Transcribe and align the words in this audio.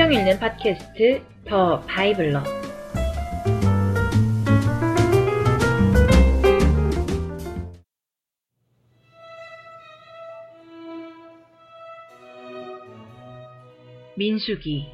성경 0.00 0.18
읽는 0.18 0.38
팟캐스트 0.38 1.22
더 1.44 1.80
바이블러. 1.82 2.42
민수기. 14.16 14.88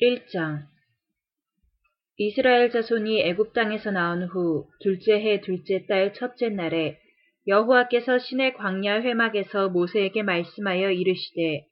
1장 0.00 0.71
이스라엘 2.18 2.70
자손이 2.70 3.22
애굽 3.22 3.54
땅에서 3.54 3.90
나온 3.90 4.24
후 4.24 4.66
둘째 4.80 5.14
해 5.14 5.40
둘째 5.40 5.86
달 5.86 6.12
첫째 6.12 6.50
날에 6.50 6.98
여호와께서 7.46 8.18
신의 8.18 8.54
광야 8.54 9.00
회막에서 9.00 9.70
모세에게 9.70 10.22
말씀하여 10.22 10.90
이르시되 10.90 11.64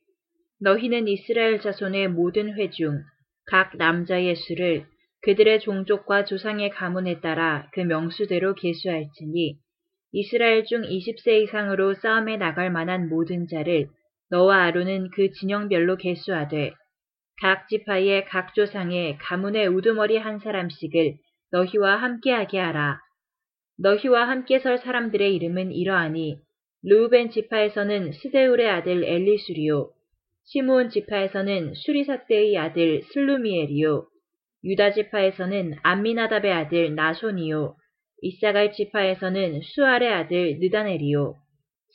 너희는 0.61 1.09
이스라엘 1.09 1.61
자손의 1.61 2.09
모든 2.09 2.55
회중 2.55 3.03
각 3.47 3.77
남자의 3.77 4.35
수를 4.35 4.87
그들의 5.23 5.61
종족과 5.61 6.25
조상의 6.25 6.71
가문에 6.71 7.21
따라 7.21 7.69
그 7.73 7.81
명수대로 7.81 8.55
계수할지니 8.55 9.57
이스라엘 10.13 10.65
중 10.65 10.83
20세 10.83 11.43
이상으로 11.43 11.95
싸움에 11.95 12.37
나갈 12.37 12.71
만한 12.71 13.09
모든 13.09 13.47
자를 13.47 13.89
너와 14.31 14.65
아론은 14.65 15.11
그 15.11 15.31
진영별로 15.33 15.97
계수하되 15.97 16.73
각 17.41 17.69
지파의 17.69 18.27
각 18.27 18.55
조상의 18.55 19.17
가문의 19.19 19.67
우두머리 19.67 20.19
한 20.19 20.41
사람씩을 20.41 21.15
너희와 21.53 21.97
함께하게 21.97 22.59
하라. 22.59 23.01
너희와 23.79 24.29
함께 24.29 24.59
설 24.59 24.77
사람들의 24.77 25.35
이름은 25.37 25.73
이러하니 25.73 26.37
루벤 26.83 27.31
지파에서는 27.31 28.13
스데울의 28.13 28.69
아들 28.69 29.05
엘리수리오, 29.05 29.91
시므온 30.45 30.91
지파에서는 30.91 31.73
수리사대의 31.75 32.59
아들 32.59 33.03
슬루미엘이요, 33.05 34.07
유다 34.65 34.93
지파에서는 34.93 35.77
암미나답의 35.83 36.53
아들 36.53 36.95
나손이요, 36.95 37.75
이사갈 38.21 38.73
지파에서는 38.73 39.63
수알의 39.63 40.13
아들 40.13 40.59
느다넬이요, 40.61 41.37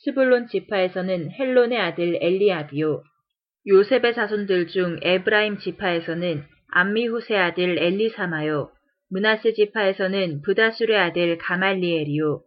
스불론 0.04 0.48
지파에서는 0.48 1.30
헬론의 1.30 1.78
아들 1.78 2.18
엘리압이요, 2.20 3.02
요셉의 3.68 4.14
자손들 4.14 4.68
중 4.68 4.96
에브라임 5.02 5.58
지파에서는 5.58 6.44
암미훗의 6.70 7.36
아들 7.36 7.82
엘리사마요. 7.82 8.70
므낫세 9.10 9.54
지파에서는 9.54 10.42
브다술의 10.42 10.96
아들 10.96 11.36
가말리엘이요. 11.38 12.42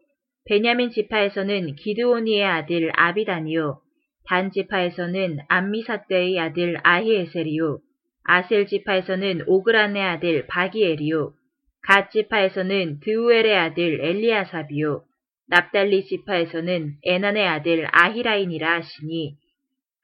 베냐민 0.46 0.92
지파에서는 0.92 1.76
기드오니의 1.76 2.46
아들 2.46 2.92
아비단이요. 2.96 3.82
단 4.28 4.52
지파에서는 4.52 5.40
암미삿대의 5.50 6.40
아들 6.40 6.78
아히에셀이요. 6.84 7.80
아셀 8.24 8.68
지파에서는 8.68 9.44
오그란의 9.46 10.02
아들 10.02 10.48
바기엘이요. 10.48 11.34
갓 11.82 12.12
지파에서는 12.12 13.02
드우엘의 13.02 13.58
아들 13.58 14.00
엘리아삽이요. 14.06 15.04
납달리 15.48 16.06
지파에서는 16.06 16.94
에난의 17.04 17.46
아들 17.46 17.88
아히라인이라 17.92 18.76
하시니 18.76 19.36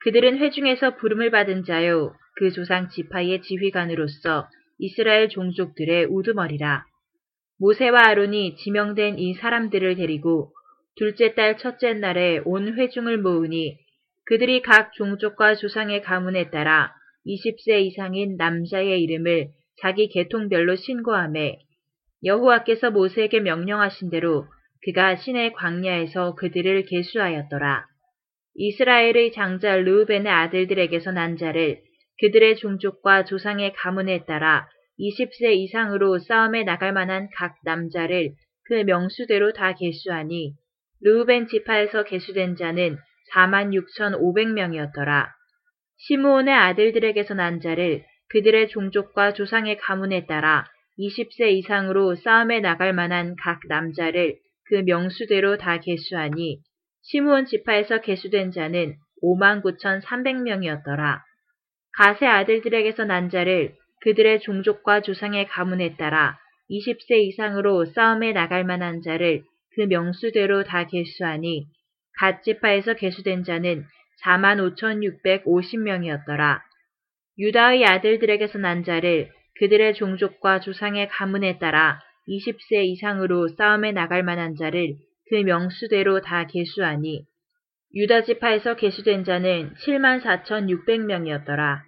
그들은 0.00 0.38
회중에서 0.38 0.96
부름을 0.96 1.30
받은 1.30 1.64
자요 1.64 2.14
그 2.36 2.50
조상 2.52 2.88
지파의 2.90 3.42
지휘관으로서 3.42 4.48
이스라엘 4.78 5.28
종족들의 5.28 6.06
우두머리라. 6.06 6.84
모세와 7.58 8.08
아론이 8.08 8.56
지명된 8.56 9.18
이 9.18 9.34
사람들을 9.34 9.96
데리고 9.96 10.52
둘째 10.96 11.34
달 11.34 11.56
첫째 11.56 11.94
날에 11.94 12.40
온 12.44 12.74
회중을 12.76 13.18
모으니 13.18 13.78
그들이 14.26 14.62
각 14.62 14.92
종족과 14.92 15.54
조상의 15.54 16.02
가문에 16.02 16.50
따라 16.50 16.92
20세 17.26 17.82
이상인 17.82 18.36
남자의 18.36 19.02
이름을 19.02 19.48
자기 19.80 20.08
계통별로 20.08 20.76
신고함에 20.76 21.58
여호와께서 22.24 22.90
모세에게 22.90 23.40
명령하신 23.40 24.10
대로 24.10 24.46
그가 24.84 25.16
신의 25.16 25.52
광야에서 25.52 26.34
그들을 26.34 26.84
계수하였더라. 26.84 27.86
이스라엘의 28.58 29.32
장자 29.32 29.76
르우벤의 29.76 30.32
아들들에게서 30.32 31.12
난 31.12 31.36
자를 31.36 31.80
그들의 32.20 32.56
종족과 32.56 33.24
조상의 33.24 33.74
가문에 33.74 34.24
따라 34.24 34.66
20세 34.98 35.54
이상으로 35.54 36.18
싸움에 36.18 36.64
나갈 36.64 36.92
만한 36.92 37.28
각 37.36 37.56
남자를 37.64 38.32
그 38.64 38.74
명수대로 38.74 39.52
다 39.52 39.74
계수하니 39.74 40.54
르우벤 41.02 41.48
지파에서 41.48 42.04
계수된 42.04 42.56
자는 42.56 42.96
46,500명이었더라. 43.34 45.26
시므온의 45.98 46.54
아들들에게서 46.54 47.34
난 47.34 47.60
자를 47.60 48.04
그들의 48.30 48.68
종족과 48.68 49.34
조상의 49.34 49.76
가문에 49.78 50.26
따라 50.26 50.64
20세 50.98 51.52
이상으로 51.52 52.14
싸움에 52.14 52.60
나갈 52.60 52.94
만한 52.94 53.36
각 53.42 53.60
남자를 53.68 54.36
그 54.68 54.76
명수대로 54.76 55.58
다 55.58 55.78
계수하니 55.78 56.60
시므온 57.08 57.46
지파에서 57.46 58.00
계수된 58.00 58.50
자는 58.50 58.96
59,300명이었더라. 59.22 61.20
가세 61.96 62.26
아들들에게서 62.26 63.04
난 63.04 63.30
자를 63.30 63.76
그들의 64.02 64.40
종족과 64.40 65.02
조상의 65.02 65.46
가문에 65.46 65.94
따라 65.96 66.36
20세 66.68 67.12
이상으로 67.28 67.84
싸움에 67.86 68.32
나갈 68.32 68.64
만한 68.64 69.02
자를 69.02 69.44
그 69.76 69.82
명수대로 69.82 70.64
다 70.64 70.84
계수하니 70.86 71.68
갓 72.18 72.42
지파에서 72.42 72.94
계수된 72.94 73.44
자는 73.44 73.84
45,650명이었더라. 74.24 76.58
유다의 77.38 77.84
아들들에게서 77.84 78.58
난 78.58 78.82
자를 78.82 79.30
그들의 79.60 79.94
종족과 79.94 80.58
조상의 80.60 81.06
가문에 81.08 81.58
따라 81.58 82.00
20세 82.28 82.84
이상으로 82.84 83.46
싸움에 83.48 83.92
나갈 83.92 84.24
만한 84.24 84.56
자를 84.56 84.96
그 85.28 85.36
명수대로 85.36 86.20
다 86.20 86.46
계수하니 86.46 87.24
유다 87.94 88.24
지파에서 88.24 88.76
계수된 88.76 89.24
자는 89.24 89.72
7만 89.84 90.22
4,600명이었더라. 90.22 91.78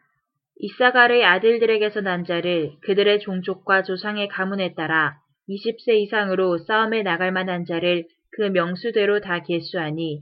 이사갈의 0.57 1.25
아들들에게서 1.25 2.01
난 2.01 2.25
자를 2.25 2.73
그들의 2.83 3.21
종족과 3.21 3.83
조상의 3.83 4.29
가문에 4.29 4.75
따라 4.75 5.19
20세 5.49 6.01
이상으로 6.01 6.59
싸움에 6.59 7.03
나갈 7.03 7.31
만한 7.31 7.65
자를 7.65 8.07
그 8.33 8.43
명수대로 8.43 9.21
다 9.21 9.43
계수하니 9.43 10.21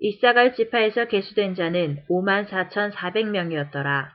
이사갈 0.00 0.54
지파에서 0.54 1.06
계수된 1.06 1.54
자는 1.54 1.98
5만 2.08 2.46
4,400명이었더라. 2.48 4.08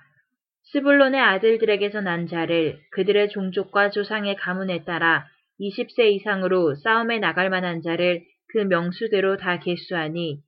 스불론의 0.72 1.20
아들들에게서 1.20 2.02
난 2.02 2.28
자를 2.28 2.80
그들의 2.92 3.30
종족과 3.30 3.90
조상의 3.90 4.38
가문에 4.38 4.86
따라 4.86 5.28
20세 5.64 6.12
이상으로 6.12 6.76
싸움에 6.76 7.20
나갈 7.20 7.50
만한 7.50 7.82
자를 7.82 8.22
그 8.50 8.58
명수대로 8.60 9.38
다 9.38 9.60
계수하니 9.60 10.40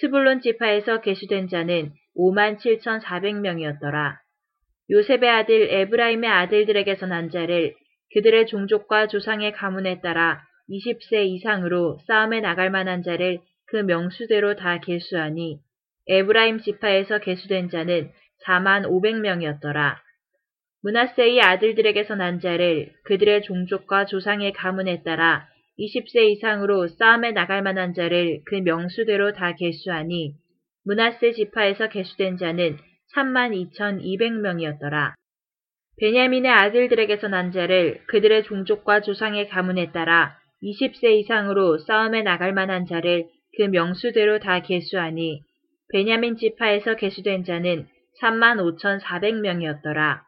스불론 0.00 0.40
지파에서 0.40 1.00
계수된 1.00 1.48
자는 1.48 1.92
5만 2.16 2.58
7,400명이었더라. 2.58 4.16
요셉의 4.90 5.28
아들 5.28 5.72
에브라임의 5.72 6.30
아들들에게서 6.30 7.06
난 7.06 7.30
자를 7.30 7.74
그들의 8.14 8.46
종족과 8.46 9.08
조상의 9.08 9.52
가문에 9.52 10.00
따라 10.00 10.42
20세 10.70 11.26
이상으로 11.26 11.98
싸움에 12.06 12.40
나갈 12.40 12.70
만한 12.70 13.02
자를 13.02 13.40
그 13.66 13.76
명수대로 13.76 14.56
다 14.56 14.78
계수하니 14.80 15.58
에브라임 16.08 16.60
지파에서 16.60 17.18
계수된 17.18 17.68
자는 17.68 18.10
4만 18.46 18.86
500명이었더라. 18.86 19.96
문하세의 20.82 21.40
아들들에게서 21.40 22.14
난 22.14 22.40
자를 22.40 22.92
그들의 23.04 23.42
종족과 23.42 24.06
조상의 24.06 24.52
가문에 24.52 25.02
따라 25.02 25.48
20세 25.78 26.30
이상으로 26.30 26.86
싸움에 26.88 27.32
나갈 27.32 27.62
만한 27.62 27.94
자를 27.94 28.40
그 28.46 28.56
명수대로 28.56 29.32
다 29.32 29.54
계수하니 29.54 30.34
문하세 30.84 31.32
지파에서 31.32 31.88
계수된 31.88 32.36
자는 32.36 32.78
3만 33.14 33.70
2,200명이었더라. 33.72 35.14
베냐민의 36.00 36.50
아들들에게서 36.50 37.28
난 37.28 37.50
자를 37.50 38.00
그들의 38.06 38.44
종족과 38.44 39.00
조상의 39.00 39.48
가문에 39.48 39.90
따라 39.90 40.36
20세 40.62 41.18
이상으로 41.18 41.78
싸움에 41.78 42.22
나갈 42.22 42.52
만한 42.52 42.86
자를 42.86 43.26
그 43.56 43.62
명수대로 43.62 44.38
다 44.38 44.60
계수하니 44.60 45.42
베냐민 45.90 46.36
지파에서 46.36 46.94
계수된 46.96 47.44
자는 47.44 47.86
3만 48.20 48.58
5,400명이었더라. 48.78 50.27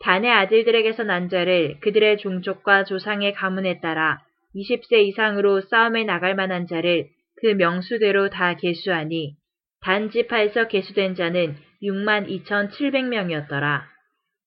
단의 0.00 0.30
아들들에게서 0.30 1.04
난 1.04 1.28
자를 1.28 1.78
그들의 1.80 2.18
종족과 2.18 2.84
조상의 2.84 3.34
가문에 3.34 3.80
따라 3.80 4.20
20세 4.54 5.04
이상으로 5.04 5.60
싸움에 5.60 6.04
나갈 6.04 6.34
만한 6.34 6.66
자를 6.66 7.08
그 7.40 7.46
명수대로 7.48 8.30
다 8.30 8.54
계수하니 8.54 9.34
단 9.82 10.10
지파에서 10.10 10.68
계수된 10.68 11.14
자는 11.14 11.56
6만 11.82 12.28
2,700명이었더라. 12.28 13.82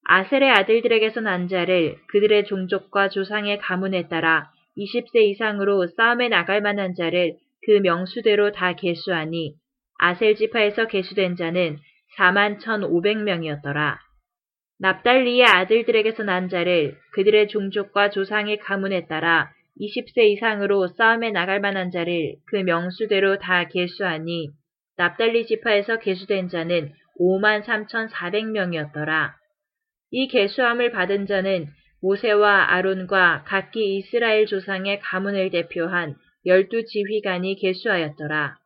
아셀의 0.06 0.50
아들들에게서 0.50 1.20
난 1.20 1.48
자를 1.48 1.96
그들의 2.08 2.44
종족과 2.44 3.08
조상의 3.08 3.58
가문에 3.58 4.08
따라 4.08 4.50
20세 4.76 5.22
이상으로 5.30 5.86
싸움에 5.96 6.28
나갈 6.28 6.60
만한 6.60 6.94
자를 6.94 7.36
그 7.64 7.80
명수대로 7.80 8.52
다 8.52 8.74
계수하니 8.74 9.54
아셀 9.98 10.34
지파에서 10.34 10.86
계수된 10.88 11.36
자는 11.36 11.78
4만 12.18 12.60
1,500명이었더라. 12.60 14.03
납달리의 14.84 15.46
아들들에게서 15.46 16.24
난 16.24 16.50
자를 16.50 16.98
그들의 17.14 17.48
종족과 17.48 18.10
조상의 18.10 18.58
가문에 18.58 19.06
따라 19.06 19.50
20세 19.80 20.24
이상으로 20.32 20.88
싸움에 20.88 21.30
나갈 21.30 21.58
만한 21.58 21.90
자를 21.90 22.34
그 22.48 22.56
명수대로 22.56 23.38
다 23.38 23.66
계수하니 23.66 24.50
납달리 24.98 25.46
지파에서 25.46 26.00
계수된 26.00 26.50
자는 26.50 26.92
5만 27.18 27.64
3,400명이었더라. 27.64 29.30
이 30.10 30.28
계수함을 30.28 30.90
받은 30.90 31.24
자는 31.28 31.66
모세와 32.02 32.74
아론과 32.74 33.44
각기 33.46 33.96
이스라엘 33.96 34.44
조상의 34.44 35.00
가문을 35.00 35.48
대표한 35.48 36.14
열두 36.44 36.84
지휘관이 36.84 37.56
계수하였더라. 37.56 38.58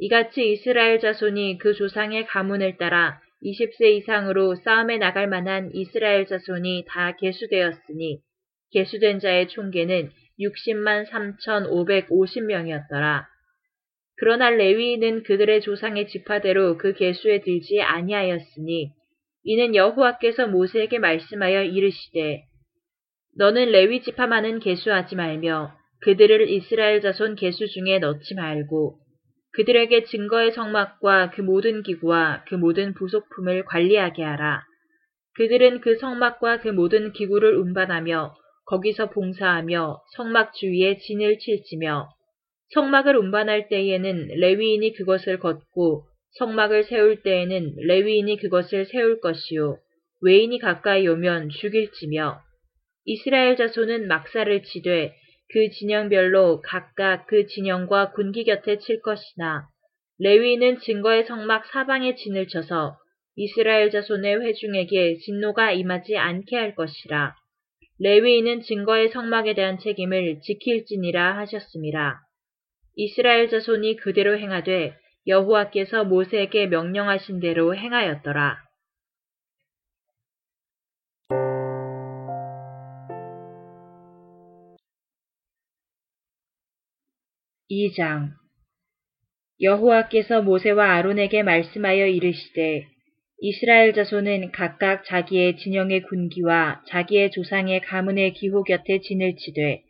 이같이 0.00 0.52
이스라엘 0.52 1.00
자손이 1.00 1.56
그 1.56 1.72
조상의 1.72 2.26
가문을 2.26 2.76
따라 2.76 3.22
20세 3.46 3.96
이상으로 3.98 4.56
싸움에 4.56 4.98
나갈 4.98 5.28
만한 5.28 5.70
이스라엘 5.72 6.26
자손이 6.26 6.86
다 6.88 7.14
계수되었으니 7.16 8.18
계수된 8.72 9.20
자의 9.20 9.46
총계는 9.48 10.10
60만 10.40 11.08
3,550명이었더라. 11.08 13.24
그러나 14.16 14.50
레위인은 14.50 15.22
그들의 15.22 15.60
조상의 15.60 16.08
지파대로 16.08 16.76
그 16.78 16.94
계수에 16.94 17.42
들지 17.42 17.80
아니하였으니 17.80 18.90
이는 19.44 19.76
여호와께서 19.76 20.48
모세에게 20.48 20.98
말씀하여 20.98 21.62
이르시되 21.62 22.42
너는 23.36 23.70
레위 23.70 24.02
지파만은 24.02 24.58
계수하지 24.58 25.14
말며 25.14 25.72
그들을 26.00 26.50
이스라엘 26.50 27.00
자손 27.00 27.36
계수 27.36 27.68
중에 27.68 28.00
넣지 28.00 28.34
말고 28.34 29.05
그들에게 29.56 30.04
증거의 30.04 30.52
성막과 30.52 31.30
그 31.30 31.40
모든 31.40 31.82
기구와 31.82 32.44
그 32.46 32.54
모든 32.54 32.92
부속품을 32.92 33.64
관리하게 33.64 34.22
하라. 34.22 34.62
그들은 35.36 35.80
그 35.80 35.96
성막과 35.96 36.60
그 36.60 36.68
모든 36.68 37.12
기구를 37.12 37.56
운반하며 37.56 38.34
거기서 38.66 39.08
봉사하며 39.10 40.02
성막 40.14 40.52
주위에 40.52 40.98
진을 40.98 41.38
칠지며 41.38 42.06
성막을 42.74 43.16
운반할 43.16 43.68
때에는 43.68 44.28
레위인이 44.40 44.92
그것을 44.92 45.38
걷고 45.38 46.04
성막을 46.32 46.84
세울 46.84 47.22
때에는 47.22 47.76
레위인이 47.78 48.36
그것을 48.36 48.84
세울 48.84 49.20
것이요 49.20 49.78
외인이 50.20 50.58
가까이 50.58 51.08
오면 51.08 51.48
죽일지며 51.48 52.40
이스라엘 53.06 53.56
자손은 53.56 54.06
막사를 54.06 54.62
치되 54.64 55.14
그 55.48 55.70
진영별로 55.70 56.60
각각 56.62 57.26
그 57.26 57.46
진영과 57.46 58.12
군기 58.12 58.44
곁에 58.44 58.78
칠 58.78 59.00
것이나 59.00 59.68
레위인은 60.18 60.80
증거의 60.80 61.24
성막 61.24 61.66
사방에 61.66 62.14
진을 62.14 62.48
쳐서 62.48 62.96
이스라엘 63.36 63.90
자손의 63.90 64.40
회중에게 64.42 65.18
진노가 65.18 65.72
임하지 65.72 66.16
않게 66.16 66.56
할 66.56 66.74
것이라. 66.74 67.34
레위인은 68.00 68.62
증거의 68.62 69.10
성막에 69.10 69.54
대한 69.54 69.78
책임을 69.78 70.40
지킬지니라 70.40 71.36
하셨습니다. 71.38 72.20
이스라엘 72.96 73.48
자손이 73.48 73.96
그대로 73.96 74.38
행하되 74.38 74.94
여호와께서 75.26 76.04
모세에게 76.04 76.66
명령하신 76.66 77.40
대로 77.40 77.74
행하였더라. 77.74 78.65
2장 87.70 88.30
여호와께서 89.60 90.42
모세와 90.42 90.94
아론에게 90.94 91.42
말씀하여 91.42 92.06
이르시되 92.06 92.86
이스라엘 93.38 93.92
자손은 93.92 94.52
각각 94.52 95.04
자기의 95.04 95.56
진영의 95.56 96.02
군기와 96.02 96.82
자기의 96.86 97.32
조상의 97.32 97.80
가문의 97.80 98.32
기호 98.34 98.62
곁에 98.62 99.00
진을 99.00 99.36
치되 99.36 99.82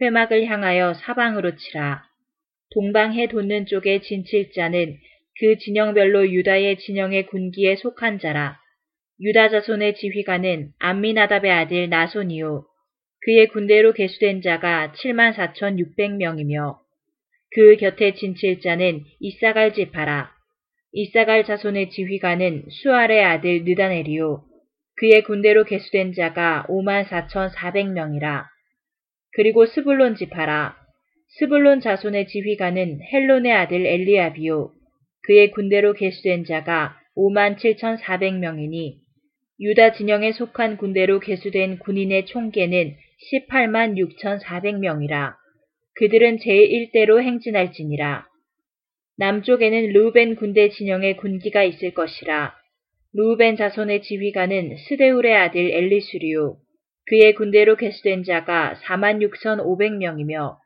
회막을 0.00 0.46
향하여 0.46 0.94
사방으로 0.94 1.56
치라. 1.56 2.02
동방해 2.72 3.28
돋는 3.28 3.66
쪽에 3.66 4.00
진칠 4.00 4.52
자는 4.52 4.96
그 5.38 5.58
진영별로 5.58 6.30
유다의 6.30 6.78
진영의 6.78 7.26
군기에 7.26 7.76
속한 7.76 8.20
자라. 8.20 8.58
유다 9.20 9.50
자손의 9.50 9.96
지휘관은 9.96 10.70
암미나답의 10.78 11.50
아들 11.50 11.88
나손이요. 11.88 12.64
그의 13.20 13.48
군대로 13.48 13.92
계수된 13.92 14.42
자가 14.42 14.92
7만 14.92 15.34
4천6백명이며 15.34 16.83
그 17.54 17.76
곁에 17.76 18.14
진칠 18.14 18.60
자는 18.60 19.04
이사갈 19.20 19.74
지파라. 19.74 20.32
이사갈 20.92 21.44
자손의 21.44 21.90
지휘관은 21.90 22.64
수알의 22.68 23.24
아들 23.24 23.64
느다네리오. 23.64 24.42
그의 24.96 25.22
군대로 25.22 25.64
계수된 25.64 26.14
자가 26.14 26.66
5만 26.68 27.04
4천4백명이라. 27.06 28.44
그리고 29.32 29.66
스불론 29.66 30.16
지파라. 30.16 30.76
스불론 31.38 31.80
자손의 31.80 32.26
지휘관은 32.26 33.00
헬론의 33.12 33.52
아들 33.52 33.86
엘리압이요. 33.86 34.70
그의 35.22 35.50
군대로 35.52 35.92
계수된 35.92 36.44
자가 36.44 36.96
5만 37.16 37.56
7천4백명이니 37.56 38.96
유다 39.60 39.92
진영에 39.92 40.32
속한 40.32 40.76
군대로 40.76 41.20
계수된 41.20 41.78
군인의 41.78 42.26
총계는 42.26 42.96
18만 43.32 43.96
6천4백명이라. 43.96 45.43
그들은 45.96 46.38
제1대로 46.38 47.22
행진할지니라. 47.22 48.26
남쪽에는 49.16 49.92
루벤 49.92 50.34
군대 50.34 50.68
진영의 50.70 51.16
군기가 51.18 51.62
있을 51.62 51.94
것이라. 51.94 52.54
루벤 53.12 53.56
자손의 53.56 54.02
지휘관은 54.02 54.76
스데울의 54.88 55.36
아들 55.36 55.70
엘리술이요. 55.70 56.56
그의 57.06 57.34
군대로 57.34 57.76
개수된 57.76 58.24
자가 58.24 58.80
46,500명이며 58.82 60.56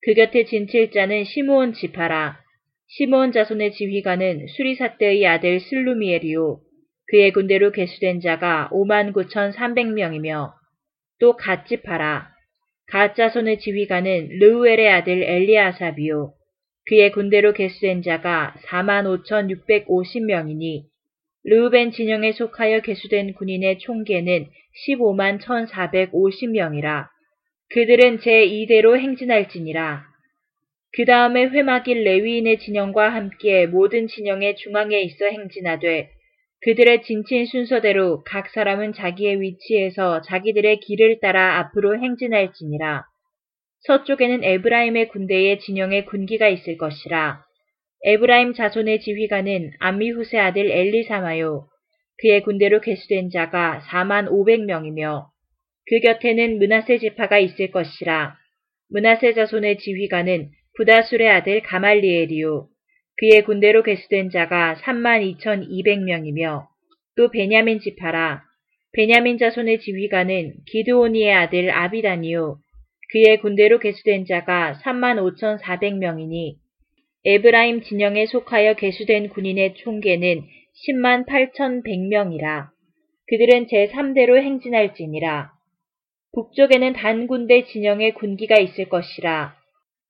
그 0.00 0.14
곁에 0.14 0.44
진칠자는 0.44 1.24
시므온 1.24 1.74
지파라. 1.74 2.38
시므온 2.88 3.32
자손의 3.32 3.72
지휘관은 3.72 4.46
수리사떼의 4.48 5.26
아들 5.26 5.60
슬루미엘이오. 5.60 6.60
그의 7.08 7.32
군대로 7.32 7.72
개수된 7.72 8.20
자가 8.20 8.70
59,300명이며 8.72 10.52
또 11.20 11.36
갓지파라. 11.36 12.31
가짜손의 12.92 13.58
지휘관은 13.60 14.38
르우엘의 14.38 14.88
아들 14.90 15.22
엘리아사비오. 15.22 16.34
그의 16.84 17.12
군대로 17.12 17.54
개수된 17.54 18.02
자가 18.02 18.54
45,650명이니 18.66 20.82
르우벤 21.44 21.92
진영에 21.92 22.32
속하여 22.32 22.80
개수된 22.80 23.32
군인의 23.32 23.78
총계는 23.78 24.46
15만 24.86 25.40
1,450명이라. 25.40 27.06
그들은 27.70 28.18
제2대로 28.18 28.98
행진할지니라. 28.98 30.04
그 30.92 31.06
다음에 31.06 31.46
회막일 31.46 32.04
레위인의 32.04 32.58
진영과 32.58 33.08
함께 33.08 33.66
모든 33.66 34.06
진영의 34.06 34.56
중앙에 34.56 35.00
있어 35.00 35.24
행진하되 35.24 36.10
그들의 36.64 37.02
진친 37.02 37.46
순서대로 37.46 38.22
각 38.22 38.48
사람은 38.50 38.92
자기의 38.92 39.40
위치에서 39.40 40.22
자기들의 40.22 40.78
길을 40.80 41.18
따라 41.20 41.58
앞으로 41.58 42.00
행진할지니라. 42.00 43.04
서쪽에는 43.80 44.44
에브라임의 44.44 45.08
군대의 45.08 45.58
진영의 45.58 46.06
군기가 46.06 46.48
있을 46.48 46.76
것이라. 46.76 47.42
에브라임 48.04 48.54
자손의 48.54 49.00
지휘관은 49.00 49.72
암미후세 49.80 50.38
아들 50.38 50.70
엘리사마요. 50.70 51.66
그의 52.18 52.42
군대로 52.42 52.80
개수된 52.80 53.30
자가 53.30 53.82
4만 53.88 54.28
500명이며 54.28 55.26
그 55.88 55.98
곁에는 55.98 56.58
문하세 56.58 56.98
지파가 56.98 57.38
있을 57.38 57.72
것이라. 57.72 58.36
문하세 58.90 59.34
자손의 59.34 59.78
지휘관은 59.78 60.50
부다술의 60.76 61.28
아들 61.28 61.60
가말리엘이요. 61.62 62.68
그의 63.18 63.44
군대로 63.44 63.82
개수된 63.82 64.30
자가 64.30 64.76
3만 64.76 65.38
2,200명이며 65.38 66.66
또 67.16 67.30
베냐민 67.30 67.80
지파라. 67.80 68.42
베냐민 68.92 69.38
자손의 69.38 69.80
지휘관은 69.80 70.54
기드오니의 70.66 71.32
아들 71.32 71.70
아비다니요. 71.70 72.58
그의 73.10 73.40
군대로 73.40 73.78
개수된 73.78 74.24
자가 74.26 74.80
3만 74.82 75.18
5,400명이니 75.36 76.56
에브라임 77.24 77.82
진영에 77.82 78.26
속하여 78.26 78.74
개수된 78.74 79.28
군인의 79.28 79.74
총계는 79.76 80.42
10만 80.88 81.26
8,100명이라. 81.26 82.68
그들은 83.28 83.66
제3대로 83.66 84.42
행진할지니라. 84.42 85.52
북쪽에는 86.34 86.94
단 86.94 87.26
군대 87.26 87.64
진영의 87.64 88.14
군기가 88.14 88.58
있을 88.58 88.88
것이라. 88.88 89.54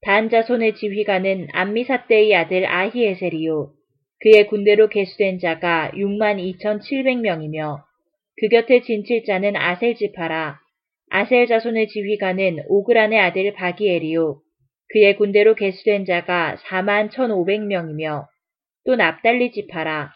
단자손의 0.02 0.75
지휘관은 0.75 1.47
암미사떼의 1.52 2.35
아들 2.35 2.66
아히에셀이요. 2.66 3.71
그의 4.18 4.49
군대로 4.49 4.88
개수된 4.88 5.38
자가 5.38 5.92
6만 5.94 6.38
2,700명이며 6.59 7.82
그 8.37 8.49
곁에 8.49 8.80
진칠자는 8.80 9.54
아셀지파라. 9.54 10.59
아셀 11.11 11.47
자손의 11.47 11.87
지휘관은 11.87 12.64
오그란의 12.66 13.21
아들 13.21 13.52
바기엘이요. 13.52 14.40
그의 14.88 15.16
군대로 15.16 15.54
개수된 15.54 16.04
자가 16.04 16.56
4만 16.64 17.11
1,500명이며 17.11 18.26
또 18.85 18.97
납달리 18.97 19.52
지파라. 19.52 20.11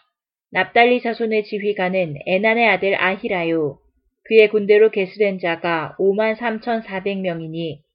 납달리 0.51 1.01
자손의 1.01 1.45
지휘관은 1.45 2.15
에난의 2.25 2.67
아들 2.67 3.01
아히라요. 3.01 3.77
그의 4.25 4.49
군대로 4.49 4.91
개수된 4.91 5.39
자가 5.39 5.95
5만 5.97 6.35
3,400명이니 6.35 7.86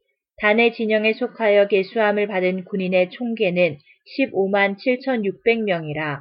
단의 0.43 0.73
진영에 0.73 1.13
속하여 1.13 1.69
개수함을 1.69 2.27
받은 2.27 2.65
군인의 2.65 3.11
총계는 3.11 3.79
15만 4.19 4.77
7,600명이라. 4.77 6.19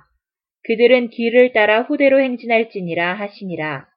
그들은 0.64 1.10
길을 1.10 1.54
따라 1.54 1.82
후대로 1.82 2.22
행진할지니라 2.22 3.16
하시니라. 3.16 3.88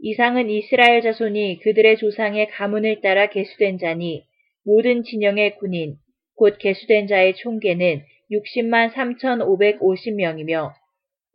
이상은 0.00 0.50
이스라엘 0.50 1.00
자손이 1.00 1.60
그들의 1.60 1.96
조상의 1.98 2.48
가문을 2.48 3.02
따라 3.02 3.28
개수된 3.28 3.78
자니 3.78 4.24
모든 4.64 5.04
진영의 5.04 5.58
군인, 5.58 5.94
곧 6.34 6.58
개수된 6.58 7.06
자의 7.06 7.36
총계는 7.36 8.02
60만 8.32 8.90
3,550명이며 8.94 10.72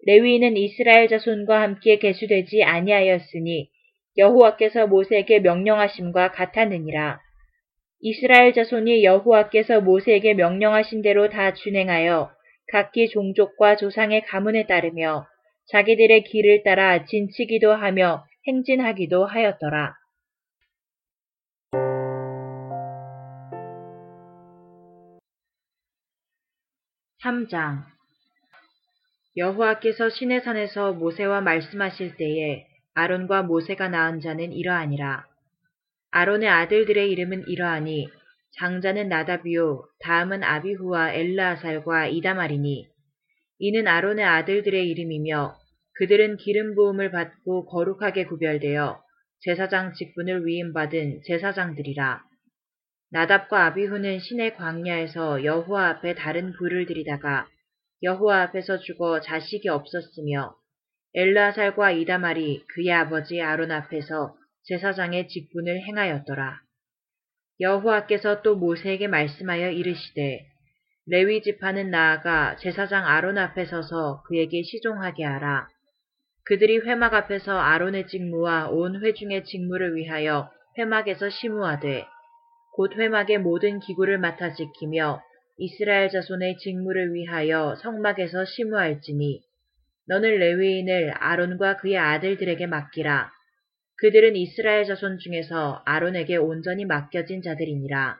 레위인은 0.05 0.57
이스라엘 0.57 1.07
자손과 1.07 1.61
함께 1.61 1.97
개수되지 1.97 2.61
아니하였으니 2.61 3.69
여호와께서 4.17 4.87
모세에게 4.87 5.39
명령하심과 5.39 6.33
같았느니라. 6.33 7.21
이스라엘 7.99 8.53
자손이 8.53 9.03
여호와께서 9.03 9.81
모세에게 9.81 10.35
명령하신 10.35 11.01
대로 11.01 11.29
다 11.29 11.53
준행하여 11.53 12.31
각기 12.71 13.09
종족과 13.09 13.75
조상의 13.77 14.25
가문에 14.25 14.67
따르며 14.67 15.25
자기들의 15.67 16.23
길을 16.23 16.63
따라 16.63 17.05
진치기도 17.05 17.73
하며 17.73 18.25
행진하기도 18.47 19.25
하였더라. 19.25 19.95
3장 27.23 27.83
여호와께서 29.35 30.09
시내산에서 30.09 30.93
모세와 30.93 31.41
말씀하실 31.41 32.15
때에 32.15 32.65
아론과 32.93 33.43
모세가 33.43 33.89
낳은 33.89 34.21
자는 34.21 34.53
이러하니라. 34.53 35.26
아론의 36.17 36.49
아들들의 36.49 37.11
이름은 37.11 37.47
이러하니 37.47 38.09
장자는 38.57 39.07
나다비요 39.07 39.83
다음은 39.99 40.43
아비후와 40.43 41.13
엘라살과 41.13 42.07
이다말이니 42.07 42.87
이는 43.59 43.87
아론의 43.87 44.25
아들들의 44.25 44.89
이름이며 44.89 45.55
그들은 45.93 46.37
기름 46.37 46.73
부음을 46.73 47.11
받고 47.11 47.67
거룩하게 47.67 48.25
구별되어 48.25 48.99
제사장 49.41 49.93
직분을 49.93 50.47
위임받은 50.47 51.21
제사장들이라. 51.27 52.23
나답과 53.11 53.67
아비후는 53.67 54.17
신의 54.19 54.55
광야에서 54.55 55.43
여호와 55.43 55.87
앞에 55.89 56.15
다른 56.15 56.51
불을 56.53 56.87
들이다가 56.87 57.47
여호와 58.01 58.41
앞에서 58.41 58.79
죽어 58.79 59.21
자식이 59.21 59.69
없었으며 59.69 60.55
엘라살과 61.13 61.91
이다말이 61.91 62.63
그의 62.73 62.91
아버지 62.91 63.39
아론 63.39 63.69
앞에서 63.69 64.35
제사장의 64.67 65.29
직분을 65.29 65.81
행하였더라. 65.87 66.59
여호와께서 67.59 68.41
또 68.41 68.55
모세에게 68.55 69.07
말씀하여 69.07 69.71
이르시되 69.71 70.45
레위 71.07 71.41
지파는 71.41 71.89
나아가 71.89 72.57
제사장 72.57 73.05
아론 73.05 73.37
앞에 73.37 73.65
서서 73.65 74.23
그에게 74.27 74.61
시종하게 74.63 75.23
하라. 75.23 75.67
그들이 76.43 76.79
회막 76.79 77.13
앞에서 77.13 77.57
아론의 77.57 78.07
직무와 78.07 78.69
온 78.69 79.01
회중의 79.03 79.45
직무를 79.45 79.95
위하여 79.95 80.49
회막에서 80.77 81.29
심우하되 81.29 82.05
곧 82.75 82.93
회막의 82.95 83.39
모든 83.39 83.79
기구를 83.79 84.17
맡아 84.17 84.53
지키며 84.53 85.21
이스라엘 85.57 86.09
자손의 86.09 86.57
직무를 86.57 87.13
위하여 87.13 87.75
성막에서 87.81 88.45
심우할지니 88.45 89.41
너는 90.07 90.37
레위인을 90.37 91.11
아론과 91.17 91.77
그의 91.77 91.97
아들들에게 91.97 92.67
맡기라. 92.67 93.36
그들은 93.99 94.35
이스라엘 94.35 94.85
자손 94.85 95.17
중에서 95.17 95.81
아론에게 95.85 96.37
온전히 96.37 96.85
맡겨진 96.85 97.41
자들이니라. 97.41 98.17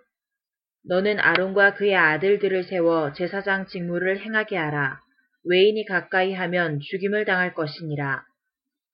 너는 0.85 1.19
아론과 1.19 1.75
그의 1.75 1.95
아들들을 1.95 2.63
세워 2.63 3.13
제사장 3.13 3.67
직무를 3.67 4.19
행하게 4.19 4.57
하라. 4.57 4.99
외인이 5.43 5.85
가까이 5.85 6.33
하면 6.33 6.79
죽임을 6.79 7.25
당할 7.25 7.53
것이니라. 7.53 8.23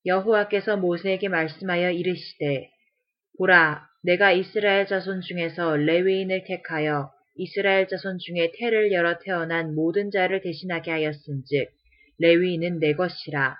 여호와께서 0.05 0.75
모세에게 0.75 1.29
말씀하여 1.29 1.91
이르시되 1.91 2.69
보라 3.37 3.87
내가 4.03 4.33
이스라엘 4.33 4.85
자손 4.85 5.21
중에서 5.21 5.77
레위인을 5.77 6.43
택하여 6.43 7.11
이스라엘 7.35 7.87
자손 7.87 8.17
중에 8.19 8.51
태를 8.59 8.91
열어 8.91 9.17
태어난 9.19 9.73
모든 9.73 10.11
자를 10.11 10.41
대신하게 10.41 10.91
하였은즉 10.91 11.69
레위인은 12.19 12.79
내 12.79 12.93
것이라. 12.93 13.55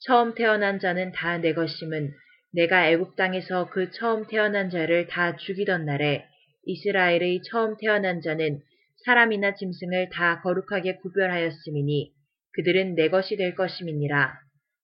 처음 0.00 0.34
태어난 0.34 0.78
자는 0.78 1.12
다 1.12 1.38
내 1.38 1.54
것임은 1.54 2.12
내가 2.52 2.88
애굽 2.90 3.16
땅에서 3.16 3.70
그 3.70 3.90
처음 3.90 4.26
태어난 4.26 4.70
자를 4.70 5.06
다 5.06 5.36
죽이던 5.36 5.86
날에 5.86 6.26
이스라엘의 6.64 7.42
처음 7.50 7.76
태어난 7.76 8.20
자는 8.20 8.60
사람이나 9.04 9.54
짐승을 9.54 10.10
다 10.10 10.40
거룩하게 10.42 10.96
구별하였음이니 10.96 12.12
그들은 12.54 12.94
내 12.94 13.08
것이 13.08 13.36
될 13.36 13.54
것임이니라. 13.54 14.34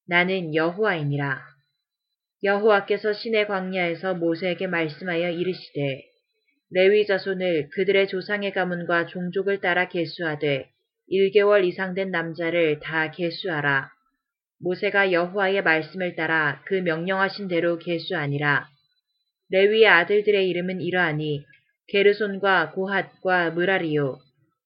나는 0.06 0.54
여호와이니라. 0.54 1.40
여호와께서 2.42 3.12
신의 3.12 3.46
광야에서 3.46 4.14
모세에게 4.14 4.66
말씀하여 4.66 5.30
이르시되 5.30 6.02
레위 6.70 7.06
자손을 7.06 7.70
그들의 7.70 8.08
조상의 8.08 8.52
가문과 8.52 9.06
종족을 9.06 9.60
따라 9.60 9.88
계수하되 9.88 10.70
1개월 11.10 11.64
이상 11.64 11.94
된 11.94 12.10
남자를 12.10 12.80
다 12.80 13.10
계수하라. 13.10 13.90
모세가 14.60 15.12
여호와의 15.12 15.62
말씀을 15.62 16.16
따라 16.16 16.62
그 16.66 16.74
명령하신 16.74 17.48
대로 17.48 17.78
계수하니라. 17.78 18.66
레위의 19.50 19.86
아들들의 19.86 20.48
이름은 20.48 20.80
이러하니 20.80 21.44
게르손과 21.88 22.72
고핫과 22.72 23.50
무라리요. 23.52 24.18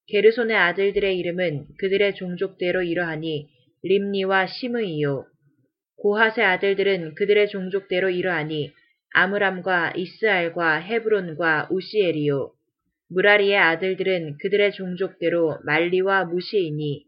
게르손의 0.08 0.56
아들들의 0.56 1.16
이름은 1.18 1.66
그들의 1.78 2.14
종족대로 2.14 2.82
이러하니 2.82 3.48
림니와 3.84 4.46
시므이요. 4.46 5.26
고핫의 5.98 6.44
아들들은 6.44 7.14
그들의 7.14 7.48
종족대로 7.48 8.10
이러하니 8.10 8.72
아므람과 9.14 9.92
이스알과 9.96 10.78
헤브론과 10.78 11.68
우시엘이요. 11.70 12.50
무라리의 13.10 13.56
아들들은 13.56 14.38
그들의 14.38 14.72
종족대로 14.72 15.58
말리와 15.64 16.24
무시이니 16.24 17.04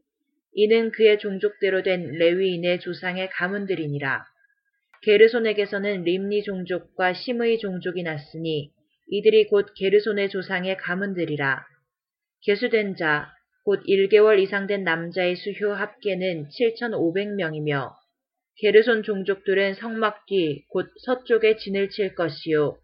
이는 0.55 0.93
그의 0.93 1.19
종족대로 1.19 1.83
된 1.83 2.13
레위인의 2.13 2.81
조상의 2.81 3.31
가문들이니라. 3.31 4.25
게르손에게서는 5.03 6.05
림니 6.05 6.45
종족과 6.45 7.13
시므이 7.13 7.59
종족이 7.59 8.03
났으니 8.03 8.71
이들이 9.09 9.49
곧 9.49 9.67
게르손의 9.77 10.31
조상의 10.31 10.77
가문들이라. 10.79 11.65
개수된 12.43 12.97
자, 12.97 13.33
곧 13.65 13.83
1개월 13.87 14.39
이상 14.41 14.67
된 14.67 14.85
남자의 14.85 15.37
수효 15.37 15.73
합계는 15.73 16.49
7,500명이며 16.49 17.93
게르손 18.57 19.03
종족들은 19.03 19.75
성막 19.75 20.27
뒤 20.27 20.65
곧 20.69 20.87
서쪽에 21.05 21.57
진을 21.57 21.91
칠 21.91 22.15
것이요. 22.15 22.77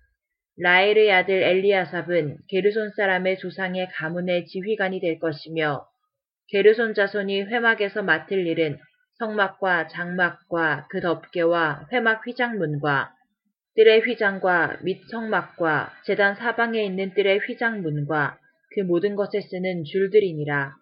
라엘의 0.59 1.13
아들 1.13 1.43
엘리아삽은 1.43 2.39
게르손 2.49 2.91
사람의 2.97 3.39
조상의 3.39 3.89
가문의 3.93 4.47
지휘관이 4.47 5.01
될 5.01 5.19
것이며 5.19 5.87
게르손 6.51 6.95
자손이 6.95 7.43
회막에서 7.43 8.03
맡을 8.03 8.45
일은 8.45 8.77
성막과 9.21 9.87
장막과 9.87 10.89
그 10.91 11.01
덮개와 11.01 11.87
회막 11.93 12.27
휘장문과 12.27 13.15
뜰의 13.77 14.01
휘장과 14.01 14.81
및 14.83 15.01
성막과 15.13 15.93
재단 16.05 16.35
사방에 16.35 16.85
있는 16.85 17.15
뜰의 17.15 17.39
휘장문과 17.47 18.37
그 18.75 18.81
모든 18.81 19.15
것에 19.15 19.41
쓰는 19.41 19.85
줄들이니라. 19.85 20.75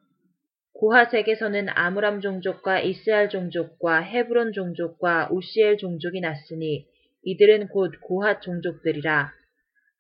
고하색에서는 0.72 1.68
아므람 1.68 2.22
종족과 2.22 2.80
이스알 2.80 3.28
종족과 3.28 4.00
헤브론 4.00 4.52
종족과 4.54 5.28
우시엘 5.32 5.76
종족이 5.76 6.20
났으니 6.20 6.86
이들은 7.24 7.68
곧 7.68 7.92
고핫 8.00 8.40
종족들이라. 8.40 9.32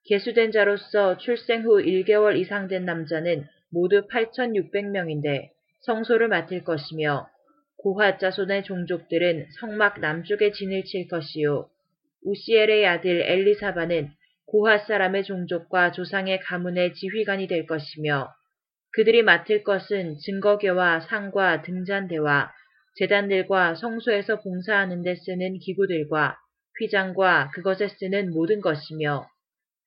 개수된 0.06 0.50
자로서 0.50 1.18
출생 1.18 1.64
후 1.64 1.82
1개월 1.82 2.38
이상 2.38 2.68
된 2.68 2.86
남자는 2.86 3.44
모두 3.70 4.06
8,600명인데 4.06 5.57
성소를 5.88 6.28
맡을 6.28 6.64
것이며 6.64 7.26
고핫 7.78 8.20
자손의 8.20 8.64
종족들은 8.64 9.46
성막 9.58 10.00
남쪽에 10.00 10.52
진을 10.52 10.84
칠 10.84 11.08
것이요. 11.08 11.66
우시엘의 12.24 12.86
아들 12.86 13.22
엘리사바는 13.22 14.10
고핫 14.46 14.86
사람의 14.86 15.24
종족과 15.24 15.92
조상의 15.92 16.40
가문의 16.40 16.92
지휘관이 16.92 17.46
될 17.46 17.66
것이며 17.66 18.28
그들이 18.92 19.22
맡을 19.22 19.64
것은 19.64 20.18
증거계와 20.18 21.00
상과 21.00 21.62
등잔대와 21.62 22.52
재단들과 22.96 23.74
성소에서 23.76 24.42
봉사하는 24.42 25.02
데 25.02 25.14
쓰는 25.14 25.58
기구들과 25.58 26.36
휘장과 26.80 27.52
그것에 27.54 27.88
쓰는 27.88 28.30
모든 28.34 28.60
것이며 28.60 29.26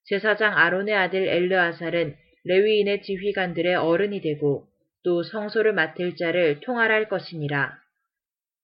제사장 0.06 0.58
아론의 0.58 0.96
아들 0.96 1.28
엘르아살은 1.28 2.16
레위인의 2.46 3.04
지휘관들의 3.04 3.76
어른이 3.76 4.22
되고 4.22 4.71
또 5.04 5.24
성소를 5.24 5.74
맡을 5.74 6.16
자를 6.16 6.60
통할할 6.62 7.10
것이니라. 7.10 7.78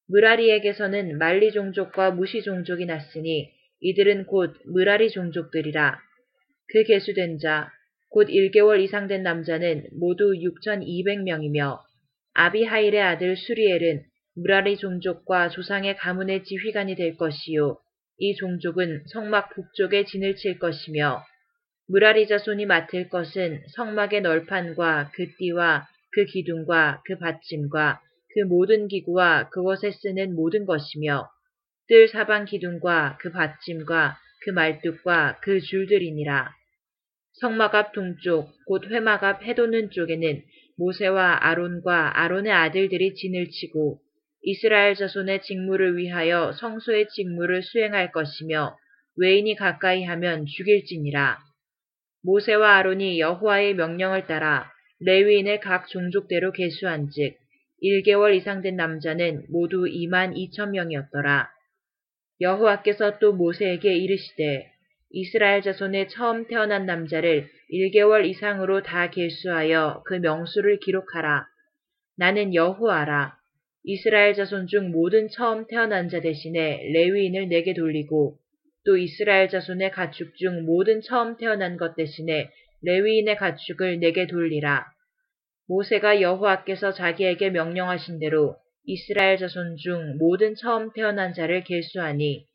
무라리에게서는 0.09 1.17
말리 1.17 1.51
종족과 1.51 2.11
무시 2.11 2.41
종족이 2.41 2.85
났으니 2.85 3.51
이들은 3.81 4.25
곧 4.25 4.55
무라리 4.65 5.09
종족들이라. 5.09 5.99
그 6.69 6.83
개수된 6.83 7.39
자, 7.39 7.71
곧 8.09 8.27
1개월 8.27 8.81
이상 8.81 9.07
된 9.07 9.23
남자는 9.23 9.87
모두 9.99 10.31
6,200명이며 10.33 11.79
아비하일의 12.33 13.01
아들 13.01 13.35
수리엘은 13.35 14.03
무라리 14.35 14.77
종족과 14.77 15.49
조상의 15.49 15.97
가문의 15.97 16.43
지휘관이 16.43 16.95
될 16.95 17.17
것이요. 17.17 17.77
이 18.19 18.35
종족은 18.35 19.03
성막 19.07 19.53
북쪽에 19.53 20.05
진을 20.05 20.35
칠 20.35 20.59
것이며 20.59 21.23
무라리 21.87 22.27
자손이 22.27 22.65
맡을 22.65 23.09
것은 23.09 23.61
성막의 23.75 24.21
널판과 24.21 25.11
그 25.13 25.27
띠와 25.37 25.87
그 26.11 26.25
기둥과 26.25 27.01
그 27.05 27.17
받침과 27.17 28.01
그 28.33 28.39
모든 28.41 28.87
기구와 28.87 29.49
그것에 29.49 29.91
쓰는 29.91 30.35
모든 30.35 30.65
것이며 30.65 31.29
뜰 31.87 32.07
사방 32.07 32.45
기둥과 32.45 33.17
그 33.19 33.31
받침과 33.31 34.17
그 34.43 34.49
말뚝과 34.51 35.39
그 35.41 35.59
줄들이니라. 35.59 36.51
성막 37.39 37.75
앞 37.75 37.93
동쪽 37.93 38.49
곧 38.65 38.85
회막 38.89 39.23
앞 39.23 39.43
해돋는 39.43 39.91
쪽에는 39.91 40.43
모세와 40.77 41.45
아론과 41.45 42.19
아론의 42.19 42.51
아들들이 42.51 43.13
진을 43.15 43.49
치고 43.49 43.99
이스라엘 44.43 44.95
자손의 44.95 45.41
직무를 45.41 45.97
위하여 45.97 46.51
성소의 46.53 47.09
직무를 47.09 47.63
수행할 47.63 48.11
것이며 48.11 48.77
외인이 49.17 49.55
가까이 49.55 50.03
하면 50.03 50.45
죽일지니라. 50.45 51.39
모세와 52.23 52.77
아론이 52.77 53.19
여호와의 53.19 53.73
명령을 53.75 54.27
따라 54.27 54.71
레위인을 54.99 55.59
각 55.59 55.87
종족대로 55.87 56.51
계수한 56.51 57.09
즉 57.09 57.35
1개월 57.83 58.35
이상 58.35 58.61
된 58.61 58.75
남자는 58.75 59.45
모두 59.49 59.83
2만 59.83 60.35
2천 60.35 60.71
명이었더라. 60.71 61.49
여호와께서 62.41 63.19
또 63.19 63.33
모세에게 63.33 63.95
이르시되 63.95 64.71
이스라엘 65.11 65.61
자손의 65.61 66.09
처음 66.09 66.47
태어난 66.47 66.85
남자를 66.85 67.47
1개월 67.71 68.25
이상으로 68.25 68.81
다 68.81 69.09
계수하여 69.09 70.03
그 70.05 70.15
명수를 70.15 70.79
기록하라. 70.79 71.45
나는 72.17 72.53
여호와라. 72.53 73.37
이스라엘 73.83 74.33
자손 74.33 74.67
중 74.67 74.91
모든 74.91 75.29
처음 75.29 75.65
태어난 75.67 76.09
자 76.09 76.19
대신에 76.19 76.81
레위인을 76.91 77.47
내게 77.47 77.73
돌리고 77.73 78.37
또 78.85 78.97
이스라엘 78.97 79.49
자손의 79.49 79.91
가축 79.91 80.35
중 80.35 80.65
모든 80.65 81.01
처음 81.01 81.37
태어난 81.37 81.77
것 81.77 81.95
대신에 81.95 82.49
레위인의 82.83 83.37
가축을 83.37 83.99
내게 83.99 84.27
돌리라. 84.27 84.85
모세가 85.67 86.21
여호와께서 86.21 86.93
자기에게 86.93 87.49
명령하신 87.49 88.19
대로 88.19 88.55
이스라엘 88.85 89.37
자손 89.37 89.77
중 89.77 90.17
모든 90.17 90.55
처음 90.55 90.91
태어난 90.93 91.33
자를 91.33 91.63
계수하니 91.63 92.45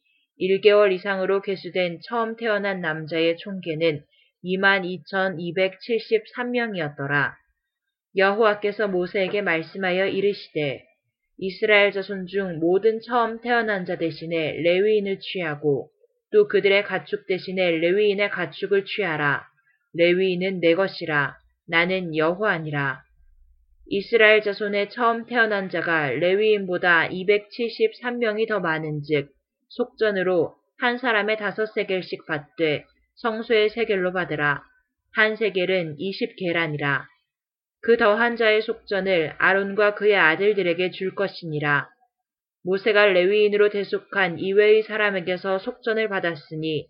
1개월 0.41 0.93
이상으로 0.93 1.43
계수된 1.43 1.99
처음 2.09 2.37
태어난 2.37 2.81
남자의 2.81 3.37
총계는 3.37 4.03
22,273명이었더라. 4.45 7.35
여호와께서 8.17 8.89
모세에게 8.89 9.43
말씀하여 9.43 10.07
이르시되 10.07 10.83
이스라엘 11.39 11.93
자손 11.93 12.27
중 12.27 12.59
모든 12.59 13.01
처음 13.01 13.41
태어난 13.41 13.85
자 13.85 13.97
대신에 13.97 14.53
레위인을 14.63 15.21
취하고 15.21 15.91
또 16.33 16.49
그들의 16.49 16.85
가축 16.85 17.27
대신에 17.27 17.73
레위인의 17.73 18.31
가축을 18.31 18.87
취하라. 18.87 19.52
레위인은 19.95 20.61
내 20.61 20.75
것이라. 20.75 21.37
나는 21.69 22.17
여호와니라. 22.17 23.03
이스라엘 23.87 24.43
자손의 24.43 24.91
처음 24.91 25.27
태어난 25.27 25.69
자가 25.69 26.11
레위인보다 26.11 27.09
273명이 27.09 28.49
더 28.49 28.61
많은즉 28.61 29.31
속전으로 29.69 30.55
한 30.79 30.99
사람의 30.99 31.37
다섯 31.37 31.67
세겔씩 31.67 32.27
받되 32.27 32.85
성소의 33.17 33.71
세겔로 33.71 34.13
받으라. 34.13 34.63
한 35.15 35.37
세겔은 35.37 35.97
20계란이라. 35.97 37.03
그 37.83 37.97
더한 37.97 38.37
자의 38.37 38.63
속전을 38.63 39.35
아론과 39.39 39.95
그의 39.97 40.17
아들들에게 40.17 40.91
줄 40.93 41.15
것이니라. 41.15 41.89
모세가 42.65 43.07
레위인으로 43.07 43.71
대속한 43.71 44.39
이외의 44.39 44.85
사람에게서 44.85 45.59
속전을 45.59 46.09
받았으니 46.09 46.87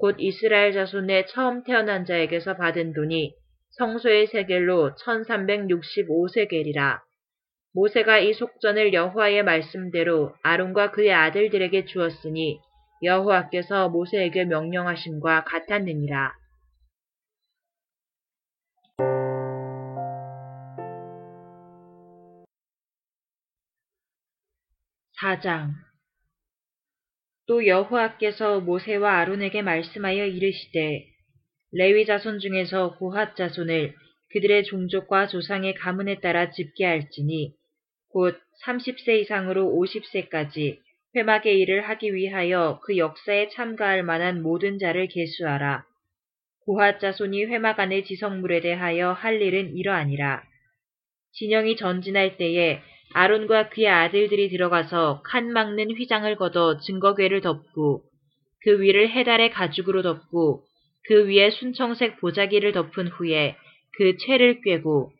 곧 0.00 0.16
이스라엘 0.18 0.72
자손의 0.72 1.26
처음 1.26 1.62
태어난 1.62 2.06
자에게서 2.06 2.56
받은 2.56 2.94
돈이 2.94 3.34
성소의 3.72 4.28
세겔로 4.28 4.94
1365세겔이라. 4.94 7.02
모세가 7.74 8.20
이 8.20 8.32
속전을 8.32 8.94
여호와의 8.94 9.42
말씀대로 9.42 10.32
아론과 10.42 10.92
그의 10.92 11.12
아들들에게 11.12 11.84
주었으니 11.84 12.58
여호와께서 13.02 13.90
모세에게 13.90 14.46
명령하심과 14.46 15.44
같았느니라. 15.44 16.32
4장 25.20 25.89
또 27.50 27.66
여호와께서 27.66 28.60
모세와 28.60 29.18
아론에게 29.18 29.62
말씀하여 29.62 30.24
이르시되 30.24 31.04
레위 31.72 32.06
자손 32.06 32.38
중에서 32.38 32.94
고핫 32.94 33.34
자손을 33.34 33.92
그들의 34.30 34.62
종족과 34.62 35.26
조상의 35.26 35.74
가문에 35.74 36.20
따라 36.20 36.52
집계할지니 36.52 37.52
곧 38.12 38.38
30세 38.64 39.22
이상으로 39.22 39.64
50세까지 39.64 40.78
회막의 41.16 41.58
일을 41.58 41.88
하기 41.88 42.14
위하여 42.14 42.78
그 42.84 42.96
역사에 42.96 43.48
참가할 43.48 44.04
만한 44.04 44.42
모든 44.42 44.78
자를 44.78 45.08
계수하라. 45.08 45.84
고핫 46.66 47.00
자손이 47.00 47.46
회막 47.46 47.80
안의 47.80 48.04
지성물에 48.04 48.60
대하여 48.60 49.10
할 49.10 49.42
일은 49.42 49.76
이러하니라. 49.76 50.44
진영이 51.32 51.74
전진할 51.74 52.36
때에 52.36 52.80
아론과 53.12 53.70
그의 53.70 53.88
아들들이 53.88 54.48
들어가서 54.48 55.22
칸 55.24 55.52
막는 55.52 55.96
휘장을 55.96 56.34
걷어 56.36 56.78
증거궤를 56.78 57.40
덮고 57.40 58.02
그 58.62 58.80
위를 58.80 59.10
해달의 59.10 59.50
가죽으로 59.50 60.02
덮고 60.02 60.64
그 61.08 61.26
위에 61.26 61.50
순청색 61.50 62.20
보자기를 62.20 62.72
덮은 62.72 63.08
후에 63.08 63.56
그 63.96 64.16
채를 64.18 64.60
꿰고 64.62 65.12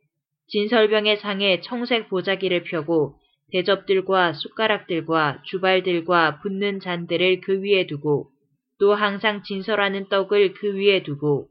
진설병의 0.49 1.19
상에 1.19 1.61
청색 1.63 2.09
보자기를 2.09 2.65
펴고 2.65 3.17
대접들과 3.53 4.35
숟가락들과 4.35 5.43
주발들과 5.47 6.41
붓는 6.41 6.81
잔들을 6.81 7.41
그 7.41 7.63
위에 7.63 7.87
두고 7.87 8.31
또 8.79 8.95
항상 8.95 9.43
진설하는 9.43 10.09
떡을 10.09 10.55
그 10.55 10.77
위에 10.77 11.03
두고 11.03 11.49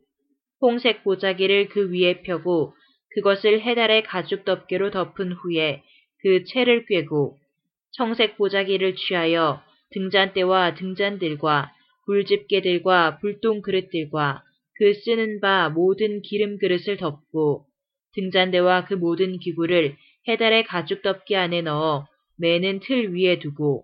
홍색 0.61 1.03
보자기를 1.03 1.69
그 1.69 1.91
위에 1.91 2.21
펴고 2.21 2.73
그것을 3.15 3.61
해달의 3.61 4.03
가죽 4.03 4.45
덮개로 4.45 4.91
덮은 4.91 5.33
후에 5.33 5.83
그 6.21 6.43
채를 6.43 6.85
꿰고 6.85 7.37
청색 7.91 8.37
보자기를 8.37 8.95
취하여 8.95 9.61
등잔대와 9.91 10.75
등잔들과 10.75 11.71
불집게들과 12.05 13.19
불똥 13.19 13.61
그릇들과 13.61 14.43
그 14.75 14.93
쓰는 14.93 15.39
바 15.39 15.69
모든 15.69 16.21
기름 16.21 16.57
그릇을 16.57 16.97
덮고 16.97 17.65
등잔대와 18.15 18.85
그 18.85 18.93
모든 18.93 19.39
기구를 19.39 19.95
해달의 20.27 20.63
가죽 20.65 21.01
덮개 21.01 21.35
안에 21.35 21.61
넣어 21.61 22.07
매는 22.37 22.79
틀 22.81 23.13
위에 23.13 23.39
두고 23.39 23.83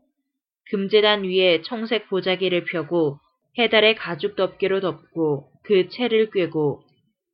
금재단 0.71 1.23
위에 1.23 1.61
청색 1.61 2.09
보자기를 2.09 2.63
펴고 2.65 3.19
해달의 3.57 3.95
가죽 3.95 4.35
덮개로 4.35 4.79
덮고 4.81 5.49
그 5.63 5.89
채를 5.89 6.29
꿰고 6.31 6.81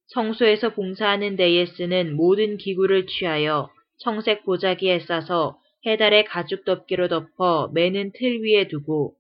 성소에서 0.07 0.73
봉사하는 0.73 1.35
데에 1.37 1.65
쓰는 1.65 2.15
모든 2.15 2.57
기구를 2.57 3.07
취하여 3.07 3.69
청색 4.01 4.45
보자기에 4.45 4.99
싸서 4.99 5.57
해달의 5.85 6.25
가죽 6.25 6.65
덮개로 6.65 7.07
덮어 7.07 7.69
매는 7.73 8.11
틀 8.13 8.41
위에 8.43 8.67
두고 8.67 9.13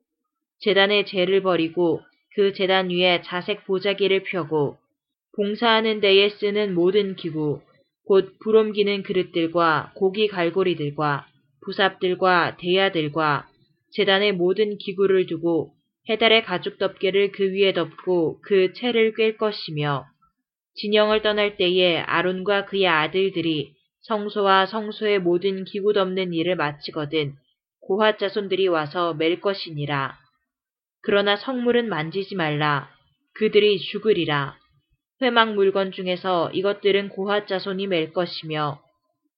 재단의 0.59 1.05
재를 1.05 1.41
버리고 1.41 2.01
그 2.35 2.53
재단 2.53 2.89
위에 2.89 3.21
자색 3.23 3.65
보자기를 3.65 4.23
펴고 4.23 4.77
봉사하는 5.35 6.01
데에 6.01 6.29
쓰는 6.29 6.73
모든 6.73 7.15
기구 7.15 7.61
곧 8.05 8.37
불옮기는 8.39 9.03
그릇들과 9.03 9.93
고기 9.95 10.27
갈고리들과 10.27 11.27
부삽들과 11.63 12.57
대야들과 12.57 13.47
재단의 13.91 14.33
모든 14.33 14.77
기구를 14.77 15.27
두고 15.27 15.73
해달의 16.09 16.43
가죽 16.43 16.77
덮개를 16.77 17.31
그 17.31 17.51
위에 17.51 17.73
덮고 17.73 18.39
그 18.41 18.73
채를 18.73 19.13
꿰 19.13 19.37
것이며 19.37 20.05
진영을 20.75 21.21
떠날 21.21 21.57
때에 21.57 21.99
아론과 21.99 22.65
그의 22.65 22.87
아들들이 22.87 23.75
성소와 24.01 24.65
성소의 24.65 25.19
모든 25.19 25.63
기구 25.63 25.93
덮는 25.93 26.33
일을 26.33 26.55
마치거든 26.55 27.33
고핫 27.81 28.19
자손들이 28.19 28.67
와서 28.67 29.13
맬 29.13 29.41
것이니라. 29.41 30.17
그러나 31.03 31.35
성물은 31.35 31.89
만지지 31.89 32.35
말라. 32.35 32.89
그들이 33.33 33.79
죽으리라. 33.79 34.55
회막 35.21 35.53
물건 35.53 35.91
중에서 35.91 36.51
이것들은 36.51 37.09
고핫 37.09 37.47
자손이 37.47 37.87
맬 37.87 38.13
것이며 38.13 38.81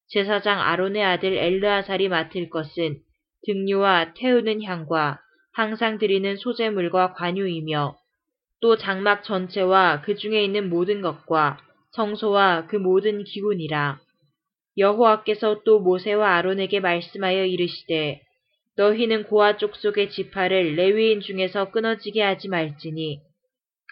제사장 0.07 0.61
아론의 0.61 1.03
아들 1.03 1.33
엘르아살이 1.37 2.09
맡을 2.09 2.49
것은 2.49 2.99
등류와 3.45 4.13
태우는 4.13 4.63
향과 4.63 5.19
항상 5.53 5.97
드리는 5.97 6.35
소재물과 6.37 7.13
관유이며 7.13 7.95
또 8.61 8.77
장막 8.77 9.23
전체와 9.23 10.01
그 10.01 10.15
중에 10.15 10.43
있는 10.43 10.69
모든 10.69 11.01
것과 11.01 11.57
성소와 11.91 12.67
그 12.67 12.77
모든 12.77 13.23
기운이라. 13.23 13.99
여호와께서 14.77 15.61
또 15.63 15.79
모세와 15.79 16.35
아론에게 16.37 16.79
말씀하여 16.79 17.45
이르시되 17.45 18.21
너희는 18.75 19.25
고아 19.25 19.57
족속의 19.57 20.09
지파를 20.09 20.75
레위인 20.75 21.21
중에서 21.21 21.71
끊어지게 21.71 22.21
하지 22.21 22.49
말지니 22.49 23.19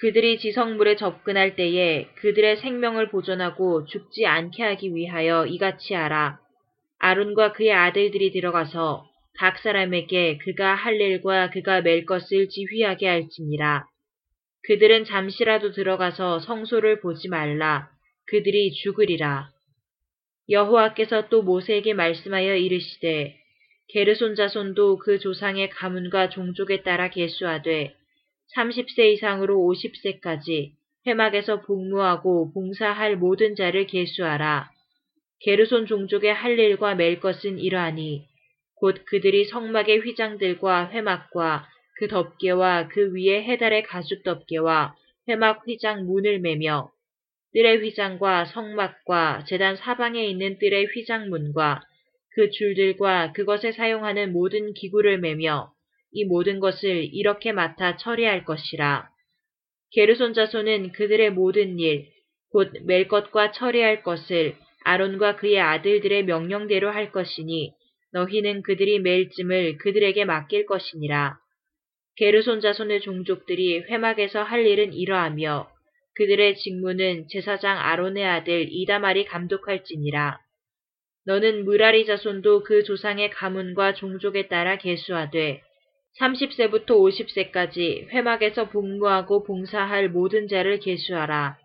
그들이 0.02 0.40
지성물에 0.40 0.96
접근할 0.96 1.56
때에 1.56 2.08
그들의 2.16 2.58
생명을 2.58 3.10
보존하고 3.10 3.86
죽지 3.86 4.26
않게 4.26 4.64
하기 4.64 4.96
위하여 4.96 5.46
이같이 5.46 5.94
하라. 5.94 6.40
아론과 6.98 7.54
그의 7.54 7.72
아들들이 7.72 8.32
들어가서 8.32 9.06
각 9.38 9.60
사람에게 9.60 10.40
그가 10.40 10.74
할 10.74 11.00
일과 11.00 11.52
그가 11.52 11.82
맬 11.82 12.06
것을 12.06 12.50
지휘하게 12.50 13.08
할지니라. 13.08 13.86
그들은 14.64 15.06
잠시라도 15.06 15.72
들어가서 15.72 16.40
성소를 16.40 17.02
보지 17.02 17.30
말라. 17.30 17.88
그들이 18.26 18.72
죽으리라. 18.72 19.50
여호와께서 20.52 21.30
또 21.30 21.42
모세에게 21.44 21.94
말씀하여 21.94 22.58
이르시되 22.58 23.38
게르손 23.88 24.36
자손도 24.36 24.98
그 24.98 25.18
조상의 25.20 25.70
가문과 25.70 26.30
종족에 26.30 26.84
따라 26.84 27.10
계수하되 27.10 27.96
30세 28.56 29.14
이상으로 29.14 29.56
50세까지 29.56 30.74
회막에서 31.08 31.62
복무하고 31.62 32.52
봉사할 32.54 33.16
모든 33.16 33.56
자를 33.56 33.88
계수하라. 33.88 34.70
게르손 35.40 35.88
종족의 35.88 36.34
할 36.34 36.60
일과 36.60 36.96
맬 36.96 37.20
것은 37.20 37.58
이러하니 37.58 38.26
곧 38.76 39.04
그들이 39.06 39.46
성막의 39.46 40.00
휘장들과 40.00 40.90
회막과 40.92 41.68
그 41.96 42.08
덮개와 42.08 42.90
그 42.90 43.14
위에 43.16 43.44
해달의 43.44 43.84
가죽 43.84 44.24
덮개와 44.24 44.96
회막 45.28 45.66
휘장 45.66 46.06
문을 46.06 46.40
매며 46.40 46.92
뜰의 47.54 47.80
휘장과 47.80 48.46
성막과 48.46 49.46
재단 49.46 49.76
사방에 49.76 50.26
있는 50.26 50.58
뜰의 50.60 50.88
휘장문과 50.88 51.82
그 52.34 52.50
줄들과 52.50 53.34
그것에 53.34 53.74
사용하는 53.74 54.32
모든 54.32 54.74
기구를 54.74 55.20
매며 55.20 55.72
이 56.14 56.26
모든 56.26 56.60
것을 56.60 57.14
이렇게 57.14 57.52
맡아 57.52 57.98
처리할 57.98 58.46
것이라. 58.46 59.10
게르손 59.92 60.34
자손은 60.34 60.94
그들의 60.94 61.32
모든 61.32 61.78
일, 61.80 62.08
곧 62.54 62.72
멜 62.84 63.08
것과 63.08 63.52
처리할 63.52 64.04
것을 64.04 64.56
아론과 64.84 65.36
그의 65.36 65.60
아들들의 65.60 66.24
명령대로 66.26 66.90
할 66.90 67.12
것이니 67.12 67.74
너희는 68.14 68.62
그들이 68.62 69.00
멜 69.00 69.30
쯤을 69.30 69.78
그들에게 69.78 70.26
맡길 70.26 70.66
것이니라. 70.66 71.38
게르손 72.18 72.62
자손의 72.62 73.02
종족들이 73.02 73.80
회막에서 73.90 74.44
할 74.44 74.66
일은 74.66 74.94
이러하며 74.94 75.70
그들의 76.16 76.58
직무는 76.58 77.28
제사장 77.30 77.78
아론의 77.80 78.26
아들 78.26 78.68
이다말이 78.70 79.26
감독할지니라. 79.26 80.40
너는 81.26 81.66
무라리 81.66 82.06
자손도 82.06 82.64
그 82.64 82.84
조상의 82.84 83.30
가문과 83.32 83.94
종족에 83.94 84.48
따라 84.48 84.78
계수하되 84.78 85.62
30세부터 86.20 86.88
50세까지 86.88 88.10
회막에서 88.10 88.70
복무하고 88.70 89.44
봉사할 89.44 90.10
모든 90.10 90.48
자를 90.48 90.80
계수하라. 90.80 91.58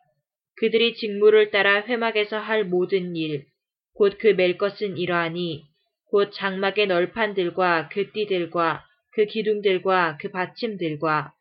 그들이 0.56 0.94
직무를 0.94 1.50
따라 1.50 1.82
회막에서 1.82 2.38
할 2.38 2.64
모든 2.64 3.16
일, 3.16 3.46
곧 3.94 4.18
그 4.18 4.34
멜 4.34 4.56
것은 4.58 4.98
이러하니 4.98 5.64
곧 6.10 6.30
장막의 6.32 6.86
널판들과 6.86 7.88
그 7.92 8.12
띠들과 8.12 8.84
그 9.14 9.26
기둥들과 9.26 10.18
그 10.20 10.30
받침들과 10.30 11.32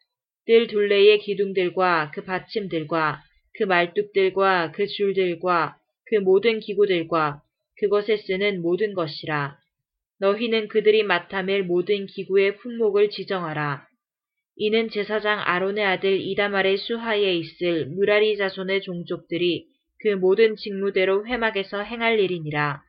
뜰 0.46 0.68
둘레의 0.68 1.20
기둥들과 1.20 2.12
그 2.14 2.24
받침들과 2.24 3.22
그 3.58 3.64
말뚝들과 3.64 4.72
그 4.72 4.86
줄들과 4.88 5.78
그 6.06 6.16
모든 6.16 6.60
기구들과 6.60 7.42
그것에 7.80 8.18
쓰는 8.18 8.62
모든 8.62 8.94
것이라. 8.94 9.58
너희는 10.20 10.68
그들이 10.68 11.04
맡아맬 11.04 11.68
모든 11.68 12.06
기구의 12.06 12.58
품목을 12.58 13.10
지정하라. 13.10 13.88
이는 14.58 14.90
제사장 14.90 15.42
아론의 15.42 15.84
아들 15.84 16.22
이다말의 16.22 16.78
수하에 16.78 17.36
있을 17.36 17.88
무라리 17.88 18.38
자손의 18.38 18.82
종족들이 18.82 19.68
그 20.00 20.10
모든 20.10 20.56
직무대로 20.56 21.26
회막에서 21.26 21.82
행할 21.82 22.20
일이니라. 22.20 22.82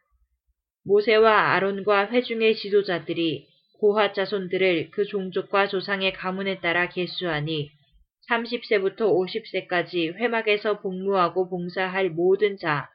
모세와 0.84 1.54
아론과 1.54 2.10
회중의 2.12 2.54
지도자들이 2.56 3.48
고핫 3.78 4.14
자손들을 4.14 4.90
그 4.90 5.04
종족과 5.04 5.68
조상의 5.68 6.12
가문에 6.12 6.60
따라 6.60 6.88
계수하니 6.88 7.70
30세부터 8.30 9.02
50세까지 9.02 10.14
회막에서 10.14 10.80
복무하고 10.80 11.48
봉사할 11.48 12.10
모든 12.10 12.56
자, 12.56 12.88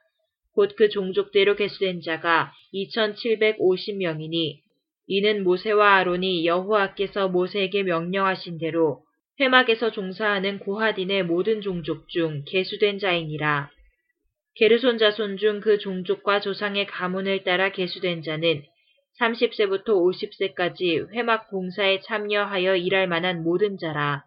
곧 0.54 0.76
그 0.76 0.88
종족대로 0.88 1.56
계수된 1.56 2.02
자가 2.02 2.52
2750명이니 2.74 4.60
이는 5.06 5.42
모세와 5.42 5.96
아론이 5.96 6.46
여호와께서 6.46 7.28
모세에게 7.28 7.82
명령하신 7.82 8.58
대로 8.58 9.02
회막에서 9.40 9.90
종사하는 9.90 10.58
고하딘의 10.58 11.24
모든 11.24 11.62
종족 11.62 12.08
중 12.08 12.44
계수된 12.46 12.98
자이니라. 12.98 13.70
게르손 14.56 14.98
자손 14.98 15.38
중 15.38 15.60
그 15.60 15.78
종족과 15.78 16.40
조상의 16.40 16.86
가문을 16.86 17.42
따라 17.42 17.72
계수된 17.72 18.22
자는 18.22 18.62
30세부터 19.20 19.88
50세까지 19.88 21.12
회막 21.12 21.50
봉사에 21.50 22.00
참여하여 22.00 22.76
일할 22.76 23.06
만한 23.06 23.42
모든 23.42 23.78
자라. 23.78 24.24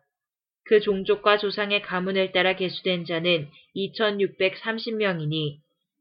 그 0.65 0.79
종족과 0.79 1.37
조상의 1.37 1.81
가문을 1.81 2.31
따라 2.31 2.55
계수된 2.55 3.05
자는 3.05 3.47
2630명이니 3.75 5.57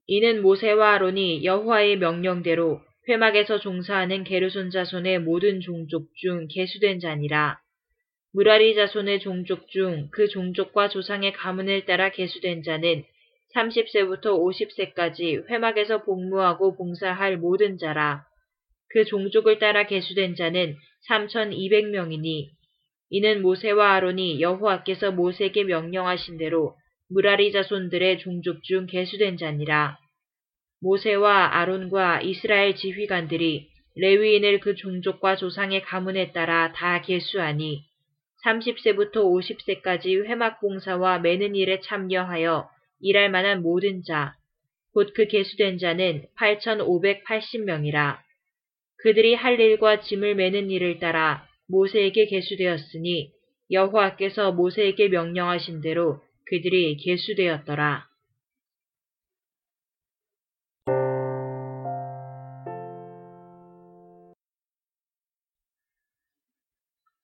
이는 0.06 0.42
모세와 0.42 0.94
아론이 0.94 1.44
여호와의 1.44 1.98
명령대로 1.98 2.80
회막에서 3.08 3.58
종사하는 3.58 4.24
게르손 4.24 4.70
자손의 4.70 5.20
모든 5.20 5.60
종족 5.60 6.14
중 6.14 6.46
계수된 6.48 7.00
자니라. 7.00 7.58
무라리 8.32 8.74
자손의 8.74 9.20
종족 9.20 9.68
중 9.68 10.08
그 10.10 10.28
종족과 10.28 10.88
조상의 10.88 11.32
가문을 11.34 11.84
따라 11.84 12.10
계수된 12.10 12.62
자는 12.62 13.04
30세부터 13.54 14.24
50세까지 14.26 15.48
회막에서 15.48 16.02
복무하고 16.02 16.76
봉사할 16.76 17.36
모든 17.36 17.78
자라. 17.78 18.24
그 18.90 19.04
종족을 19.04 19.58
따라 19.58 19.86
계수된 19.86 20.36
자는 20.36 20.76
3,200명이니 21.08 22.50
이는 23.10 23.42
모세와 23.42 23.94
아론이 23.94 24.40
여호와께서 24.40 25.12
모세에게 25.12 25.64
명령하신 25.64 26.38
대로 26.38 26.76
무라리 27.08 27.52
자손들의 27.52 28.18
종족 28.18 28.62
중 28.62 28.86
계수된 28.86 29.36
자니라. 29.36 29.98
모세와 30.80 31.56
아론과 31.56 32.22
이스라엘 32.22 32.74
지휘관들이 32.76 33.68
레위인을 33.96 34.60
그 34.60 34.74
종족과 34.74 35.36
조상의 35.36 35.82
가문에 35.82 36.32
따라 36.32 36.72
다 36.72 37.00
계수하니 37.00 37.84
30세부터 38.44 39.16
50세까지 39.16 40.24
회막 40.26 40.60
봉사와 40.60 41.20
매는 41.20 41.54
일에 41.54 41.80
참여하여 41.80 42.68
일할 43.00 43.30
만한 43.30 43.62
모든 43.62 44.02
자, 44.02 44.34
곧 44.92 45.14
그 45.14 45.26
계수된 45.26 45.78
자는 45.78 46.26
8,580명이라. 46.36 48.18
그들이 49.04 49.34
할 49.34 49.60
일과 49.60 50.00
짐을 50.00 50.34
매는 50.34 50.70
일을 50.70 50.98
따라 50.98 51.46
모세에게 51.68 52.24
계수되었으니 52.24 53.32
여호와께서 53.70 54.52
모세에게 54.52 55.08
명령하신 55.08 55.82
대로 55.82 56.22
그들이 56.46 56.96
계수되었더라. 56.96 58.08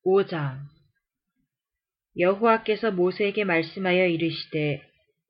5장 0.04 0.58
여호와께서 2.18 2.90
모세에게 2.90 3.44
말씀하여 3.44 4.04
이르시되 4.04 4.82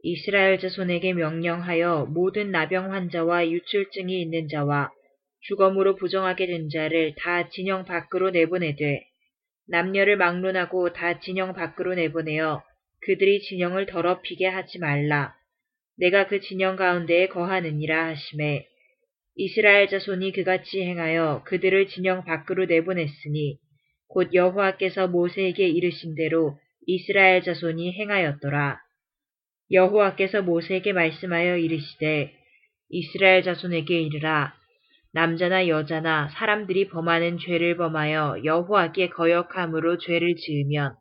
이스라엘 0.02 0.58
자손에게 0.58 1.12
명령하여 1.12 2.06
모든 2.06 2.50
나병 2.50 2.92
환자와 2.92 3.48
유출증이 3.48 4.20
있는 4.20 4.48
자와 4.48 4.90
주검으로 5.40 5.96
부정하게 5.96 6.46
된 6.46 6.68
자를 6.68 7.14
다 7.16 7.48
진영 7.48 7.84
밖으로 7.84 8.30
내보내되 8.30 9.02
남녀를 9.68 10.16
막론하고 10.16 10.92
다 10.92 11.20
진영 11.20 11.54
밖으로 11.54 11.94
내보내어 11.94 12.62
그들이 13.02 13.40
진영을 13.42 13.86
더럽히게 13.86 14.46
하지 14.46 14.78
말라. 14.78 15.34
내가 15.96 16.26
그 16.26 16.40
진영 16.40 16.76
가운데에 16.76 17.28
거하느니라 17.28 18.08
하심에 18.08 18.66
이스라엘 19.36 19.88
자손이 19.88 20.32
그같이 20.32 20.82
행하여 20.82 21.44
그들을 21.46 21.88
진영 21.88 22.24
밖으로 22.24 22.66
내보냈으니 22.66 23.58
곧 24.08 24.34
여호와께서 24.34 25.08
모세에게 25.08 25.68
이르신 25.68 26.14
대로 26.16 26.58
이스라엘 26.86 27.42
자손이 27.42 27.92
행하였더라. 27.92 28.80
여호와께서 29.70 30.42
모세에게 30.42 30.92
말씀하여 30.92 31.56
이르시되 31.56 32.34
이스라엘 32.88 33.42
자손에게 33.44 34.00
이르라 34.02 34.59
남자나 35.12 35.66
여자나 35.66 36.28
사람들이 36.28 36.88
범하는 36.88 37.38
죄를 37.38 37.76
범하여 37.76 38.44
여호와께 38.44 39.08
거역함으로 39.10 39.98
죄를 39.98 40.36
지으면 40.36 40.94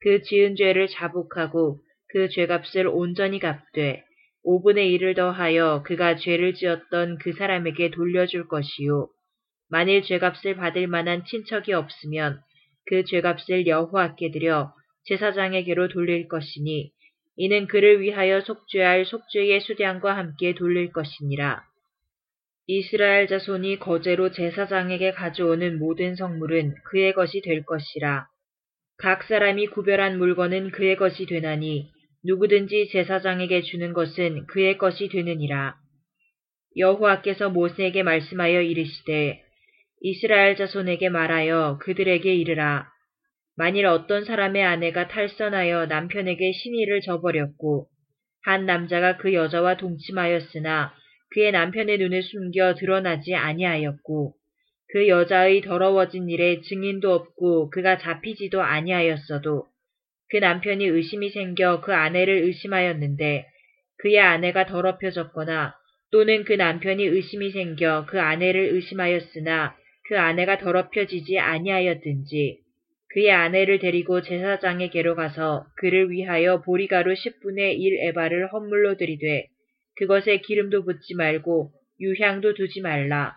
그 0.00 0.22
지은 0.22 0.56
죄를 0.56 0.88
자복하고 0.88 1.80
그 2.08 2.28
죄값을 2.28 2.88
온전히 2.88 3.38
갚되 3.38 4.02
5분의 4.44 4.98
1을 4.98 5.16
더하여 5.16 5.82
그가 5.86 6.16
죄를 6.16 6.54
지었던 6.54 7.18
그 7.18 7.32
사람에게 7.32 7.90
돌려줄 7.90 8.48
것이요. 8.48 9.08
만일 9.70 10.02
죄값을 10.02 10.56
받을 10.56 10.86
만한 10.86 11.24
친척이 11.24 11.72
없으면 11.72 12.40
그 12.86 13.04
죄값을 13.04 13.66
여호와께 13.66 14.32
드려 14.32 14.72
제사장에게로 15.04 15.88
돌릴 15.88 16.28
것이니 16.28 16.90
이는 17.36 17.66
그를 17.66 18.00
위하여 18.00 18.40
속죄할 18.40 19.06
속죄의 19.06 19.60
수량과 19.60 20.16
함께 20.16 20.54
돌릴 20.54 20.92
것이니라. 20.92 21.62
이스라엘 22.66 23.26
자손이 23.28 23.78
거제로 23.78 24.30
제사장에게 24.30 25.12
가져오는 25.12 25.78
모든 25.78 26.16
성물은 26.16 26.74
그의 26.86 27.12
것이 27.12 27.42
될 27.42 27.62
것이라. 27.64 28.26
각 28.96 29.24
사람이 29.24 29.66
구별한 29.66 30.16
물건은 30.16 30.70
그의 30.70 30.96
것이 30.96 31.26
되나니 31.26 31.90
누구든지 32.24 32.88
제사장에게 32.90 33.62
주는 33.62 33.92
것은 33.92 34.46
그의 34.46 34.78
것이 34.78 35.08
되느니라. 35.08 35.74
여호와께서 36.76 37.50
모세에게 37.50 38.02
말씀하여 38.02 38.62
이르시되 38.62 39.42
이스라엘 40.00 40.56
자손에게 40.56 41.10
말하여 41.10 41.78
그들에게 41.82 42.34
이르라. 42.34 42.88
만일 43.56 43.86
어떤 43.86 44.24
사람의 44.24 44.64
아내가 44.64 45.06
탈선하여 45.08 45.86
남편에게 45.86 46.52
신의를 46.52 47.02
저버렸고 47.02 47.88
한 48.42 48.64
남자가 48.64 49.18
그 49.18 49.34
여자와 49.34 49.76
동침하였으나 49.76 50.94
그의 51.34 51.50
남편의 51.50 51.98
눈에 51.98 52.20
숨겨 52.20 52.74
드러나지 52.76 53.34
아니하였고 53.34 54.34
그 54.92 55.08
여자의 55.08 55.62
더러워진 55.62 56.28
일에 56.28 56.60
증인도 56.60 57.12
없고 57.12 57.70
그가 57.70 57.98
잡히지도 57.98 58.62
아니하였어도 58.62 59.66
그 60.30 60.36
남편이 60.36 60.86
의심이 60.86 61.30
생겨 61.30 61.80
그 61.80 61.92
아내를 61.92 62.44
의심하였는데 62.44 63.46
그의 63.98 64.20
아내가 64.20 64.66
더럽혀졌거나 64.66 65.74
또는 66.12 66.44
그 66.44 66.52
남편이 66.52 67.04
의심이 67.04 67.50
생겨 67.50 68.06
그 68.06 68.20
아내를 68.20 68.68
의심하였으나 68.72 69.74
그 70.08 70.16
아내가 70.16 70.58
더럽혀지지 70.58 71.40
아니하였든지 71.40 72.60
그의 73.08 73.32
아내를 73.32 73.80
데리고 73.80 74.22
제사장에게로 74.22 75.16
가서 75.16 75.66
그를 75.78 76.12
위하여 76.12 76.62
보리가루 76.62 77.12
10분의 77.12 77.76
1 77.80 78.08
에바를 78.08 78.52
헌물로 78.52 78.96
드리되 78.96 79.48
그것에 79.96 80.38
기름도 80.38 80.84
붓지 80.84 81.14
말고 81.14 81.70
유향도 82.00 82.54
두지 82.54 82.80
말라. 82.80 83.36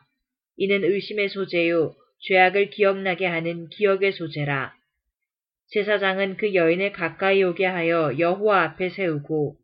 이는 0.58 0.84
의심의 0.84 1.30
소재요 1.30 1.93
죄악을 2.28 2.72
기억나게 2.72 3.26
하는 3.26 3.70
기억의 3.70 4.13
소재라. 4.13 4.74
제사장은 5.70 6.38
그 6.38 6.54
여인을 6.54 6.93
가까이 6.93 7.43
오게 7.43 7.65
하여 7.65 8.17
여호와 8.17 8.63
앞에 8.63 8.89
세우고 8.89 9.58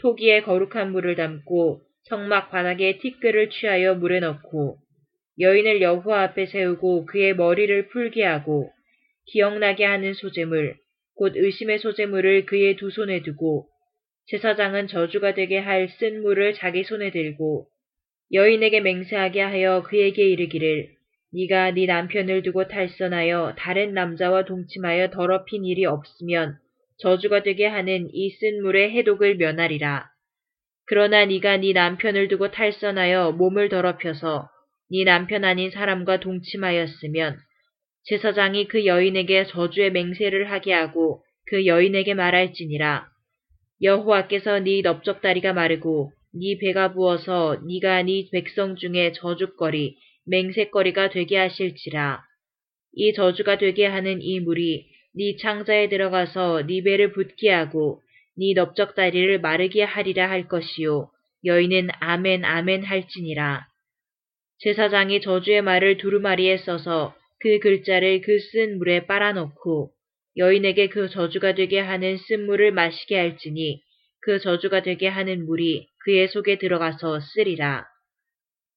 토기에 0.00 0.42
거룩한 0.42 0.92
물을 0.92 1.16
담고 1.16 1.80
성막 2.04 2.50
바닥에 2.50 2.98
티끌을 2.98 3.50
취하여 3.50 3.94
물에 3.94 4.20
넣고 4.20 4.78
여인을 5.40 5.80
여호와 5.80 6.22
앞에 6.24 6.46
세우고 6.46 7.06
그의 7.06 7.34
머리를 7.34 7.88
풀게 7.88 8.24
하고 8.24 8.70
기억나게 9.26 9.84
하는 9.84 10.14
소재물 10.14 10.76
곧 11.14 11.32
의심의 11.36 11.78
소재물을 11.78 12.46
그의 12.46 12.76
두 12.76 12.90
손에 12.90 13.22
두고 13.22 13.68
제사장은 14.30 14.88
저주가 14.88 15.32
되게 15.34 15.58
할 15.58 15.88
쓴 15.98 16.20
물을 16.22 16.52
자기 16.52 16.84
손에 16.84 17.10
들고 17.10 17.66
여인에게 18.32 18.80
맹세하게 18.80 19.40
하여 19.40 19.82
그에게 19.82 20.28
이르기를 20.28 20.88
네가 21.32 21.70
네 21.72 21.86
남편을 21.86 22.42
두고 22.42 22.68
탈선하여 22.68 23.54
다른 23.56 23.94
남자와 23.94 24.44
동침하여 24.44 25.10
더럽힌 25.10 25.64
일이 25.64 25.86
없으면 25.86 26.58
저주가 26.98 27.42
되게 27.42 27.66
하는 27.66 28.08
이 28.12 28.38
쓴 28.38 28.62
물의 28.62 28.90
해독을 28.90 29.36
면하리라. 29.36 30.10
그러나 30.86 31.24
네가 31.24 31.58
네 31.58 31.72
남편을 31.72 32.28
두고 32.28 32.50
탈선하여 32.50 33.32
몸을 33.32 33.70
더럽혀서 33.70 34.50
네 34.90 35.04
남편 35.04 35.44
아닌 35.44 35.70
사람과 35.70 36.20
동침하였으면 36.20 37.38
제사장이 38.04 38.68
그 38.68 38.84
여인에게 38.84 39.46
저주의 39.46 39.90
맹세를 39.90 40.50
하게 40.50 40.74
하고 40.74 41.24
그 41.46 41.66
여인에게 41.66 42.12
말할지니라. 42.12 43.08
여호와께서 43.82 44.60
네 44.60 44.82
넓적다리가 44.82 45.52
마르고 45.52 46.12
네 46.34 46.58
배가 46.58 46.92
부어서 46.92 47.60
네가 47.66 48.02
네 48.02 48.28
백성 48.32 48.76
중에 48.76 49.12
저주거리 49.12 49.96
맹세거리가 50.26 51.10
되게 51.10 51.36
하실지라. 51.38 52.22
이 52.94 53.12
저주가 53.12 53.58
되게 53.58 53.86
하는 53.86 54.20
이 54.20 54.40
물이 54.40 54.86
네 55.14 55.36
창자에 55.36 55.88
들어가서 55.88 56.66
네 56.66 56.82
배를 56.82 57.12
붓게 57.12 57.50
하고 57.50 58.02
네 58.36 58.52
넓적다리를 58.54 59.40
마르게 59.40 59.82
하리라 59.82 60.28
할 60.28 60.48
것이요. 60.48 61.10
여인은 61.44 61.88
아멘 62.00 62.44
아멘 62.44 62.84
할지니라. 62.84 63.66
제사장이 64.58 65.20
저주의 65.20 65.62
말을 65.62 65.98
두루마리에 65.98 66.58
써서 66.58 67.14
그 67.40 67.58
글자를 67.60 68.20
그 68.22 68.38
쓴 68.50 68.78
물에 68.78 69.06
빨아놓고 69.06 69.92
여인에게 70.38 70.88
그 70.88 71.08
저주가 71.08 71.54
되게 71.54 71.80
하는 71.80 72.16
쓴 72.16 72.46
물을 72.46 72.70
마시게 72.70 73.16
할지니 73.16 73.82
그 74.20 74.38
저주가 74.38 74.82
되게 74.82 75.08
하는 75.08 75.44
물이 75.44 75.88
그의 76.04 76.28
속에 76.28 76.58
들어가서 76.58 77.20
쓰리라. 77.20 77.86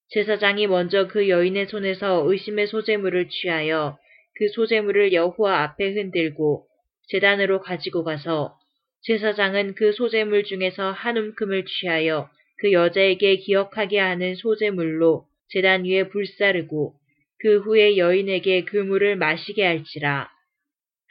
제사장이 0.10 0.68
먼저 0.68 1.08
그 1.08 1.30
여인의 1.30 1.68
손에서 1.68 2.24
의심의 2.26 2.68
소재물을 2.68 3.30
취하여 3.30 3.98
그 4.36 4.50
소재물을 4.50 5.14
여호와 5.14 5.64
앞에 5.64 5.94
흔들고 5.94 6.66
재단으로 7.10 7.62
가지고 7.62 8.04
가서 8.04 8.58
제사장은 9.04 9.76
그 9.76 9.94
소재물 9.94 10.44
중에서 10.44 10.92
한 10.92 11.18
움큼을 11.18 11.66
취하여 11.66 12.30
그 12.58 12.72
여자에게 12.72 13.38
기억하게 13.38 14.00
하는 14.00 14.36
소재물로 14.36 15.26
재단 15.50 15.86
위에 15.86 16.10
불사르고 16.10 16.96
그 17.40 17.60
후에 17.60 17.98
여인에게 17.98 18.66
그 18.66 18.78
물을 18.78 19.16
마시게 19.16 19.64
할지라. 19.64 20.30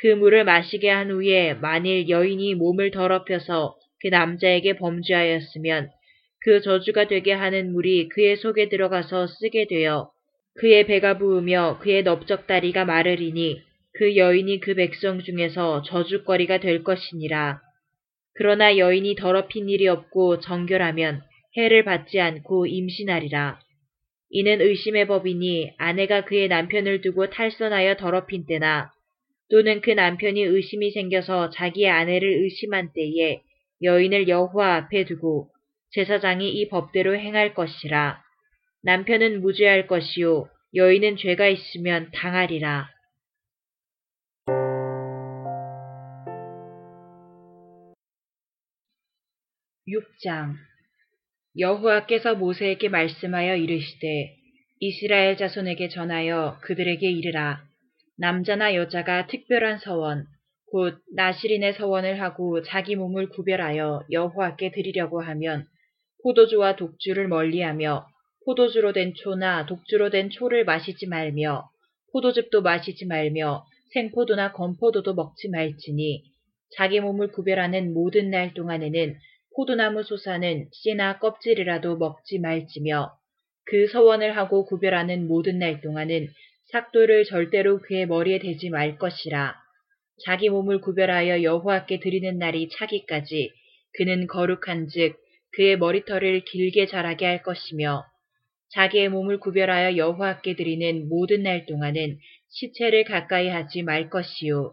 그 0.01 0.07
물을 0.07 0.45
마시게 0.45 0.89
한 0.89 1.11
후에 1.11 1.55
만일 1.55 2.09
여인이 2.09 2.55
몸을 2.55 2.91
더럽혀서 2.91 3.77
그 4.01 4.09
남자에게 4.09 4.77
범죄하였으면 4.77 5.91
그 6.43 6.63
저주가 6.63 7.07
되게 7.07 7.33
하는 7.33 7.73
물이 7.73 8.09
그의 8.09 8.39
속에 8.39 8.71
들어가서 8.71 9.27
쓰게 9.27 9.67
되어 9.67 10.11
그의 10.55 10.87
배가 10.87 11.19
부으며 11.19 11.79
그의 11.81 12.03
넓적다리가 12.03 12.87
마르리니 12.87 13.61
그 13.93 14.17
여인이 14.17 14.61
그 14.61 14.75
백성 14.75 15.21
중에서 15.21 15.83
저주거리가 15.83 16.61
될 16.61 16.83
것이니라. 16.83 17.61
그러나 18.35 18.79
여인이 18.79 19.17
더럽힌 19.17 19.69
일이 19.69 19.87
없고 19.87 20.41
정결하면 20.41 21.21
해를 21.59 21.85
받지 21.85 22.21
않고 22.21 22.67
임신하리라. 22.67 23.59
이는 24.31 24.61
의심의 24.63 25.09
법이니 25.09 25.75
아내가 25.77 26.25
그의 26.25 26.49
남편을 26.49 27.03
두고 27.03 27.29
탈선하여 27.29 27.97
더럽힌 27.97 28.47
때나 28.47 28.93
또는 29.51 29.81
그 29.81 29.91
남편이 29.91 30.43
의심이 30.43 30.91
생겨서 30.93 31.51
자기의 31.51 31.91
아내를 31.91 32.29
의심한 32.45 32.93
때에 32.93 33.41
여인을 33.83 34.29
여호와 34.29 34.77
앞에 34.77 35.05
두고 35.05 35.51
제사장이 35.91 36.49
이 36.51 36.69
법대로 36.69 37.17
행할 37.17 37.55
것이라. 37.55 38.23
남편은 38.83 39.41
무죄할 39.41 39.87
것이요 39.87 40.49
여인은 40.75 41.17
죄가 41.17 41.49
있으면 41.49 42.11
당하리라. 42.13 42.89
6장 49.89 50.55
여호와께서 51.59 52.37
모세에게 52.37 52.89
말씀하여 52.89 53.57
이르시되 53.57 54.37
이스라엘 54.79 55.37
자손에게 55.37 55.89
전하여 55.89 56.59
그들에게 56.63 57.11
이르라. 57.11 57.70
남자나 58.21 58.75
여자가 58.75 59.29
특별한 59.29 59.79
서원, 59.79 60.27
곧 60.71 60.99
나시린의 61.15 61.73
서원을 61.73 62.21
하고 62.21 62.63
자기 62.63 62.95
몸을 62.95 63.31
구별하여 63.31 64.03
여호와께 64.11 64.73
드리려고 64.73 65.23
하면 65.23 65.65
포도주와 66.23 66.77
독주를 66.77 67.29
멀리하며 67.29 68.07
포도주로 68.45 68.93
된 68.93 69.15
초나 69.15 69.65
독주로 69.65 70.11
된 70.11 70.29
초를 70.29 70.67
마시지 70.67 71.07
말며 71.07 71.71
포도즙도 72.13 72.61
마시지 72.61 73.07
말며 73.07 73.65
생포도나 73.95 74.53
건포도도 74.53 75.15
먹지 75.15 75.49
말지니 75.49 76.23
자기 76.77 77.01
몸을 77.01 77.33
구별하는 77.33 77.95
모든 77.95 78.31
날 78.31 78.53
동안에는 78.53 79.17
포도나무 79.57 80.03
소사는 80.03 80.69
씨나 80.73 81.21
껍질이라도 81.21 81.97
먹지 81.97 82.39
말지며 82.39 83.13
그 83.65 83.87
서원을 83.89 84.37
하고 84.37 84.67
구별하는 84.67 85.27
모든 85.27 85.59
날 85.59 85.81
동안은 85.81 86.29
삭도를 86.73 87.25
절대로 87.25 87.79
그의 87.79 88.07
머리에 88.07 88.39
대지 88.39 88.71
말 88.71 88.97
것이라. 88.97 89.57
자기 90.25 90.49
몸을 90.51 90.81
구별하여 90.81 91.43
여호와께 91.43 92.01
드리는 92.01 92.39
날이 92.39 92.69
차기까지 92.69 93.51
그는 93.95 94.27
거룩한즉 94.27 95.17
그의 95.53 95.79
머리털을 95.79 96.45
길게 96.45 96.87
자라게 96.87 97.27
할 97.27 97.43
것이며 97.43 98.05
자기의 98.73 99.09
몸을 99.09 99.41
구별하여 99.41 99.97
여호와께 99.97 100.55
드리는 100.55 101.09
모든 101.09 101.43
날 101.43 101.67
동안은 101.67 102.19
시체를 102.51 103.05
가까이 103.05 103.49
하지 103.49 103.83
말 103.83 104.11
것이요 104.11 104.73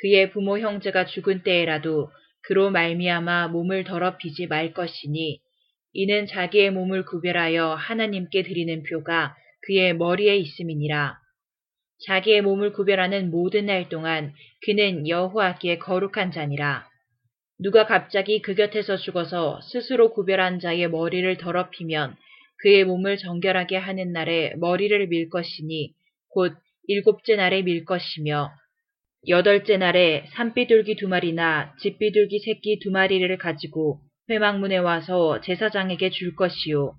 그의 0.00 0.30
부모 0.32 0.58
형제가 0.58 1.06
죽은 1.06 1.44
때에라도 1.44 2.10
그로 2.42 2.70
말미암아 2.70 3.48
몸을 3.48 3.84
더럽히지 3.84 4.48
말 4.48 4.72
것이니 4.74 5.40
이는 5.94 6.26
자기의 6.26 6.72
몸을 6.72 7.04
구별하여 7.04 7.74
하나님께 7.74 8.42
드리는 8.42 8.82
표가 8.82 9.36
그의 9.66 9.94
머리에 9.94 10.36
있음이니라. 10.36 11.21
자기의 12.06 12.42
몸을 12.42 12.72
구별하는 12.72 13.30
모든 13.30 13.66
날 13.66 13.88
동안 13.88 14.32
그는 14.64 15.08
여호와께 15.08 15.78
거룩한 15.78 16.32
자니라. 16.32 16.86
누가 17.58 17.86
갑자기 17.86 18.42
그 18.42 18.54
곁에서 18.54 18.96
죽어서 18.96 19.60
스스로 19.62 20.12
구별한 20.12 20.58
자의 20.58 20.88
머리를 20.88 21.36
더럽히면 21.36 22.16
그의 22.58 22.84
몸을 22.84 23.18
정결하게 23.18 23.76
하는 23.76 24.12
날에 24.12 24.54
머리를 24.56 25.06
밀 25.08 25.28
것이니 25.28 25.92
곧 26.30 26.54
일곱째 26.88 27.36
날에 27.36 27.62
밀 27.62 27.84
것이며 27.84 28.50
여덟째 29.28 29.76
날에 29.76 30.24
산비둘기 30.32 30.96
두 30.96 31.06
마리나 31.06 31.74
집비둘기 31.78 32.40
새끼 32.40 32.80
두 32.80 32.90
마리를 32.90 33.36
가지고 33.38 34.00
회막문에 34.28 34.78
와서 34.78 35.40
제사장에게 35.40 36.10
줄 36.10 36.34
것이요. 36.34 36.94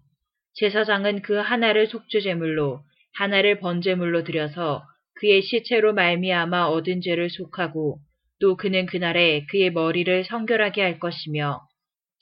제사장은 0.56 1.22
그 1.22 1.36
하나를 1.36 1.88
속죄제물로 1.88 2.80
하나를 3.16 3.60
번제물로 3.60 4.24
드려서 4.24 4.84
그의 5.16 5.42
시체로 5.42 5.94
말미암아 5.94 6.68
얻은 6.68 7.02
죄를 7.02 7.30
속하고 7.30 8.00
또 8.40 8.58
그는 8.58 8.86
그날에 8.86 9.46
그의 9.50 9.72
머리를 9.72 10.26
성결하게 10.26 10.82
할 10.82 11.00
것이며 11.00 11.62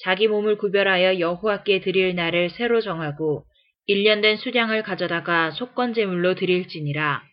자기 0.04 0.28
몸을 0.28 0.58
구별하여 0.58 1.20
여호와께 1.20 1.82
드릴 1.82 2.16
날을 2.16 2.50
새로 2.52 2.82
정하고 2.82 3.46
1년 3.88 4.22
된 4.22 4.38
수량을 4.38 4.84
가져다가 4.84 5.52
속건제물로 5.52 6.36
드릴지니라. 6.36 7.24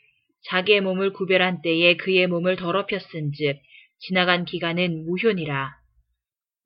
자기의 0.50 0.80
몸을 0.80 1.12
구별한 1.12 1.62
때에 1.62 1.96
그의 1.96 2.26
몸을 2.26 2.56
더럽혔은즉 2.56 3.58
지나간 4.00 4.44
기간은 4.44 5.06
무효니라. 5.06 5.70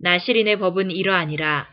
나시린의 0.01 0.59
법은 0.59 0.91
이러하니라. 0.91 1.69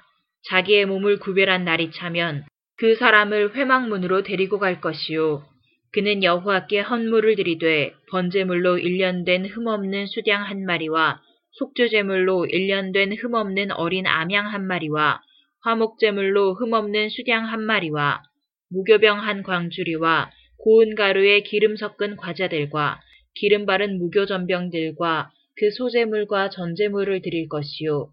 자기의 0.50 0.86
몸을 0.86 1.20
구별한 1.20 1.66
날이 1.66 1.92
차면 1.92 2.46
그 2.78 2.96
사람을 2.96 3.56
회막문으로 3.56 4.24
데리고 4.24 4.60
갈 4.60 4.80
것이요. 4.80 5.46
그는 5.92 6.24
여호와께 6.24 6.82
헌물을 6.82 7.36
드리되 7.36 7.94
번제물로 8.12 8.78
1년 8.78 9.26
된 9.26 9.46
흠없는 9.46 10.06
수량 10.06 10.44
한 10.44 10.64
마리와 10.66 11.20
속죄제물로 11.54 12.46
1년 12.46 12.94
된 12.94 13.12
흠없는 13.14 13.72
어린 13.72 14.06
암양 14.06 14.54
한 14.54 14.68
마리와 14.68 15.22
화목제물로 15.62 16.54
흠없는 16.54 17.10
수량 17.10 17.46
한 17.46 17.62
마리와 17.62 18.22
무교병 18.70 19.20
한 19.20 19.42
광주리와 19.42 20.30
고운 20.58 20.94
가루에 20.94 21.42
기름 21.42 21.76
섞은 21.76 22.18
과자들과 22.18 23.00
기름 23.34 23.66
바른 23.66 23.98
무교 23.98 24.26
전병들과 24.26 25.32
그 25.56 25.72
소재물과 25.72 26.50
전제물을 26.50 27.22
드릴 27.22 27.50
것이요. 27.50 28.10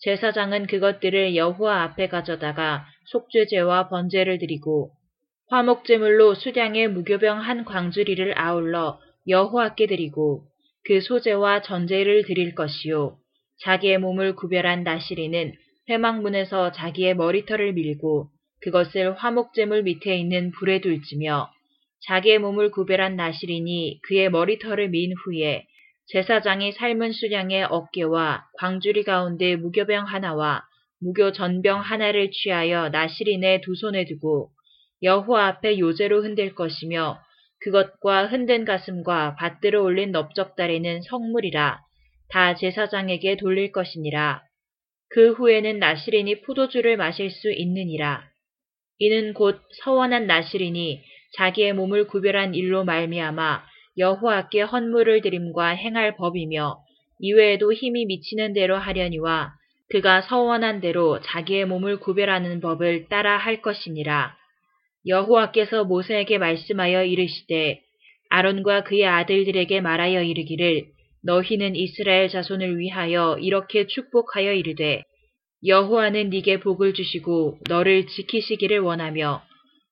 제사장은 0.00 0.66
그것들을 0.66 1.36
여호와 1.36 1.82
앞에 1.84 2.08
가져다가 2.08 2.84
속죄제와 3.06 3.88
번제를 3.88 4.38
드리고 4.38 4.92
화목제물로 5.48 6.34
수량의 6.34 6.88
무교병 6.88 7.40
한 7.40 7.64
광주리를 7.64 8.38
아울러 8.38 8.98
여호와께 9.28 9.86
드리고 9.86 10.46
그 10.84 11.00
소재와 11.00 11.62
전제를 11.62 12.24
드릴 12.24 12.54
것이요. 12.54 13.18
자기의 13.58 13.98
몸을 13.98 14.36
구별한 14.36 14.84
나시리는 14.84 15.52
회막문에서 15.88 16.72
자기의 16.72 17.14
머리털을 17.16 17.74
밀고 17.74 18.30
그것을 18.62 19.14
화목제물 19.14 19.82
밑에 19.82 20.16
있는 20.16 20.50
불에 20.52 20.80
둘지며 20.80 21.50
자기의 22.06 22.38
몸을 22.38 22.70
구별한 22.70 23.16
나시린이 23.16 24.00
그의 24.02 24.30
머리털을 24.30 24.88
민 24.88 25.12
후에 25.12 25.66
제사장이 26.06 26.72
삶은 26.72 27.12
수량의 27.12 27.64
어깨와 27.64 28.44
광주리 28.58 29.04
가운데 29.04 29.56
무교병 29.56 30.06
하나와 30.06 30.62
무교 31.00 31.32
전병 31.32 31.80
하나를 31.80 32.30
취하여 32.30 32.88
나시린의 32.88 33.60
두 33.60 33.74
손에 33.74 34.06
두고 34.06 34.50
여호와 35.02 35.46
앞에 35.46 35.78
요제로 35.78 36.22
흔들 36.22 36.54
것이며 36.54 37.18
그것과 37.60 38.26
흔든 38.26 38.64
가슴과 38.64 39.36
받들어 39.36 39.82
올린 39.82 40.12
넓적다리는 40.12 41.02
성물이라 41.02 41.80
다 42.30 42.54
제사장에게 42.54 43.36
돌릴 43.36 43.72
것이니라. 43.72 44.42
그 45.10 45.32
후에는 45.32 45.78
나시린이 45.78 46.40
포도주를 46.42 46.96
마실 46.96 47.30
수 47.30 47.52
있느니라. 47.52 48.24
이는 48.98 49.34
곧 49.34 49.60
서원한 49.82 50.26
나시린이 50.26 51.02
자기의 51.36 51.72
몸을 51.72 52.06
구별한 52.06 52.54
일로 52.54 52.84
말미암아 52.84 53.64
여호와께 53.98 54.62
헌물을 54.62 55.20
드림과 55.20 55.68
행할 55.68 56.16
법이며 56.16 56.78
이외에도 57.20 57.72
힘이 57.72 58.06
미치는 58.06 58.52
대로 58.52 58.76
하려니와 58.76 59.52
그가 59.90 60.22
서원한 60.22 60.80
대로 60.80 61.20
자기의 61.20 61.66
몸을 61.66 62.00
구별하는 62.00 62.60
법을 62.60 63.08
따라 63.08 63.36
할 63.36 63.62
것이니라. 63.62 64.36
여호와께서 65.06 65.84
모세에게 65.84 66.38
말씀하여 66.38 67.04
이르시되 67.04 67.80
아론과 68.30 68.84
그의 68.84 69.06
아들들에게 69.06 69.80
말하여 69.80 70.22
이르기를 70.22 70.86
너희는 71.22 71.76
이스라엘 71.76 72.28
자손을 72.28 72.78
위하여 72.78 73.38
이렇게 73.40 73.86
축복하여 73.86 74.52
이르되 74.52 75.02
여호와는 75.66 76.30
네게 76.30 76.60
복을 76.60 76.94
주시고 76.94 77.60
너를 77.68 78.06
지키시기를 78.06 78.80
원하며 78.80 79.42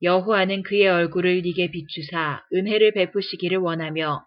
여호와는 0.02 0.62
그의 0.62 0.88
얼굴을 0.88 1.42
네게 1.42 1.70
비추사 1.70 2.42
은혜를 2.52 2.92
베푸시기를 2.92 3.58
원하며 3.58 4.24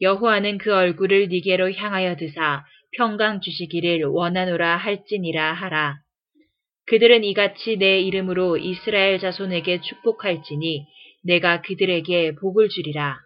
여호와는 0.00 0.58
그 0.58 0.74
얼굴을 0.74 1.28
네게로 1.28 1.72
향하여 1.72 2.16
드사 2.16 2.64
평강 2.96 3.40
주시기를 3.40 4.04
원하노라 4.04 4.78
할지니라 4.78 5.52
하라. 5.52 5.98
그들은 6.86 7.24
이같이 7.24 7.76
내 7.76 8.00
이름으로 8.00 8.56
이스라엘 8.56 9.18
자손에게 9.18 9.80
축복할지니 9.80 10.86
내가 11.22 11.62
그들에게 11.62 12.34
복을 12.36 12.68
주리라. 12.68 13.18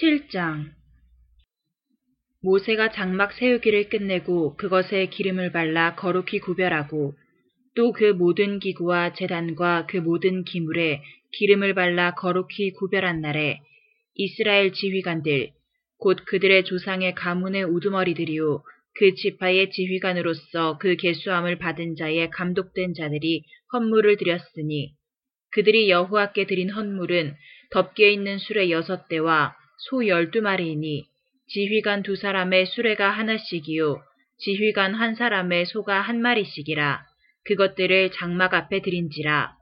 7장 0.00 0.72
모세가 2.42 2.90
장막 2.92 3.32
세우기를 3.32 3.88
끝내고 3.88 4.56
그것에 4.56 5.06
기름을 5.06 5.52
발라 5.52 5.94
거룩히 5.94 6.38
구별하고 6.38 7.14
또 7.74 7.92
그 7.92 8.12
모든 8.12 8.58
기구와 8.58 9.14
재단과 9.14 9.86
그 9.86 9.98
모든 9.98 10.44
기물에 10.44 11.02
기름을 11.32 11.74
발라 11.74 12.14
거룩히 12.14 12.72
구별한 12.72 13.20
날에 13.20 13.60
이스라엘 14.16 14.72
지휘관들 14.72 15.50
곧 15.98 16.18
그들의 16.26 16.64
조상의 16.64 17.14
가문의 17.14 17.64
우두머리들이요 17.64 18.62
그 18.98 19.14
지파의 19.14 19.70
지휘관으로서 19.70 20.78
그 20.78 20.96
계수함을 20.96 21.58
받은 21.58 21.96
자의 21.96 22.28
감독된 22.30 22.94
자들이 22.94 23.44
헌물을 23.72 24.16
드렸으니 24.16 24.92
그들이 25.52 25.88
여호와께 25.90 26.46
드린 26.46 26.70
헌물은 26.70 27.34
덮개 27.70 28.10
있는 28.10 28.38
수레 28.38 28.70
여섯 28.70 29.08
대와 29.08 29.54
소 29.88 30.06
열두 30.06 30.42
마리이니 30.42 31.04
지휘관 31.48 32.02
두 32.02 32.16
사람의 32.16 32.66
수레가 32.66 33.10
하나씩이요 33.10 34.02
지휘관 34.38 34.94
한 34.94 35.14
사람의 35.14 35.66
소가 35.66 36.00
한 36.00 36.20
마리씩이라. 36.20 37.02
그것들을 37.44 38.10
장막 38.12 38.54
앞에 38.54 38.82
드린지라. 38.82 39.54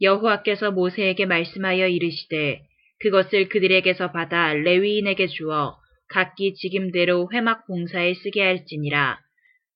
여호와께서 0.00 0.70
모세에게 0.70 1.26
말씀하여 1.26 1.88
이르시되 1.88 2.62
그것을 3.00 3.48
그들에게서 3.48 4.12
받아 4.12 4.52
레위인에게 4.52 5.26
주어 5.26 5.76
각기 6.08 6.54
직임대로 6.54 7.30
회막 7.32 7.66
봉사에 7.66 8.14
쓰게 8.14 8.42
할지니라. 8.42 9.18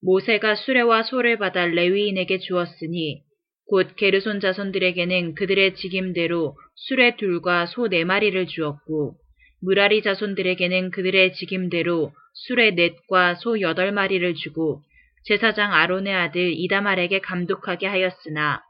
모세가 0.02 0.54
수레와 0.54 1.02
소를 1.02 1.38
받아 1.38 1.66
레위인에게 1.66 2.38
주었으니 2.38 3.22
곧 3.68 3.94
게르손 3.96 4.40
자손들에게는 4.40 5.34
그들의 5.34 5.74
직임대로 5.76 6.56
수레 6.74 7.16
둘과 7.16 7.66
소 7.66 7.88
네 7.88 8.04
마리를 8.04 8.46
주었고 8.46 9.16
무라리 9.62 10.02
자손들에게는 10.02 10.90
그들의 10.90 11.34
직임대로 11.34 12.12
수레 12.32 12.70
넷과 12.70 13.34
소 13.34 13.60
여덟 13.60 13.92
마리를 13.92 14.34
주고 14.34 14.82
제사장 15.24 15.74
아론의 15.74 16.14
아들 16.14 16.52
이다말에게 16.52 17.20
감독하게 17.20 17.86
하였으나 17.86 18.62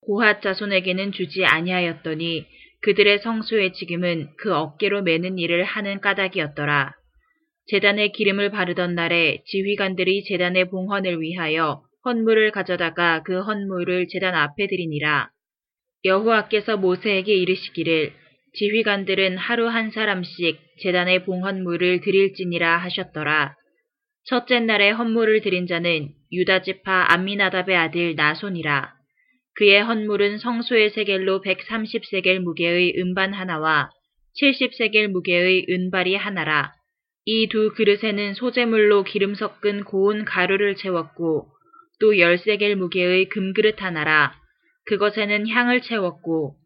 고핫 0.00 0.42
자손에게는 0.42 1.12
주지 1.12 1.44
아니하였더니 1.44 2.46
그들의 2.84 3.20
성소의 3.20 3.72
직임은 3.72 4.28
그 4.36 4.54
어깨로 4.54 5.02
매는 5.02 5.38
일을 5.38 5.64
하는 5.64 6.00
까닭이었더라. 6.00 6.92
재단에 7.68 8.08
기름을 8.08 8.50
바르던 8.50 8.94
날에 8.94 9.42
지휘관들이 9.46 10.24
재단의 10.24 10.68
봉헌을 10.68 11.22
위하여 11.22 11.82
헌물을 12.04 12.50
가져다가 12.50 13.22
그 13.22 13.40
헌물을 13.40 14.08
제단 14.08 14.34
앞에 14.34 14.66
드리니라. 14.66 15.30
여호와께서 16.04 16.76
모세에게 16.76 17.34
이르시기를 17.34 18.12
지휘관들은 18.52 19.38
하루 19.38 19.66
한 19.66 19.90
사람씩 19.90 20.58
제단의 20.82 21.24
봉헌물을 21.24 22.02
드릴지니라 22.02 22.76
하셨더라. 22.76 23.54
첫째 24.26 24.60
날에 24.60 24.90
헌물을 24.90 25.40
드린 25.40 25.66
자는 25.66 26.10
유다지파 26.30 27.06
암미나답의 27.14 27.76
아들 27.76 28.14
나손이라. 28.14 28.93
그의 29.56 29.82
헌물은 29.82 30.38
성소의 30.38 30.90
세겔로 30.90 31.40
130세겔 31.42 32.40
무게의 32.40 32.94
은반 32.98 33.32
하나와 33.32 33.90
70세겔 34.40 35.08
무게의 35.08 35.66
은발이 35.68 36.16
하나라. 36.16 36.72
이 37.26 37.46
두 37.48 37.72
그릇에는 37.72 38.34
소재물로 38.34 39.04
기름 39.04 39.34
섞은 39.34 39.84
고운 39.84 40.24
가루를 40.24 40.76
채웠고 40.76 41.48
또 42.00 42.12
10세겔 42.12 42.74
무게의 42.74 43.28
금그릇 43.28 43.80
하나라. 43.82 44.34
그것에는 44.86 45.48
향을 45.48 45.82
채웠고 45.82 46.56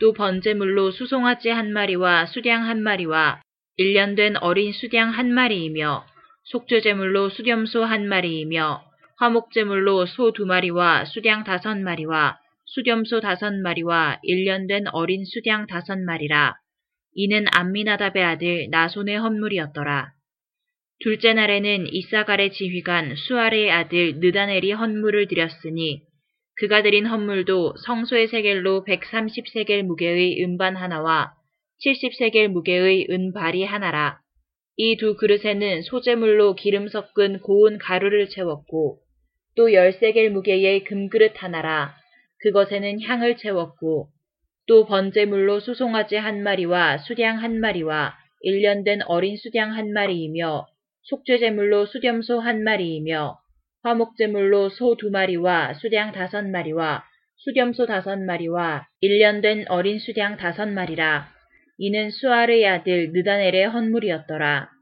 또 0.00 0.12
번제물로 0.12 0.90
수송아지 0.90 1.50
한 1.50 1.72
마리와 1.72 2.26
수량 2.26 2.64
한 2.64 2.82
마리와 2.82 3.42
일년된 3.76 4.38
어린 4.38 4.72
수량 4.72 5.10
한 5.10 5.32
마리이며 5.32 6.04
속죄제물로 6.44 7.28
수렴소 7.28 7.84
한 7.84 8.08
마리이며 8.08 8.87
화목제물로 9.18 10.06
소 10.06 10.30
두 10.32 10.46
마리와 10.46 11.04
수량 11.06 11.42
다섯 11.42 11.76
마리와 11.76 12.38
수렴소 12.66 13.18
다섯 13.20 13.52
마리와 13.52 14.20
일년된 14.22 14.86
어린 14.92 15.24
수량 15.24 15.66
다섯 15.66 15.98
마리라. 15.98 16.54
이는 17.14 17.46
암미나답의 17.50 18.22
아들 18.22 18.68
나손의 18.70 19.18
헌물이었더라. 19.18 20.12
둘째 21.00 21.32
날에는 21.32 21.92
이사갈의 21.92 22.52
지휘관 22.52 23.16
수아레의 23.16 23.72
아들 23.72 24.20
느다넬이 24.20 24.70
헌물을 24.70 25.26
드렸으니 25.26 26.02
그가 26.56 26.82
드린 26.82 27.04
헌물도 27.04 27.74
성소의 27.86 28.28
세겔로 28.28 28.84
130세겔 28.84 29.82
무게의 29.82 30.44
은반 30.44 30.76
하나와 30.76 31.32
70세겔 31.84 32.46
무게의 32.48 33.08
은발이 33.10 33.64
하나라. 33.64 34.20
이 34.76 34.96
두 34.96 35.16
그릇에는 35.16 35.82
소재물로 35.82 36.54
기름 36.54 36.86
섞은 36.86 37.40
고운 37.40 37.78
가루를 37.78 38.28
채웠고 38.28 39.00
또 39.58 39.70
10세겔 39.70 40.28
무게의 40.28 40.84
금그릇 40.84 41.32
하나라. 41.42 41.92
그것에는 42.42 43.02
향을 43.02 43.36
채웠고 43.36 44.06
또 44.68 44.86
번제물로 44.86 45.58
수송아지 45.58 46.14
한 46.14 46.44
마리와 46.44 46.98
수량 46.98 47.42
한 47.42 47.58
마리와 47.58 48.14
일년된 48.42 49.02
어린 49.02 49.36
수량 49.36 49.72
한 49.74 49.92
마리이며 49.92 50.64
속죄제물로 51.02 51.86
수렴소 51.86 52.38
한 52.38 52.62
마리이며 52.62 53.36
화목제물로 53.82 54.68
소 54.68 54.96
두 54.96 55.10
마리와 55.10 55.74
수량 55.74 56.12
다섯 56.12 56.46
마리와 56.46 57.02
수렴소 57.38 57.86
다섯 57.86 58.16
마리와 58.16 58.86
일년된 59.00 59.64
어린 59.70 59.98
수량 59.98 60.36
다섯 60.36 60.68
마리라. 60.68 61.30
이는 61.78 62.10
수아르의 62.10 62.64
아들 62.64 63.10
느다넬의 63.12 63.66
헌물이었더라. 63.70 64.77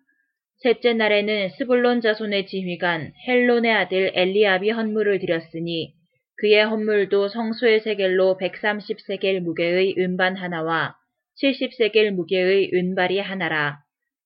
셋째 0.67 0.95
날에는 0.95 1.51
스불론 1.51 2.01
자손의 2.01 2.49
지휘관 2.49 3.13
헬론의 3.29 3.73
아들 3.73 4.11
엘리압이 4.13 4.71
헌물을 4.71 5.21
드렸으니 5.21 5.93
그의 6.39 6.65
헌물도 6.65 7.29
성소의 7.29 7.83
세겔로 7.83 8.37
130세겔 8.41 9.39
무게의 9.43 9.95
은반 9.97 10.35
하나와 10.35 10.97
70세겔 11.41 12.11
무게의 12.11 12.73
은발이 12.75 13.21
하나라. 13.21 13.79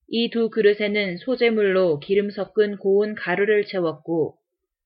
이 0.08 0.30
두 0.30 0.48
그릇에는 0.48 1.18
소재물로 1.18 1.98
기름 1.98 2.30
섞은 2.30 2.78
고운 2.78 3.14
가루를 3.14 3.66
채웠고 3.66 4.36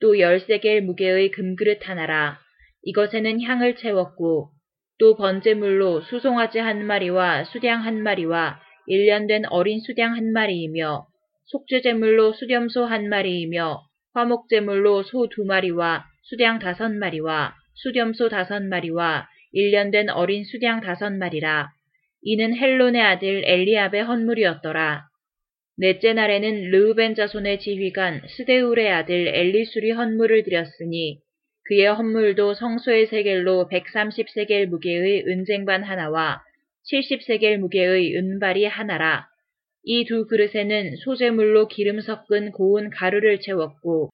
또 0.00 0.18
열세겔 0.18 0.82
무게의 0.82 1.30
금그릇 1.30 1.88
하나라. 1.88 2.40
이것에는 2.82 3.40
향을 3.40 3.76
채웠고 3.76 4.50
또 4.98 5.14
번제물로 5.14 6.00
수송아지 6.00 6.58
한 6.58 6.84
마리와 6.84 7.44
수량 7.44 7.84
한 7.84 8.02
마리와 8.02 8.58
일년된 8.88 9.44
어린 9.50 9.78
수량 9.78 10.16
한 10.16 10.32
마리이며 10.32 11.06
속죄제물로 11.46 12.32
수렴소 12.32 12.84
한 12.84 13.08
마리이며 13.08 13.82
화목제물로 14.14 15.02
소 15.02 15.28
두 15.28 15.44
마리와 15.44 16.04
수량 16.22 16.58
다섯 16.58 16.90
마리와 16.90 17.54
수렴소 17.74 18.28
다섯 18.28 18.62
마리와 18.62 19.28
일년된 19.52 20.10
어린 20.10 20.44
수량 20.44 20.80
다섯 20.80 21.10
마리라. 21.10 21.68
이는 22.22 22.56
헬론의 22.56 23.02
아들 23.02 23.42
엘리압의 23.44 24.04
헌물이었더라. 24.04 25.04
넷째 25.76 26.12
날에는 26.12 26.70
르우벤 26.70 27.14
자손의 27.14 27.60
지휘관 27.60 28.22
스데울의 28.28 28.90
아들 28.90 29.28
엘리술이 29.28 29.90
헌물을 29.90 30.44
드렸으니 30.44 31.18
그의 31.66 31.86
헌물도 31.86 32.54
성소의 32.54 33.06
세겔로 33.06 33.68
130세겔 33.70 34.66
무게의 34.66 35.24
은쟁반 35.26 35.82
하나와 35.82 36.42
70세겔 36.90 37.56
무게의 37.58 38.16
은발이 38.16 38.66
하나라. 38.66 39.28
이 39.86 40.04
두 40.06 40.26
그릇에는 40.26 40.96
소재물로 40.96 41.68
기름 41.68 42.00
섞은 42.00 42.52
고운 42.52 42.88
가루를 42.90 43.40
채웠고 43.40 44.10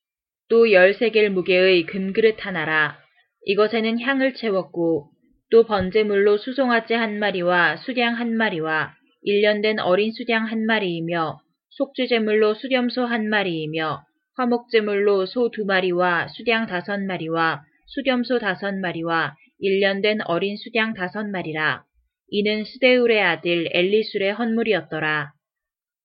또 0.49 0.65
10세겔 0.65 1.29
무게의 1.29 1.87
금그릇 1.87 2.45
하나라. 2.45 2.99
이것에는 3.47 4.01
향을 4.01 4.35
채웠고 4.35 5.11
또 5.53 5.65
번제물로 5.65 6.39
수송아지 6.39 6.95
한 6.95 7.19
마리와 7.21 7.77
수량 7.79 8.15
한 8.15 8.37
마리와 8.37 8.95
일년된 9.23 9.79
어린 9.79 10.13
수량 10.13 10.47
한 10.47 10.67
마리이며 10.67 11.39
속죄제물로 11.71 12.55
수렴소 12.55 13.05
한 13.05 13.29
마리이며 13.29 14.03
화목제물로 14.37 15.27
소 15.27 15.51
두 15.51 15.65
마리와 15.65 16.29
수량 16.29 16.67
다섯 16.67 16.99
마리와 17.01 17.63
수렴소 17.87 18.41
다섯 18.41 18.75
마리와 18.75 19.37
일년된 19.61 20.23
어린 20.25 20.57
수량 20.57 20.95
다섯 20.95 21.25
마리라. 21.25 21.85
이는 22.29 22.65
스데울의 22.65 23.23
아들 23.23 23.69
엘리술의 23.73 24.33
헌물이었더라. 24.33 25.33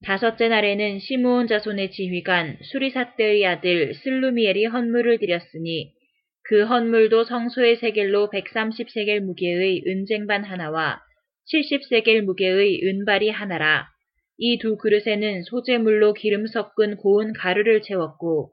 다섯째 0.06 0.49
날에는 0.49 0.99
시므온 0.99 1.47
자손의 1.47 1.89
지휘관 1.89 2.60
수리사떼의 2.62 3.43
아들 3.47 3.95
슬루미엘이 3.95 4.68
헌물을 4.68 5.18
드렸으니 5.18 5.93
그 6.43 6.64
헌물도 6.66 7.24
성소의 7.24 7.78
세겔로 7.78 8.30
130세겔 8.30 9.22
무게의 9.22 9.82
은쟁반 9.88 10.43
하나와 10.43 11.01
70세겔 11.51 12.22
무게의 12.22 12.82
은발이 12.84 13.32
하나라. 13.32 13.88
이 14.38 14.60
두 14.60 14.78
그릇에는 14.78 15.41
소재물로 15.41 16.14
기름 16.14 16.45
섞은 16.45 16.97
고운 16.97 17.34
가루를 17.34 17.82
채웠고 17.82 18.51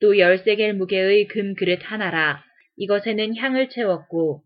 또 0.00 0.18
열세겔 0.18 0.72
무게의 0.72 1.28
금 1.28 1.54
그릇 1.54 1.80
하나라. 1.82 2.42
이것에는 2.78 3.36
향을 3.36 3.68
채웠고 3.68 4.40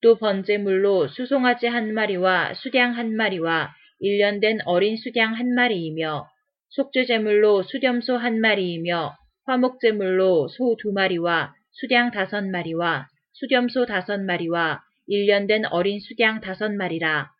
또 0.00 0.16
번제물로 0.18 1.08
수송아지 1.08 1.66
한 1.66 1.92
마리와 1.92 2.54
수량 2.54 2.96
한 2.96 3.16
마리와 3.16 3.74
일년된 4.04 4.58
어린 4.66 4.98
수량 4.98 5.32
한 5.32 5.54
마리이며 5.54 6.26
속죄제물로 6.68 7.62
수렴소 7.62 8.18
한 8.18 8.38
마리이며 8.38 9.16
화목제물로 9.46 10.48
소 10.48 10.76
두 10.76 10.92
마리와 10.92 11.54
수량 11.72 12.10
다섯 12.10 12.44
마리와 12.44 13.06
수렴소 13.32 13.86
다섯 13.86 14.20
마리와 14.20 14.82
일년된 15.06 15.64
어린 15.70 16.00
수량 16.00 16.42
다섯 16.42 16.70
마리라. 16.70 17.30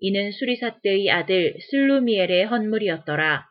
이는 0.00 0.32
수리사떼의 0.32 1.10
아들 1.10 1.56
슬루미엘의 1.70 2.46
헌물이었더라. 2.46 3.44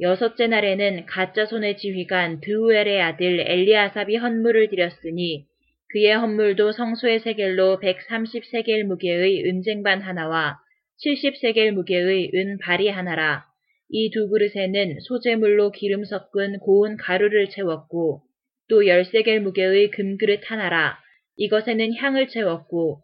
여섯째 0.00 0.46
날에는 0.46 1.06
가짜 1.06 1.44
손의 1.44 1.76
지휘관 1.76 2.40
드우엘의 2.40 3.02
아들 3.02 3.40
엘리아삽이 3.40 4.16
헌물을 4.16 4.68
드렸으니 4.68 5.44
그의 5.88 6.14
헌물도 6.14 6.70
성소의 6.70 7.18
세겔로 7.18 7.80
130세겔 7.80 8.84
무게의 8.84 9.44
은쟁반 9.46 10.02
하나와 10.02 10.60
70세겔 11.04 11.72
무게의 11.72 12.30
은 12.34 12.58
발이 12.58 12.88
하나라. 12.88 13.44
이 13.90 14.10
두 14.10 14.28
그릇에는 14.28 14.98
소재물로 15.00 15.70
기름 15.72 16.04
섞은 16.04 16.58
고운 16.60 16.96
가루를 16.96 17.50
채웠고 17.50 18.22
또 18.68 18.80
10세겔 18.82 19.40
무게의 19.40 19.90
금그릇 19.90 20.40
하나라. 20.50 20.98
이것에는 21.36 21.94
향을 21.94 22.28
채웠고 22.28 23.02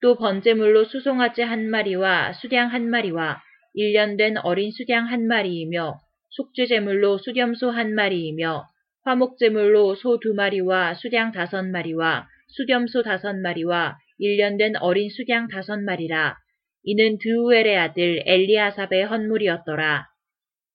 또 0.00 0.16
번제물로 0.16 0.84
수송아지 0.84 1.42
한 1.42 1.68
마리와 1.70 2.32
수량 2.32 2.72
한 2.72 2.88
마리와 2.88 3.42
일년된 3.74 4.38
어린 4.38 4.70
수량 4.72 5.06
한 5.06 5.26
마리이며 5.26 6.00
속죄제물로 6.30 7.18
수렴소 7.18 7.70
한 7.70 7.94
마리이며 7.94 8.64
화목제물로 9.04 9.94
소 9.96 10.18
두 10.18 10.34
마리와 10.34 10.94
수량 10.94 11.30
다섯 11.32 11.62
마리와 11.62 12.26
수렴소 12.48 13.02
다섯 13.02 13.36
마리와 13.36 13.98
일년된 14.18 14.76
어린 14.76 15.10
수량 15.10 15.48
다섯 15.48 15.78
마리라. 15.78 16.36
이는 16.84 17.18
드우엘의 17.18 17.76
아들 17.76 18.22
엘리아삽의 18.26 19.06
헌물이었더라. 19.06 20.06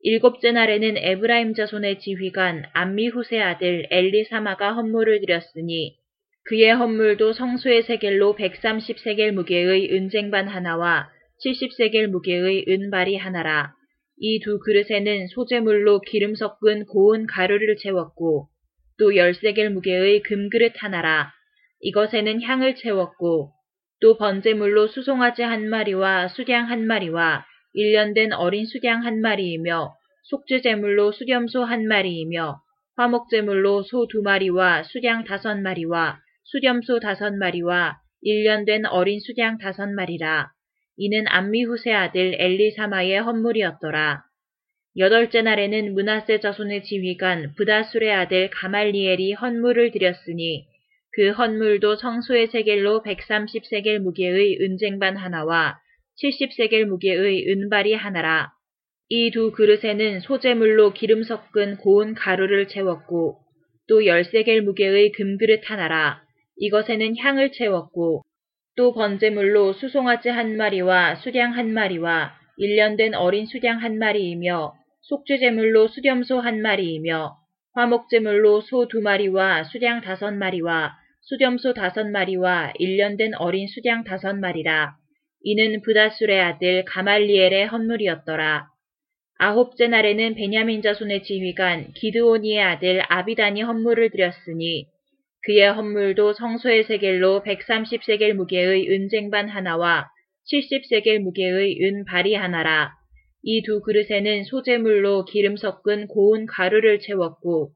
일곱째 0.01 0.51
날에는 0.51 0.97
에브라임 0.97 1.53
자손의 1.53 1.99
지휘관 1.99 2.66
암미후세 2.74 3.39
아들 3.39 3.88
엘리사마가 3.91 4.74
헌물을 4.74 5.20
드렸으니 5.22 5.97
그의 6.45 6.74
헌물도 6.74 7.34
성소의 7.34 7.84
세겔로 7.84 8.36
130세겔 8.36 9.32
무게의 9.32 9.93
은쟁반 9.93 10.47
하나와 10.47 11.10
70세겔 11.45 12.07
무게의 12.07 12.66
은발이 12.68 13.16
하나라. 13.18 13.74
이 14.22 14.39
두 14.39 14.60
그릇에는 14.60 15.28
소재물로 15.28 16.01
기름 16.01 16.34
섞은 16.36 16.86
고운 16.88 17.28
가루를 17.28 17.78
채웠고 17.78 18.47
또 18.97 19.16
열세겔 19.16 19.70
무게의 19.70 20.24
금그릇 20.24 20.74
하나라. 20.78 21.32
이것에는 21.82 22.41
향을 22.41 22.76
채웠고 22.76 23.51
또 24.02 24.18
번제물로 24.18 24.88
수송아지 24.88 25.41
한 25.41 25.70
마리와 25.70 26.30
수량 26.30 26.70
한 26.70 26.88
마리와 26.88 27.45
일년된 27.74 28.34
어린 28.34 28.66
수량 28.66 29.06
한 29.06 29.22
마리이며 29.22 29.93
속죄제물로 30.24 31.12
수렴소 31.12 31.64
한 31.64 31.88
마리이며 31.88 32.62
화목제물로 32.95 33.84
소 33.84 34.08
두 34.08 34.22
마리와 34.22 34.84
수량 34.84 35.24
다섯 35.24 35.56
마리와 35.60 36.20
수렴소 36.43 37.00
다섯 37.00 37.34
마리와 37.34 37.97
일년된 38.22 38.86
어린 38.86 39.20
수량 39.20 39.58
다섯 39.58 39.88
마리라. 39.88 40.52
이는 40.97 41.26
암미후세 41.28 41.93
아들 41.93 42.36
엘리사마의 42.38 43.22
헌물이었더라. 43.22 44.24
여덟째 44.97 45.43
날에는 45.43 45.93
문하세 45.93 46.41
자손의 46.41 46.84
지휘관 46.84 47.54
부다술의 47.56 48.12
아들 48.12 48.50
가말리엘이 48.50 49.34
헌물을 49.34 49.91
드렸으니 49.91 50.66
그 51.12 51.32
헌물도 51.32 51.95
성소의 51.95 52.47
세겔로 52.47 53.03
130세겔 53.03 53.99
무게의 53.99 54.60
은쟁반 54.62 55.18
하나와 55.18 55.80
70세겔 56.22 56.86
무게의 56.86 57.49
은발이 57.49 57.93
하나라. 57.93 58.51
이 59.12 59.32
두 59.32 59.51
그릇에는 59.51 60.20
소재물로 60.20 60.93
기름 60.93 61.24
섞은 61.24 61.78
고운 61.78 62.14
가루를 62.14 62.68
채웠고 62.68 63.39
또 63.88 64.05
열세겔 64.05 64.62
무게의 64.62 65.14
금그릇 65.14 65.62
하나라. 65.70 66.22
이것에는 66.57 67.18
향을 67.18 67.51
채웠고 67.53 68.24
또 68.76 68.93
번제물로 68.93 69.74
수송아지 69.74 70.30
한 70.30 70.57
마리와 70.57 71.16
수량 71.16 71.53
한 71.53 71.74
마리와 71.74 72.34
일년된 72.57 73.16
어린 73.16 73.47
수량 73.47 73.82
한 73.82 73.97
마리이며 73.97 74.74
속죄제물로 75.01 75.88
수렴소 75.88 76.39
한 76.39 76.62
마리이며 76.62 77.39
화목제물로 77.80 78.60
소 78.60 78.90
두 78.90 79.00
마리와 79.00 79.64
수량 79.64 80.02
다섯 80.02 80.34
마리와 80.34 80.98
수렴소 81.22 81.74
다섯 81.74 82.10
마리와 82.10 82.74
일년된 82.78 83.36
어린 83.36 83.70
수량 83.70 84.04
다섯 84.04 84.34
마리라. 84.34 84.96
이는 85.44 85.82
부다술의 85.84 86.42
아들 86.42 86.84
가말리엘의 86.84 87.68
헌물이었더라. 87.68 88.68
아홉째 89.38 89.88
날에는 89.88 90.36
베냐민 90.36 90.82
자손의 90.82 91.24
지휘관 91.24 91.94
기드오니의 91.94 92.62
아들 92.62 93.02
아비단이 93.08 93.62
헌물을 93.62 94.10
드렸으니 94.10 94.88
그의 95.44 95.72
헌물도 95.72 96.34
성소의 96.34 96.84
세겔로 96.84 97.44
130세겔 97.44 98.34
무게의 98.34 98.90
은쟁반 98.90 99.48
하나와 99.48 100.10
70세겔 100.52 101.20
무게의 101.20 101.82
은발이 101.82 102.36
하나라. 102.36 102.99
이 103.44 103.62
두 103.64 103.82
그릇에는 103.82 104.44
소재물로 104.44 105.26
기름 105.26 105.56
섞은 105.56 106.08
고운 106.08 106.46
가루를 106.46 107.00
채웠고 107.00 107.72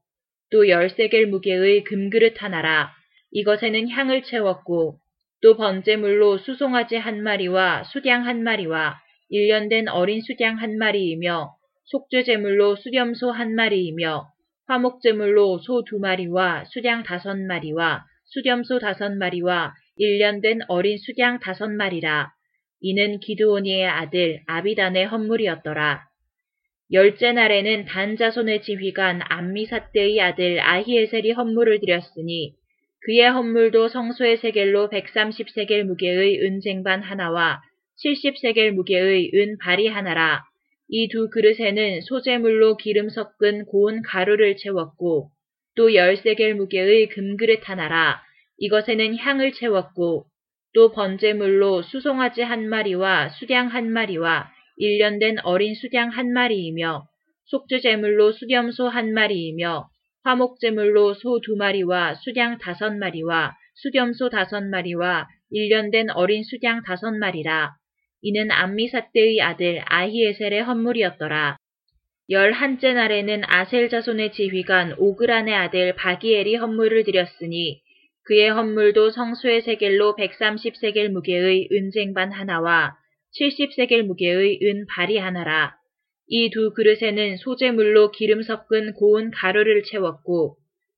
또 0.50 0.64
10세겔 0.64 1.26
무게의 1.26 1.84
금그릇 1.84 2.42
하나라. 2.42 2.92
이것에는 3.32 3.88
향을 3.88 4.24
채웠고 4.24 4.98
또 5.42 5.56
번제물로 5.56 6.38
수송아지 6.38 6.96
한 6.96 7.22
마리와 7.22 7.84
수량 7.84 8.26
한 8.26 8.42
마리와 8.42 8.98
일년된 9.30 9.88
어린 9.88 10.20
수량 10.20 10.56
한 10.58 10.76
마리이며 10.78 11.50
속죄제물로 11.86 12.76
수렴소 12.76 13.30
한 13.30 13.54
마리이며 13.54 14.26
화목제물로 14.66 15.58
소 15.58 15.82
두 15.84 15.98
마리와 15.98 16.64
수량 16.66 17.02
다섯 17.02 17.36
마리와 17.36 18.04
수렴소 18.26 18.80
다섯 18.80 19.12
마리와 19.12 19.74
일년된 19.96 20.60
어린 20.68 20.98
수량 20.98 21.40
다섯 21.40 21.68
마리라. 21.68 22.33
이는 22.86 23.18
기드오니의 23.18 23.86
아들 23.86 24.42
아비단의 24.46 25.06
헌물이었더라. 25.06 26.04
열째 26.92 27.32
날에는 27.32 27.86
단자손의 27.86 28.60
지휘관 28.60 29.22
암미사떼의 29.26 30.20
아들 30.20 30.60
아히에셀이 30.60 31.32
헌물을 31.32 31.80
드렸으니 31.80 32.52
그의 33.06 33.30
헌물도 33.30 33.88
성소의 33.88 34.36
세겔로 34.36 34.90
130세겔 34.90 35.84
무게의 35.84 36.42
은쟁반 36.42 37.02
하나와 37.02 37.62
70세겔 38.04 38.72
무게의 38.72 39.30
은 39.34 39.56
발이 39.62 39.88
하나라. 39.88 40.44
이 40.90 41.08
두 41.08 41.30
그릇에는 41.30 42.02
소재물로 42.02 42.76
기름 42.76 43.08
섞은 43.08 43.64
고운 43.64 44.02
가루를 44.02 44.58
채웠고 44.58 45.30
또 45.74 45.88
10세겔 45.88 46.52
무게의 46.52 47.08
금그릇 47.08 47.66
하나라. 47.66 48.20
이것에는 48.58 49.16
향을 49.16 49.52
채웠고 49.52 50.26
또 50.74 50.90
번제물로 50.92 51.82
수송아지 51.82 52.42
한 52.42 52.68
마리와 52.68 53.28
수량 53.30 53.68
한 53.68 53.90
마리와 53.90 54.50
일년된 54.76 55.38
어린 55.44 55.74
수량 55.74 56.10
한 56.10 56.32
마리이며 56.32 57.06
속주제물로 57.46 58.32
수렴소 58.32 58.88
한 58.88 59.14
마리이며 59.14 59.88
화목 60.24 60.58
제물로 60.58 61.14
소 61.14 61.40
두 61.40 61.56
마리와 61.56 62.14
수량 62.14 62.58
다섯 62.58 62.90
마리와 62.90 63.54
수렴소 63.74 64.30
다섯 64.30 64.62
마리와 64.64 65.28
일년된 65.50 66.10
어린 66.10 66.42
수량 66.42 66.82
다섯 66.82 67.12
마리라. 67.12 67.74
이는 68.22 68.50
암미사떼의 68.50 69.42
아들 69.42 69.82
아히에셀의 69.84 70.62
헌물이었더라. 70.62 71.56
열한째 72.30 72.94
날에는 72.94 73.42
아셀 73.46 73.90
자손의 73.90 74.32
지휘관 74.32 74.94
오그란의 74.96 75.54
아들 75.54 75.94
바기엘이 75.94 76.56
헌물을 76.56 77.04
드렸으니 77.04 77.82
그의 78.24 78.50
헌물도 78.50 79.10
성수의 79.10 79.62
세겔로 79.62 80.16
130세겔 80.16 81.08
무게의 81.08 81.68
은쟁반 81.72 82.32
하나와 82.32 82.96
70세겔 83.38 84.02
무게의 84.02 84.60
은 84.62 84.86
발이 84.86 85.18
하나라. 85.18 85.76
이 86.26 86.48
두 86.50 86.72
그릇에는 86.72 87.36
소재물로 87.36 88.10
기름 88.12 88.42
섞은 88.42 88.94
고운 88.94 89.30
가루를 89.30 89.82
채웠고 89.82 90.56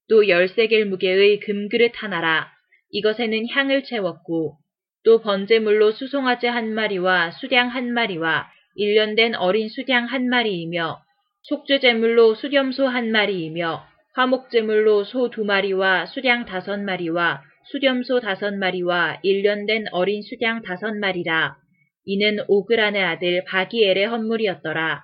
또 0.08 0.28
열세겔 0.28 0.86
무게의 0.86 1.40
금그릇 1.40 1.92
하나라. 1.96 2.48
이것에는 2.90 3.48
향을 3.48 3.82
채웠고 3.82 4.56
또 5.04 5.20
번제물로 5.20 5.92
수송아지 5.92 6.46
한 6.46 6.74
마리와 6.74 7.32
수량 7.32 7.68
한 7.68 7.92
마리와 7.92 8.48
일년된 8.76 9.34
어린 9.34 9.68
수량 9.68 10.04
한 10.06 10.28
마리이며 10.28 11.00
속죄제물로 11.42 12.34
수렴소 12.34 12.86
한 12.86 13.10
마리이며 13.10 13.84
화목제물로 14.16 15.04
소 15.04 15.28
두 15.28 15.44
마리와 15.44 16.06
수량 16.06 16.46
다섯 16.46 16.80
마리와 16.80 17.42
수렴소 17.70 18.20
다섯 18.20 18.54
마리와 18.54 19.20
일년된 19.22 19.88
어린 19.92 20.22
수량 20.22 20.62
다섯 20.62 20.94
마리라. 20.94 21.58
이는 22.06 22.38
오그란의 22.48 23.02
아들 23.02 23.44
바기엘의 23.44 24.06
헌물이었더라. 24.06 25.02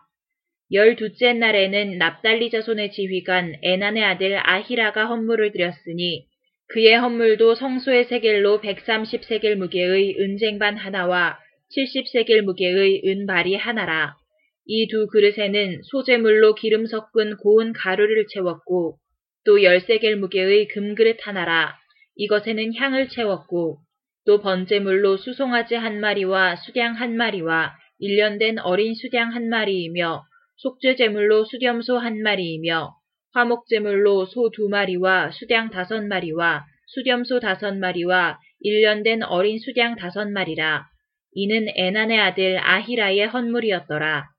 열두째 0.72 1.34
날에는 1.34 1.98
납달리 1.98 2.48
자손의 2.48 2.92
지휘관 2.92 3.56
에난의 3.62 4.02
아들 4.02 4.38
아히라가 4.48 5.04
헌물을 5.04 5.52
드렸으니 5.52 6.24
그의 6.68 6.98
헌물도 6.98 7.56
성소의 7.56 8.06
세겔로 8.06 8.62
130세겔 8.62 9.56
무게의 9.56 10.16
은쟁반 10.20 10.78
하나와 10.78 11.38
70세겔 11.76 12.40
무게의 12.40 13.02
은발이 13.04 13.56
하나라. 13.56 14.16
이 14.64 14.86
두 14.86 15.06
그릇에는 15.08 15.82
소재물로 15.82 16.54
기름 16.54 16.86
섞은 16.86 17.36
고운 17.42 17.74
가루를 17.74 18.26
채웠고 18.32 19.01
또 19.44 19.58
10세겔 19.58 20.16
무게의 20.16 20.68
금그릇 20.68 21.18
하나라. 21.26 21.74
이것에는 22.16 22.74
향을 22.76 23.08
채웠고 23.08 23.78
또 24.26 24.40
번제물로 24.40 25.16
수송아지 25.16 25.74
한 25.74 26.00
마리와 26.00 26.56
수량 26.56 26.94
한 26.94 27.16
마리와 27.16 27.74
일년된 27.98 28.58
어린 28.60 28.94
수량 28.94 29.34
한 29.34 29.48
마리이며 29.48 30.22
속죄제물로 30.58 31.44
수렴소 31.44 31.98
한 31.98 32.22
마리이며 32.22 32.92
화목제물로 33.34 34.26
소 34.26 34.50
두 34.50 34.68
마리와 34.68 35.30
수량 35.32 35.70
다섯 35.70 36.04
마리와 36.04 36.64
수렴소 36.86 37.40
다섯 37.40 37.74
마리와 37.76 38.38
일년된 38.60 39.22
어린 39.24 39.58
수량 39.58 39.96
다섯 39.96 40.28
마리라. 40.28 40.86
이는 41.34 41.66
에난의 41.74 42.20
아들 42.20 42.58
아히라의 42.58 43.26
헌물이었더라. 43.26 44.31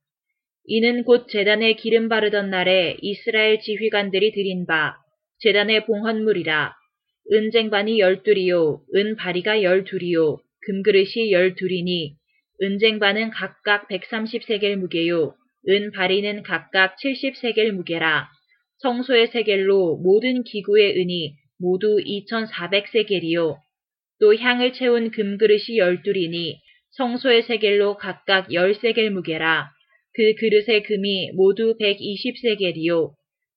이는 0.66 1.04
곧 1.04 1.28
재단에 1.28 1.74
기름 1.74 2.08
바르던 2.08 2.50
날에 2.50 2.98
이스라엘 3.02 3.60
지휘관들이 3.60 4.32
드린 4.32 4.66
바 4.66 4.98
재단의 5.40 5.86
봉헌물이라. 5.86 6.74
은쟁반이 7.32 8.00
열둘이요 8.00 8.82
은바리가 8.96 9.62
열둘이요 9.64 10.40
금그릇이 10.66 11.32
열둘이니 11.32 12.16
은쟁반은 12.62 13.32
각각 13.32 13.90
130세겔 13.90 14.76
무게요 14.76 15.36
은 15.68 15.92
바리는 15.92 16.44
각각 16.44 16.96
70세겔 16.98 17.72
무게라. 17.72 18.30
성소의 18.80 19.28
세겔로 19.28 19.98
모든 19.98 20.44
기구의 20.44 20.98
은이 20.98 21.36
모두 21.60 21.98
2400세겔이요. 21.98 23.58
또 24.20 24.36
향을 24.36 24.74
채운 24.74 25.12
금그릇이 25.12 25.78
열둘이니 25.78 26.62
성소의 26.92 27.44
세겔로 27.44 27.98
각각 27.98 28.50
10세겔 28.50 29.10
무게라. 29.10 29.72
그 30.16 30.36
그릇의 30.36 30.84
금이 30.84 31.32
모두 31.34 31.76
120세겔이요. 31.80 33.12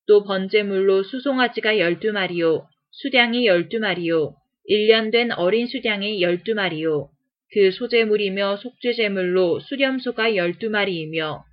또 0.07 0.23
번제물로 0.23 1.03
수송아지가 1.03 1.73
12마리요. 1.75 2.65
수량이 2.91 3.45
12마리요. 3.47 4.33
1년 4.69 5.11
된 5.11 5.31
어린 5.31 5.67
수량이 5.67 6.19
12마리요. 6.21 7.09
그 7.53 7.71
소재물이며 7.71 8.57
속죄제물로 8.57 9.59
수렴소가 9.61 10.31
12마리이며 10.31 11.43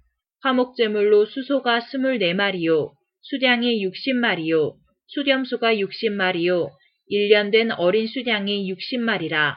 화목제물로 0.42 1.26
수소가 1.26 1.80
24마리요, 1.80 2.92
수량이 3.22 3.86
60마리요, 3.86 4.74
수렴수가 5.06 5.76
60마리요 5.76 6.70
1년 7.10 7.52
된 7.52 7.70
어린 7.72 8.06
수량이 8.06 8.72
60마리라. 8.74 9.54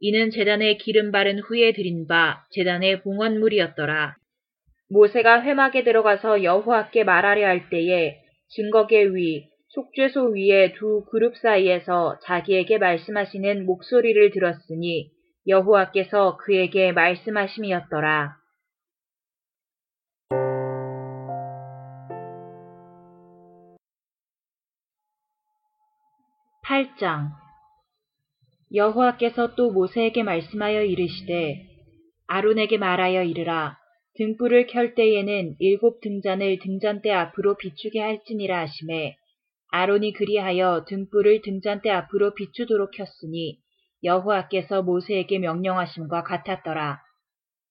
이는 0.00 0.30
재단에 0.30 0.76
기름 0.76 1.10
바른 1.10 1.38
후에 1.38 1.72
드린 1.72 2.06
바 2.06 2.44
재단의 2.52 3.02
봉헌물이었더라. 3.02 4.16
모세가 4.92 5.40
회막에 5.40 5.84
들어가서 5.84 6.42
여호와께 6.44 7.04
말하려 7.04 7.46
할 7.46 7.70
때에 7.70 8.20
증거계 8.48 9.04
위, 9.14 9.48
속죄소 9.68 10.32
위에 10.32 10.74
두 10.74 11.06
그룹 11.10 11.34
사이에서 11.38 12.18
자기에게 12.24 12.76
말씀하시는 12.76 13.64
목소리를 13.64 14.30
들었으니 14.32 15.10
여호와께서 15.48 16.36
그에게 16.36 16.92
말씀하심이었더라. 16.92 18.36
8장 26.66 27.30
여호와께서 28.74 29.54
또 29.54 29.72
모세에게 29.72 30.22
말씀하여 30.22 30.82
이르시되 30.82 31.66
아론에게 32.26 32.76
말하여 32.76 33.22
이르라 33.22 33.81
등불을 34.14 34.66
켤 34.66 34.94
때에는 34.94 35.56
일곱 35.58 36.00
등잔을 36.02 36.58
등잔대 36.58 37.10
앞으로 37.10 37.56
비추게 37.56 37.98
할지니라 37.98 38.60
하심에 38.60 39.16
아론이 39.70 40.12
그리하여 40.12 40.84
등불을 40.86 41.40
등잔대 41.40 41.88
앞으로 41.88 42.34
비추도록 42.34 42.90
켰으니 42.90 43.58
여호와께서 44.04 44.82
모세에게 44.82 45.38
명령하심과 45.38 46.24
같았더라. 46.24 47.00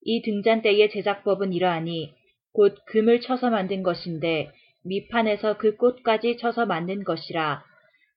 이 0.01 0.23
등잔대의 0.23 0.89
제작법은 0.89 1.53
이러하니 1.53 2.11
곧 2.53 2.75
금을 2.87 3.21
쳐서 3.21 3.51
만든 3.51 3.83
것인데 3.83 4.49
밑판에서 4.83 5.57
그 5.57 5.75
꽃까지 5.75 6.37
쳐서 6.37 6.65
만든 6.65 7.03
것이라 7.03 7.63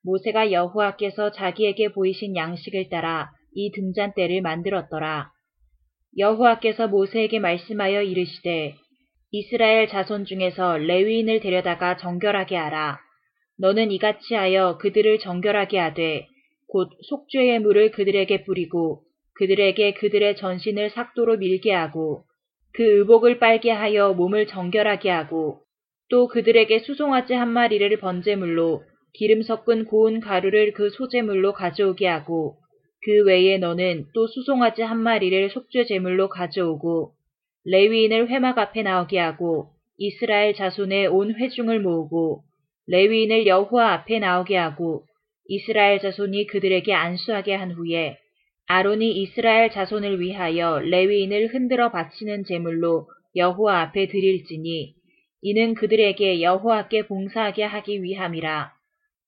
모세가 0.02 0.50
여호와께서 0.50 1.32
자기에게 1.32 1.92
보이신 1.92 2.36
양식을 2.36 2.88
따라 2.88 3.30
이 3.52 3.70
등잔대를 3.72 4.40
만들었더라. 4.40 5.33
여호와께서 6.16 6.88
모세에게 6.88 7.40
말씀하여 7.40 8.02
이르시되 8.02 8.74
이스라엘 9.32 9.88
자손 9.88 10.26
중에서 10.26 10.78
레위인을 10.78 11.40
데려다가 11.40 11.96
정결하게 11.96 12.56
하라. 12.56 13.00
너는 13.58 13.90
이같이 13.90 14.34
하여 14.34 14.78
그들을 14.78 15.18
정결하게 15.18 15.78
하되 15.78 16.26
곧 16.68 16.90
속죄의 17.08 17.60
물을 17.60 17.90
그들에게 17.90 18.44
뿌리고 18.44 19.02
그들에게 19.34 19.94
그들의 19.94 20.36
전신을 20.36 20.90
삭도로 20.90 21.38
밀게 21.38 21.72
하고 21.72 22.24
그 22.72 22.82
의복을 22.82 23.38
빨게 23.38 23.70
하여 23.70 24.12
몸을 24.12 24.46
정결하게 24.46 25.10
하고 25.10 25.60
또 26.10 26.28
그들에게 26.28 26.80
수송아지 26.80 27.34
한 27.34 27.48
마리를 27.48 27.96
번제물로 27.98 28.82
기름 29.14 29.42
섞은 29.42 29.86
고운 29.86 30.20
가루를 30.20 30.72
그 30.72 30.90
소재물로 30.90 31.52
가져오게 31.52 32.06
하고 32.06 32.58
그 33.04 33.24
외에 33.24 33.58
너는 33.58 34.06
또 34.14 34.26
수송아지 34.26 34.82
한 34.82 34.98
마리를 34.98 35.50
속죄 35.50 35.84
제물로 35.84 36.28
가져오고 36.28 37.12
레위인을 37.66 38.28
회막 38.28 38.58
앞에 38.58 38.82
나오게 38.82 39.18
하고 39.18 39.68
이스라엘 39.98 40.54
자손의 40.54 41.08
온 41.08 41.34
회중을 41.34 41.80
모으고 41.80 42.42
레위인을 42.86 43.46
여호와 43.46 43.92
앞에 43.92 44.18
나오게 44.20 44.56
하고 44.56 45.04
이스라엘 45.46 46.00
자손이 46.00 46.46
그들에게 46.46 46.92
안수하게 46.94 47.54
한 47.54 47.72
후에 47.72 48.16
아론이 48.66 49.12
이스라엘 49.20 49.70
자손을 49.70 50.20
위하여 50.20 50.80
레위인을 50.80 51.48
흔들어 51.48 51.90
바치는 51.90 52.44
제물로 52.44 53.08
여호와 53.36 53.82
앞에 53.82 54.08
드릴지니 54.08 54.94
이는 55.42 55.74
그들에게 55.74 56.40
여호와께 56.40 57.06
봉사하게 57.06 57.64
하기 57.64 58.02
위함이라. 58.02 58.72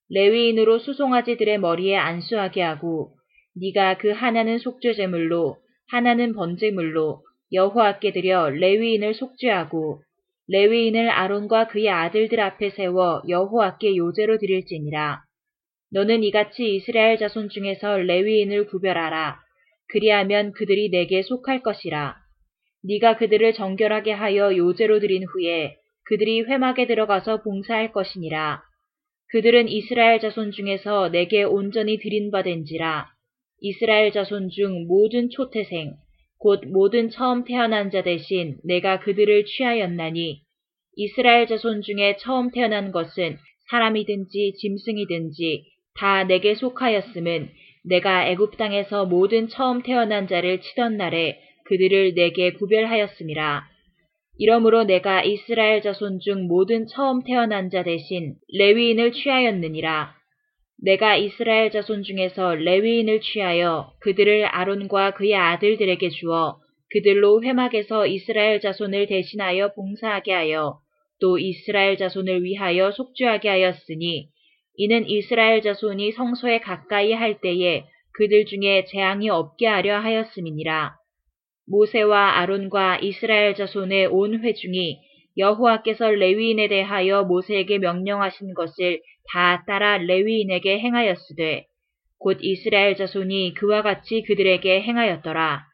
레위인으로 0.08 0.78
수송아지들의 0.78 1.58
머리에 1.58 1.96
안수하게 1.96 2.62
하고 2.62 3.16
네가 3.58 3.98
그 3.98 4.10
하나는 4.10 4.58
속죄제물로 4.58 5.56
하나는 5.88 6.34
번제물로 6.34 7.22
여호와께 7.52 8.12
드려 8.12 8.50
레위인을 8.50 9.14
속죄하고 9.14 10.02
레위인을 10.48 11.10
아론과 11.10 11.68
그의 11.68 11.88
아들들 11.88 12.40
앞에 12.40 12.70
세워 12.70 13.22
여호와께 13.28 13.96
요제로 13.96 14.38
드릴지니라. 14.38 15.22
너는 15.92 16.22
이같이 16.24 16.76
이스라엘 16.76 17.18
자손 17.18 17.48
중에서 17.48 17.98
레위인을 17.98 18.66
구별하라. 18.66 19.40
그리하면 19.88 20.52
그들이 20.52 20.90
내게 20.90 21.22
속할 21.22 21.62
것이라. 21.62 22.16
네가 22.84 23.16
그들을 23.16 23.54
정결하게 23.54 24.12
하여 24.12 24.56
요제로 24.56 25.00
드린 25.00 25.24
후에 25.24 25.76
그들이 26.04 26.42
회막에 26.42 26.86
들어가서 26.86 27.42
봉사할 27.42 27.92
것이니라. 27.92 28.62
그들은 29.28 29.68
이스라엘 29.68 30.20
자손 30.20 30.52
중에서 30.52 31.08
내게 31.10 31.42
온전히 31.42 31.98
드린 31.98 32.30
바된지라. 32.30 33.15
이스라엘 33.60 34.12
자손 34.12 34.50
중 34.50 34.86
모든 34.86 35.30
초태생, 35.30 35.94
곧 36.38 36.62
모든 36.66 37.08
처음 37.10 37.44
태어난 37.44 37.90
자 37.90 38.02
대신 38.02 38.56
내가 38.64 39.00
그들을 39.00 39.44
취하였나니 39.46 40.42
이스라엘 40.96 41.46
자손 41.46 41.82
중에 41.82 42.16
처음 42.18 42.50
태어난 42.50 42.92
것은 42.92 43.38
사람이든지 43.70 44.54
짐승이든지 44.58 45.64
다 45.98 46.24
내게 46.24 46.54
속하였음은 46.54 47.48
내가 47.84 48.28
애굽 48.28 48.56
땅에서 48.56 49.06
모든 49.06 49.48
처음 49.48 49.82
태어난 49.82 50.26
자를 50.26 50.60
치던 50.60 50.96
날에 50.96 51.40
그들을 51.64 52.14
내게 52.14 52.52
구별하였음이라. 52.52 53.64
이러므로 54.38 54.84
내가 54.84 55.22
이스라엘 55.22 55.82
자손 55.82 56.20
중 56.20 56.46
모든 56.46 56.86
처음 56.86 57.22
태어난 57.22 57.70
자 57.70 57.82
대신 57.82 58.34
레위인을 58.52 59.12
취하였느니라. 59.12 60.15
내가 60.78 61.16
이스라엘 61.16 61.70
자손 61.70 62.02
중에서 62.02 62.54
레위인을 62.54 63.20
취하여 63.20 63.92
그들을 64.00 64.44
아론과 64.46 65.14
그의 65.14 65.34
아들들에게 65.34 66.08
주어 66.10 66.58
그들로 66.90 67.42
회막에서 67.42 68.06
이스라엘 68.06 68.60
자손을 68.60 69.06
대신하여 69.06 69.72
봉사하게 69.74 70.32
하여 70.32 70.78
또 71.20 71.38
이스라엘 71.38 71.96
자손을 71.96 72.44
위하여 72.44 72.90
속죄하게 72.90 73.48
하였으니 73.48 74.28
이는 74.76 75.08
이스라엘 75.08 75.62
자손이 75.62 76.12
성소에 76.12 76.60
가까이 76.60 77.12
할 77.12 77.40
때에 77.40 77.84
그들 78.12 78.44
중에 78.44 78.84
재앙이 78.84 79.30
없게 79.30 79.66
하려 79.66 79.98
하였음이니라. 80.00 80.94
모세와 81.68 82.38
아론과 82.38 82.98
이스라엘 82.98 83.54
자손의 83.54 84.06
온 84.06 84.42
회중이 84.42 85.00
여호와께서 85.38 86.10
레위인에 86.10 86.68
대하여 86.68 87.24
모세에게 87.24 87.78
명령하신 87.78 88.54
것을 88.54 89.02
다 89.32 89.64
따라 89.66 89.98
레위인에게 89.98 90.78
행하였으되 90.78 91.66
곧 92.18 92.38
이스라엘 92.40 92.96
자손이 92.96 93.54
그와 93.54 93.82
같이 93.82 94.22
그들에게 94.22 94.82
행하였더라. 94.82 95.64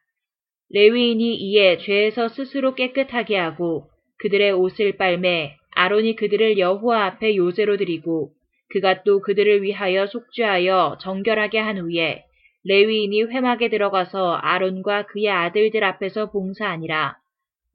레위인이 0.71 1.35
이에 1.37 1.79
죄에서 1.79 2.29
스스로 2.29 2.75
깨끗하게 2.75 3.37
하고 3.37 3.89
그들의 4.19 4.53
옷을 4.53 4.97
빨매 4.97 5.57
아론이 5.75 6.17
그들을 6.17 6.59
여호와 6.59 7.07
앞에 7.07 7.37
요제로 7.37 7.77
드리고 7.77 8.33
그가 8.71 9.03
또 9.05 9.21
그들을 9.21 9.63
위하여 9.63 10.07
속죄하여 10.07 10.99
정결하게 11.01 11.59
한 11.59 11.79
후에 11.79 12.25
레위인이 12.65 13.25
회막에 13.25 13.69
들어가서 13.69 14.35
아론과 14.35 15.07
그의 15.07 15.29
아들들 15.29 15.85
앞에서 15.85 16.31
봉사하니라. 16.31 17.17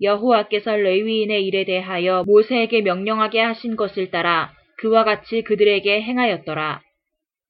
여호와께서 0.01 0.75
레위인의 0.75 1.45
일에 1.45 1.65
대하여 1.65 2.23
모세에게 2.25 2.81
명령하게 2.81 3.39
하신 3.39 3.75
것을 3.75 4.11
따라 4.11 4.53
그와 4.77 5.03
같이 5.03 5.41
그들에게 5.41 6.01
행하였더라. 6.01 6.81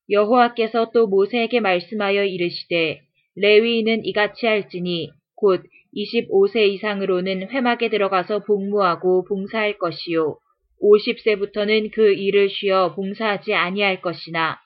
여호와께서 0.09 0.91
또 0.93 1.07
모세에게 1.07 1.59
말씀하여 1.59 2.23
이르시되 2.23 3.01
레위인은 3.35 4.05
이같이 4.05 4.45
할지니 4.45 5.11
곧 5.35 5.63
25세 5.95 6.67
이상으로는 6.69 7.49
회막에 7.49 7.89
들어가서 7.89 8.43
복무하고 8.45 9.25
봉사할 9.25 9.77
것이요 9.77 10.37
50세부터는 10.81 11.91
그 11.91 12.13
일을 12.13 12.49
쉬어 12.49 12.93
봉사하지 12.95 13.53
아니할 13.53 14.01
것이나 14.01 14.57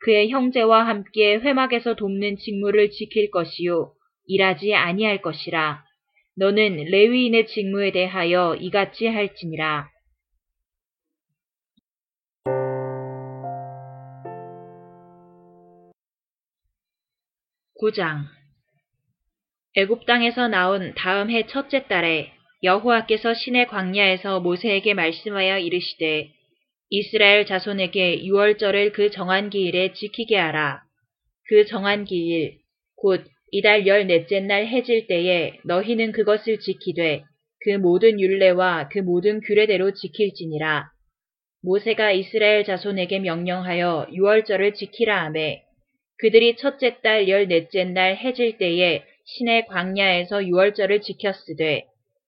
그의 0.00 0.30
형제와 0.30 0.86
함께 0.86 1.36
회막에서 1.36 1.96
돕는 1.96 2.36
직무를 2.36 2.90
지킬 2.90 3.30
것이요 3.30 3.92
일하지 4.26 4.74
아니할 4.74 5.22
것이라. 5.22 5.83
너는 6.36 6.84
레위인의 6.90 7.46
직무에 7.46 7.92
대하여 7.92 8.56
이같이 8.56 9.06
할지니라. 9.06 9.88
구장 17.76 18.24
애굽 19.76 20.06
땅에서 20.06 20.48
나온 20.48 20.94
다음 20.94 21.30
해 21.30 21.46
첫째 21.46 21.86
달에 21.86 22.32
여호와께서 22.62 23.34
신의 23.34 23.66
광야에서 23.66 24.40
모세에게 24.40 24.94
말씀하여 24.94 25.58
이르시되 25.58 26.30
이스라엘 26.90 27.44
자손에게 27.44 28.24
유월절을 28.24 28.92
그 28.92 29.10
정한 29.10 29.50
기일에 29.50 29.92
지키게 29.92 30.36
하라. 30.36 30.82
그 31.48 31.66
정한 31.66 32.04
기일, 32.04 32.58
곧 32.96 33.26
이달 33.56 33.86
열넷째 33.86 34.40
날 34.40 34.66
해질 34.66 35.06
때에 35.06 35.52
너희는 35.62 36.10
그것을 36.10 36.58
지키되 36.58 37.22
그 37.60 37.70
모든 37.70 38.18
율례와 38.18 38.88
그 38.88 38.98
모든 38.98 39.40
규례대로 39.40 39.94
지킬지니라. 39.94 40.90
모세가 41.62 42.10
이스라엘 42.10 42.64
자손에게 42.64 43.20
명령하여 43.20 44.08
유월절을 44.12 44.74
지키라 44.74 45.26
하매 45.26 45.62
그들이 46.18 46.56
첫째 46.56 47.00
달 47.00 47.28
열넷째 47.28 47.84
날 47.84 48.16
해질 48.16 48.58
때에 48.58 49.04
신의 49.24 49.66
광야에서 49.66 50.44
유월절을 50.44 51.02
지켰으되 51.02 51.84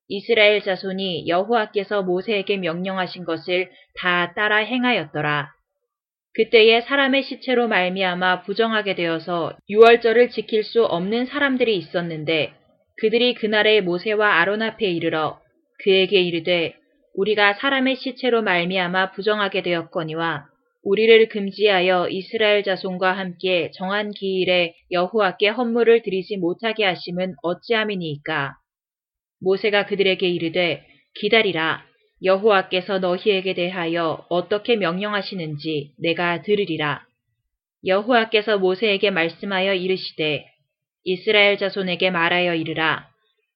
이스라엘 0.06 0.62
자손이 0.62 1.26
여호와께서 1.26 2.04
모세에게 2.04 2.58
명령하신 2.58 3.24
것을 3.24 3.68
다 3.96 4.32
따라 4.34 4.58
행하였더라. 4.58 5.55
그때에 6.36 6.82
사람의 6.82 7.22
시체로 7.22 7.66
말미암아 7.66 8.42
부정하게 8.42 8.94
되어서 8.94 9.56
유월절을 9.70 10.28
지킬 10.28 10.64
수 10.64 10.84
없는 10.84 11.24
사람들이 11.24 11.74
있었는데 11.78 12.52
그들이 12.98 13.32
그날에 13.32 13.80
모세와 13.80 14.40
아론 14.40 14.60
앞에 14.60 14.86
이르러 14.86 15.40
그에게 15.82 16.20
이르되 16.20 16.74
우리가 17.14 17.54
사람의 17.54 17.96
시체로 17.96 18.42
말미암아 18.42 19.12
부정하게 19.12 19.62
되었거니와 19.62 20.44
우리를 20.82 21.28
금지하여 21.30 22.08
이스라엘 22.10 22.62
자손과 22.64 23.12
함께 23.12 23.70
정한 23.72 24.10
기일에 24.10 24.74
여호와께 24.90 25.48
헌물을 25.48 26.02
드리지 26.02 26.36
못하게 26.36 26.84
하심은 26.84 27.34
어찌함이니이까. 27.42 28.56
모세가 29.40 29.86
그들에게 29.86 30.28
이르되 30.28 30.86
기다리라. 31.14 31.85
여호와께서 32.22 32.98
너희에게 32.98 33.52
대하여 33.52 34.24
어떻게 34.30 34.76
명령하시는지 34.76 35.92
내가 35.98 36.42
들으리라. 36.42 37.04
여호와께서 37.84 38.58
모세에게 38.58 39.10
말씀하여 39.10 39.74
이르시되 39.74 40.46
이스라엘 41.04 41.58
자손에게 41.58 42.10
말하여 42.10 42.54
이르라. 42.54 43.08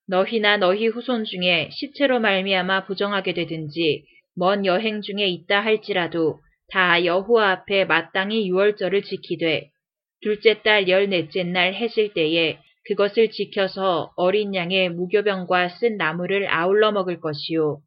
너희나 0.07 0.57
너희 0.57 0.87
후손 0.87 1.25
중에 1.25 1.69
시체로 1.71 2.19
말미암아 2.19 2.85
부정하게 2.85 3.33
되든지 3.33 4.05
먼 4.35 4.65
여행 4.65 5.01
중에 5.01 5.25
있다 5.27 5.61
할지라도 5.61 6.39
다 6.71 7.03
여호와 7.03 7.51
앞에 7.51 7.85
마땅히 7.85 8.47
유월절을 8.47 9.03
지키되 9.03 9.69
둘째 10.21 10.61
달 10.61 10.87
열넷째 10.87 11.43
날 11.43 11.73
해질 11.73 12.13
때에 12.13 12.59
그것을 12.85 13.31
지켜서 13.31 14.11
어린 14.15 14.53
양의 14.53 14.89
무교병과 14.89 15.69
쓴 15.69 15.97
나무를 15.97 16.47
아울러 16.49 16.91
먹을 16.91 17.19
것이요. 17.19 17.81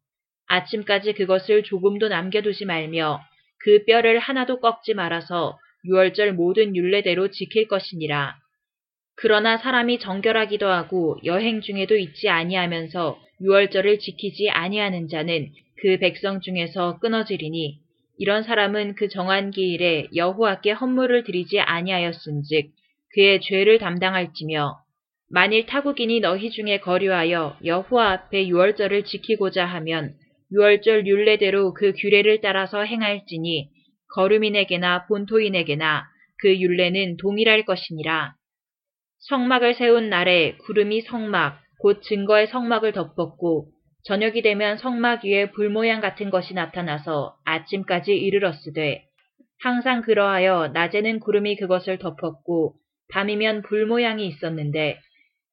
아침까지 0.47 1.13
그것을 1.13 1.63
조금도 1.63 2.07
남겨두지 2.07 2.65
말며 2.65 3.21
그 3.63 3.83
뼈를 3.85 4.19
하나도 4.19 4.59
꺾지 4.59 4.93
말아서 4.93 5.57
유월절 5.85 6.33
모든 6.33 6.75
율례대로 6.75 7.29
지킬 7.31 7.67
것이니라. 7.67 8.35
그러나 9.15 9.57
사람이 9.57 9.99
정결하기도 9.99 10.67
하고 10.67 11.17
여행 11.23 11.61
중에도 11.61 11.95
있지 11.95 12.29
아니하면서 12.29 13.19
유월절을 13.41 13.99
지키지 13.99 14.49
아니하는 14.49 15.07
자는 15.07 15.51
그 15.81 15.97
백성 15.99 16.41
중에서 16.41 16.99
끊어지리니 16.99 17.79
이런 18.17 18.43
사람은 18.43 18.95
그 18.95 19.07
정한 19.09 19.51
기일에 19.51 20.07
여호와께 20.15 20.71
헌물을 20.71 21.23
드리지 21.23 21.59
아니하였은즉 21.59 22.71
그의 23.13 23.41
죄를 23.41 23.77
담당할지며 23.77 24.77
만일 25.29 25.65
타국인이 25.65 26.19
너희 26.19 26.49
중에 26.49 26.79
거류하여 26.79 27.57
여호와 27.63 28.11
앞에 28.11 28.47
유월절을 28.47 29.05
지키고자 29.05 29.65
하면 29.65 30.13
유월절 30.51 31.07
율례대로 31.07 31.73
그 31.73 31.93
규례를 31.93 32.41
따라서 32.41 32.83
행할지니 32.83 33.69
거류민에게나 34.13 35.07
본토인에게나 35.07 36.05
그 36.41 36.59
율례는 36.59 37.17
동일할 37.17 37.65
것이니라. 37.65 38.35
성막을 39.19 39.73
세운 39.73 40.09
날에 40.09 40.55
구름이 40.65 41.01
성막 41.01 41.59
곧 41.79 42.01
증거의 42.03 42.47
성막을 42.47 42.93
덮었고 42.93 43.71
저녁이 44.03 44.43
되면 44.43 44.77
성막 44.77 45.25
위에 45.25 45.51
불 45.51 45.69
모양 45.69 45.99
같은 45.99 46.29
것이 46.29 46.53
나타나서 46.53 47.35
아침까지 47.43 48.15
이르렀으되 48.15 49.03
항상 49.61 50.01
그러하여 50.01 50.69
낮에는 50.73 51.19
구름이 51.19 51.55
그것을 51.55 51.97
덮었고 51.97 52.75
밤이면 53.11 53.63
불 53.63 53.87
모양이 53.87 54.27
있었는데 54.27 54.99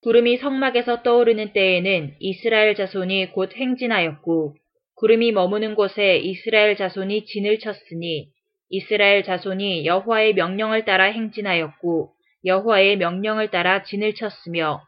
구름이 0.02 0.36
성막에서 0.38 1.02
떠오르는 1.02 1.52
때에는 1.52 2.16
이스라엘 2.18 2.74
자손이 2.74 3.32
곧 3.32 3.54
행진하였고 3.54 4.56
구름이 5.02 5.32
머무는 5.32 5.74
곳에 5.74 6.18
이스라엘 6.18 6.76
자손이 6.76 7.24
진을 7.24 7.58
쳤으니 7.58 8.28
이스라엘 8.70 9.24
자손이 9.24 9.84
여호와의 9.84 10.34
명령을 10.34 10.84
따라 10.84 11.06
행진하였고 11.06 12.12
여호와의 12.44 12.98
명령을 12.98 13.50
따라 13.50 13.82
진을 13.82 14.14
쳤으며 14.14 14.80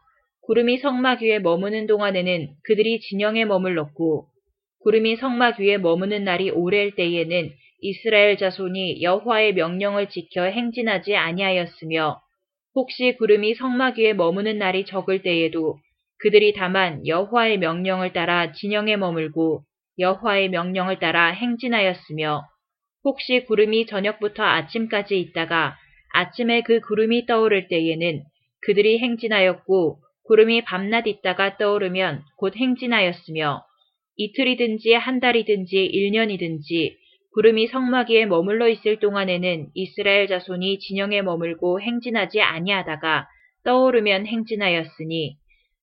구름이 0.43 0.77
성막 0.77 1.21
위에 1.21 1.39
머무는 1.39 1.85
동안에는 1.85 2.47
그들이 2.63 3.01
진영에 3.01 3.43
머물렀고 3.43 4.27
구름이 4.83 5.17
성막 5.17 5.59
위에 5.59 5.79
머무는 5.79 6.23
날이 6.23 6.49
오래일 6.49 6.95
때에는 6.95 7.51
이스라엘 7.81 8.37
자손이 8.37 9.01
여호와의 9.01 9.53
명령을 9.55 10.07
지켜 10.07 10.43
행진하지 10.45 11.17
아니하였으며 11.17 12.21
혹시 12.73 13.17
구름이 13.17 13.55
성막 13.55 13.97
위에 13.97 14.13
머무는 14.13 14.59
날이 14.59 14.85
적을 14.85 15.23
때에도 15.23 15.77
그들이 16.19 16.53
다만 16.53 17.05
여호와의 17.05 17.57
명령을 17.57 18.13
따라 18.13 18.53
진영에 18.53 18.95
머물고 18.95 19.65
여호와의 19.99 20.49
명령을 20.49 20.99
따라 20.99 21.27
행진하였으며 21.27 22.43
혹시 23.03 23.43
구름이 23.45 23.85
저녁부터 23.85 24.43
아침까지 24.43 25.19
있다가 25.19 25.77
아침에 26.13 26.61
그 26.61 26.79
구름이 26.79 27.25
떠오를 27.25 27.67
때에는 27.67 28.23
그들이 28.61 28.99
행진하였고 28.99 29.99
구름이 30.27 30.63
밤낮 30.63 31.07
있다가 31.07 31.57
떠오르면 31.57 32.23
곧 32.37 32.55
행진하였으며 32.55 33.63
이틀이든지 34.17 34.93
한 34.93 35.19
달이든지 35.19 35.85
일년이든지 35.85 36.97
구름이 37.33 37.67
성막 37.67 38.09
위에 38.09 38.25
머물러 38.25 38.69
있을 38.69 38.99
동안에는 38.99 39.67
이스라엘 39.73 40.27
자손이 40.27 40.79
진영에 40.79 41.21
머물고 41.21 41.81
행진하지 41.81 42.41
아니하다가 42.41 43.27
떠오르면 43.65 44.25
행진하였으니 44.25 45.35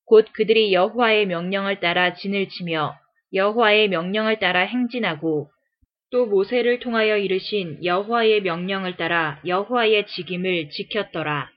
곧 0.07 0.27
그들이 0.33 0.73
여호와의 0.73 1.27
명령을 1.27 1.81
따라 1.81 2.15
진을 2.15 2.49
치며 2.49 2.95
여호와의 3.35 3.89
명령을 3.89 4.39
따라 4.39 4.61
행진하고 4.61 5.49
또 6.11 6.27
모세를 6.27 6.81
통하여 6.81 7.17
이르신 7.17 7.85
여호와의 7.85 8.43
명령을 8.43 8.97
따라 8.97 9.41
여호와의 9.47 10.07
직임을 10.07 10.69
지켰더라. 10.71 11.51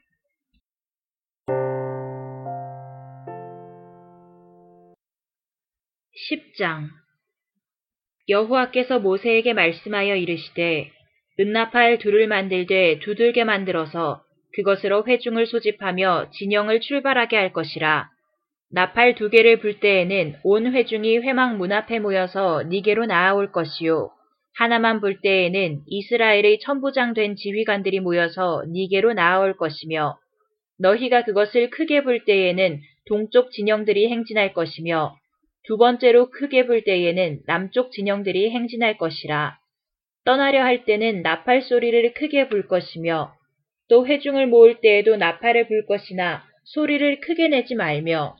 10장 6.29 6.87
여호와께서 8.29 8.99
모세에게 8.99 9.53
말씀하여 9.53 10.15
이르시되 10.15 10.89
은나팔 11.39 11.99
둘을 11.99 12.27
만들되 12.27 12.99
두들게 12.99 13.43
만들어서 13.43 14.23
그것으로 14.53 15.05
회중을 15.05 15.45
소집하며 15.47 16.31
진영을 16.31 16.79
출발하게 16.79 17.35
할 17.35 17.51
것이라. 17.51 18.14
나팔 18.71 19.15
두 19.15 19.29
개를 19.29 19.59
불 19.59 19.79
때에는 19.79 20.37
온 20.43 20.73
회중이 20.73 21.19
회막 21.19 21.57
문 21.57 21.71
앞에 21.71 21.99
모여서 21.99 22.63
니게로 22.63 23.05
나아올 23.05 23.51
것이요. 23.51 24.09
하나만 24.57 25.01
불 25.01 25.21
때에는 25.21 25.81
이스라엘의 25.85 26.59
천부장 26.59 27.13
된 27.13 27.35
지휘관들이 27.35 27.99
모여서 27.99 28.63
니게로 28.67 29.13
나아올 29.13 29.55
것이며 29.55 30.17
너희가 30.79 31.23
그것을 31.23 31.69
크게 31.69 32.03
불 32.03 32.25
때에는 32.25 32.81
동쪽 33.07 33.51
진영들이 33.51 34.09
행진할 34.09 34.53
것이며 34.53 35.15
두 35.67 35.77
번째로 35.77 36.31
크게 36.31 36.65
불 36.65 36.83
때에는 36.83 37.41
남쪽 37.47 37.91
진영들이 37.91 38.49
행진할 38.49 38.97
것이라. 38.97 39.57
떠나려 40.25 40.63
할 40.63 40.85
때는 40.85 41.21
나팔 41.21 41.61
소리를 41.61 42.13
크게 42.13 42.49
불 42.49 42.67
것이며 42.67 43.33
또 43.89 44.07
회중을 44.07 44.47
모을 44.47 44.81
때에도 44.81 45.15
나팔을 45.15 45.67
불 45.67 45.85
것이나 45.85 46.43
소리를 46.63 47.19
크게 47.19 47.47
내지 47.49 47.75
말며 47.75 48.35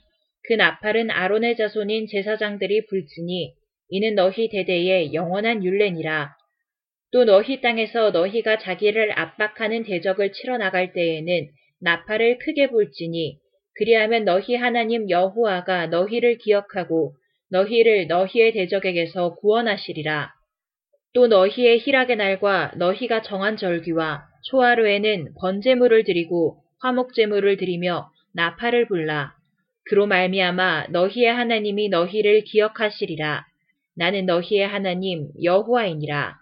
그 0.47 0.53
나팔은 0.53 1.09
아론의 1.11 1.55
자손인 1.57 2.07
제사장들이 2.07 2.85
불지니 2.85 3.53
이는 3.89 4.15
너희 4.15 4.49
대대의 4.49 5.13
영원한 5.13 5.63
율례니라. 5.63 6.35
또 7.11 7.23
너희 7.23 7.61
땅에서 7.61 8.11
너희가 8.11 8.57
자기를 8.57 9.17
압박하는 9.17 9.83
대적을 9.83 10.33
치러 10.33 10.57
나갈 10.57 10.93
때에는 10.93 11.47
나팔을 11.81 12.39
크게 12.39 12.69
불지니 12.69 13.37
그리하면 13.77 14.25
너희 14.25 14.55
하나님 14.55 15.09
여호와가 15.09 15.87
너희를 15.87 16.37
기억하고 16.37 17.13
너희를 17.51 18.07
너희의 18.07 18.53
대적에게서 18.53 19.35
구원하시리라. 19.35 20.31
또 21.13 21.27
너희의 21.27 21.79
희락의 21.79 22.17
날과 22.17 22.73
너희가 22.75 23.21
정한 23.21 23.55
절기와 23.57 24.23
초하루에는 24.49 25.33
번제물을 25.39 26.03
드리고 26.03 26.57
화목제물을 26.81 27.57
드리며 27.57 28.09
나팔을 28.33 28.87
불라. 28.87 29.33
그로 29.88 30.07
말미암아 30.07 30.88
너희의 30.89 31.31
하나님이 31.31 31.89
너희를 31.89 32.43
기억하시리라. 32.43 33.45
나는 33.95 34.25
너희의 34.25 34.67
하나님 34.67 35.29
여호와이니라. 35.43 36.36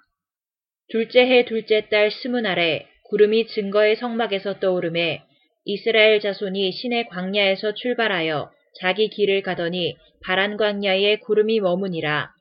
둘째 0.89 1.21
해 1.21 1.45
둘째 1.45 1.87
달 1.89 2.11
스무 2.11 2.41
날에 2.41 2.87
구름이 3.09 3.47
증거의 3.47 3.95
성막에서 3.97 4.59
떠오름에 4.59 5.21
이스라엘 5.65 6.19
자손이 6.19 6.71
신의 6.71 7.07
광야에서 7.09 7.73
출발하여 7.73 8.49
자기 8.79 9.09
길을 9.09 9.41
가더니 9.43 9.97
바란 10.23 10.57
광야에 10.57 11.17
구름이 11.17 11.59
머무니라. 11.59 12.31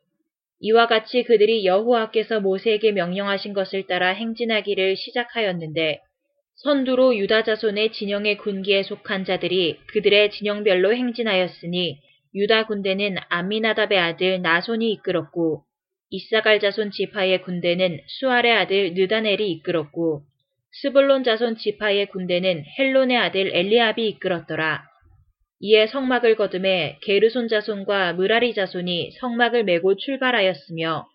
이와 0.60 0.86
같이 0.86 1.24
그들이 1.24 1.66
여호와께서 1.66 2.40
모세에게 2.40 2.92
명령하신 2.92 3.52
것을 3.52 3.86
따라 3.88 4.10
행진하기를 4.10 4.96
시작하였는데 4.96 6.00
선두로 6.62 7.16
유다 7.16 7.42
자손의 7.42 7.90
진영의 7.90 8.36
군기에 8.36 8.84
속한 8.84 9.24
자들이 9.24 9.78
그들의 9.88 10.30
진영별로 10.30 10.94
행진하였으니 10.94 11.98
유다 12.36 12.66
군대는 12.66 13.16
암미나답의 13.30 13.98
아들 13.98 14.40
나손이 14.42 14.92
이끌었고 14.92 15.64
이사갈 16.10 16.60
자손 16.60 16.92
지파의 16.92 17.42
군대는 17.42 17.98
수알의 18.06 18.52
아들 18.52 18.94
느다넬이 18.94 19.50
이끌었고 19.50 20.22
스불론 20.82 21.24
자손 21.24 21.56
지파의 21.56 22.06
군대는 22.06 22.64
헬론의 22.78 23.16
아들 23.16 23.50
엘리압이 23.52 24.08
이끌었더라. 24.10 24.84
이에 25.60 25.88
성막을 25.88 26.36
거둠에 26.36 26.98
게르손 27.02 27.48
자손과 27.48 28.12
무라리 28.12 28.54
자손이 28.54 29.12
성막을 29.20 29.64
메고 29.64 29.96
출발하였으며 29.96 31.08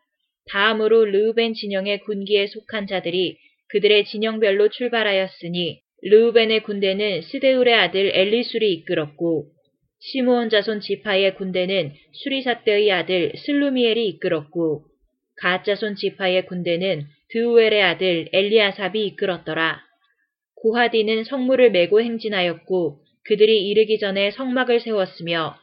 다음으로 0.51 1.05
르우벤 1.05 1.53
진영의 1.53 2.01
군기에 2.01 2.47
속한 2.47 2.87
자들이 2.87 3.37
그들의 3.69 4.05
진영별로 4.05 4.69
출발하였으니 4.69 5.81
르우벤의 6.03 6.63
군대는 6.63 7.21
스데울의 7.23 7.73
아들 7.73 8.11
엘리술이 8.13 8.71
이끌었고 8.73 9.47
시므온 9.99 10.49
자손 10.49 10.79
지파의 10.81 11.35
군대는 11.35 11.91
수리삿대의 12.13 12.91
아들 12.91 13.33
슬루미엘이 13.35 14.07
이끌었고 14.09 14.85
갓 15.41 15.61
자손 15.61 15.95
지파의 15.95 16.45
군대는 16.45 17.05
드우엘의 17.29 17.83
아들 17.83 18.29
엘리아삽이 18.31 19.05
이끌었더라. 19.07 19.81
고핫인은 20.55 21.23
성물을 21.25 21.71
메고 21.71 22.01
행진하였고 22.01 22.99
그들이 23.25 23.67
이르기 23.67 23.99
전에 23.99 24.31
성막을 24.31 24.79
세웠으며 24.79 25.55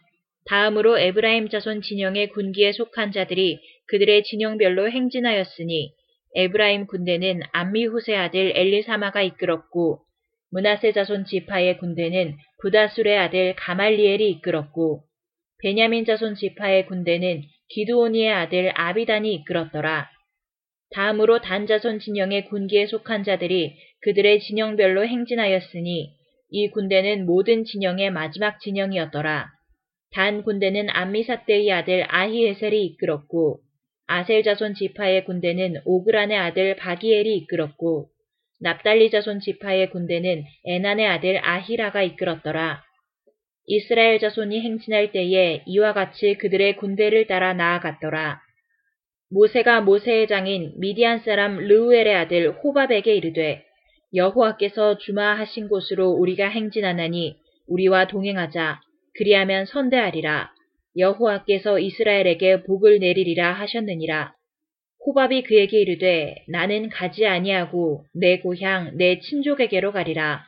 다음으로 0.47 0.99
에브라임 0.99 1.49
자손 1.49 1.81
진영의 1.83 2.29
군기에 2.31 2.73
속한 2.73 3.13
자들이 3.13 3.61
그들의 3.87 4.25
진영별로 4.25 4.91
행진하였으니 4.91 5.93
에브라임 6.35 6.87
군대는 6.87 7.43
암미훗의 7.53 8.17
아들 8.17 8.53
엘리사마가 8.57 9.23
이끌었고 9.23 10.01
문하세 10.51 10.93
자손 10.93 11.25
지파의 11.27 11.79
군대는 11.79 12.37
부다술의 12.61 13.19
아들 13.19 13.55
가말리엘이 13.57 14.31
이끌었고 14.31 15.03
베냐민 15.63 16.05
자손 16.05 16.35
지파의 16.35 16.87
군대는 16.87 17.43
기드오니의 17.69 18.33
아들 18.33 18.73
아비단이 18.75 19.33
이끌었더라. 19.35 20.09
다음으로 20.91 21.41
단자손 21.41 21.99
진영의 21.99 22.47
군기에 22.47 22.87
속한 22.87 23.25
자들이 23.25 23.77
그들의 24.03 24.41
진영별로 24.41 25.07
행진하였으니 25.07 26.13
이 26.51 26.71
군대는 26.71 27.27
모든 27.27 27.65
진영의 27.65 28.11
마지막 28.11 28.61
진영이었더라. 28.61 29.49
단 30.13 30.43
군대는 30.43 30.89
암미사떼의 30.91 31.73
아들 31.73 32.07
아히에셀이 32.09 32.85
이끌었고 32.85 33.64
아셀 34.07 34.43
자손 34.43 34.75
지파의 34.75 35.25
군대는 35.25 35.81
오그란의 35.85 36.37
아들 36.37 36.77
바기엘이 36.77 37.37
이끌었고 37.39 38.09
납달리 38.61 39.11
자손 39.11 39.41
지파의 39.41 39.91
군대는 39.91 40.45
에난의 40.65 41.07
아들 41.07 41.41
아히라가 41.43 42.03
이끌었더라. 42.03 42.83
이스라엘 43.67 44.19
자손이 44.19 44.61
행진할 44.61 45.13
때에 45.13 45.63
이와 45.67 45.95
같이 45.95 46.35
그들의 46.35 46.77
군대를 46.77 47.27
따라 47.27 47.55
나아갔더라. 47.55 48.41
모세가 49.31 49.81
모세의 49.81 50.29
장인 50.29 50.75
미디안 50.77 51.21
사람 51.21 51.57
르우엘의 51.57 52.15
아들 52.15 52.53
호밥에게 52.53 53.15
이르되 53.15 53.65
여호와께서 54.15 54.99
주마하신 54.99 55.69
곳으로 55.69 56.11
우리가 56.11 56.49
행진하나니 56.49 57.37
우리와 57.67 58.07
동행하자 58.07 58.81
그리하면 59.17 59.67
선대하리라 59.67 60.54
여호와께서 60.97 61.79
이스라엘에게 61.79 62.63
복을 62.65 62.99
내리리라 62.99 63.53
하셨느니라 63.53 64.35
호밥이 65.07 65.43
그에게 65.43 65.81
이르되 65.81 66.45
나는 66.49 66.89
가지 66.89 67.27
아니하고 67.27 68.05
내 68.15 68.39
고향 68.39 68.97
내 68.97 69.21
친족에게로 69.21 69.93
가리라 69.93 70.45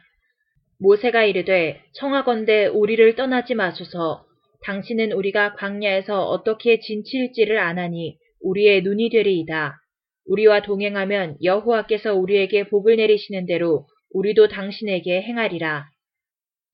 모세가 0.78 1.24
이르되 1.24 1.80
청하건대 1.94 2.66
우리를 2.66 3.14
떠나지 3.16 3.54
마소서 3.54 4.24
당신은 4.62 5.12
우리가 5.12 5.54
광야에서 5.54 6.24
어떻게 6.24 6.80
진치일지를 6.80 7.58
아나니 7.58 8.18
우리의 8.42 8.82
눈이 8.82 9.10
되리이다. 9.10 9.76
우리와 10.26 10.62
동행하면 10.62 11.36
여호와께서 11.42 12.14
우리에게 12.14 12.68
복을 12.68 12.96
내리시는 12.96 13.46
대로 13.46 13.86
우리도 14.12 14.48
당신에게 14.48 15.22
행하리라. 15.22 15.86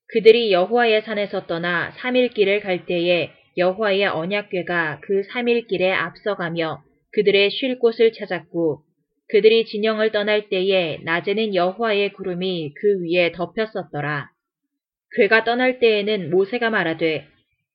그들이 0.07 0.51
여호와의 0.51 1.03
산에서 1.03 1.45
떠나 1.45 1.91
3일 1.97 2.33
길을 2.33 2.61
갈 2.61 2.85
때에 2.85 3.31
여호와의 3.57 4.07
언약궤가 4.07 4.99
그 5.01 5.21
3일 5.33 5.67
길에 5.67 5.91
앞서가며 5.91 6.81
그들의 7.11 7.51
쉴 7.51 7.79
곳을 7.79 8.11
찾았고 8.13 8.81
그들이 9.29 9.65
진영을 9.65 10.11
떠날 10.11 10.49
때에 10.49 10.99
낮에는 11.03 11.55
여호와의 11.55 12.13
구름이 12.13 12.73
그 12.75 13.03
위에 13.03 13.31
덮였었더라. 13.31 14.29
괴가 15.15 15.43
떠날 15.43 15.79
때에는 15.79 16.29
모세가 16.29 16.69
말하되 16.69 17.27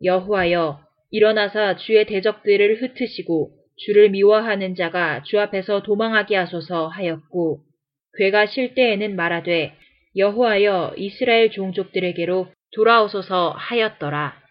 여호와여 0.03 0.81
일어나사 1.11 1.77
주의 1.77 2.05
대적들을 2.05 2.83
흩으시고 2.83 3.53
주를 3.77 4.11
미워하는 4.11 4.75
자가 4.75 5.23
주 5.23 5.41
앞에서 5.41 5.83
도망하게 5.83 6.37
하소서 6.37 6.89
하였고 6.89 7.61
괴가 8.19 8.47
쉴 8.47 8.75
때에는 8.75 9.15
말하되 9.15 9.75
여호와여 10.17 10.95
이스라엘 10.97 11.51
종족들에게로 11.51 12.49
돌아오소서 12.75 13.55
하였더라. 13.57 14.48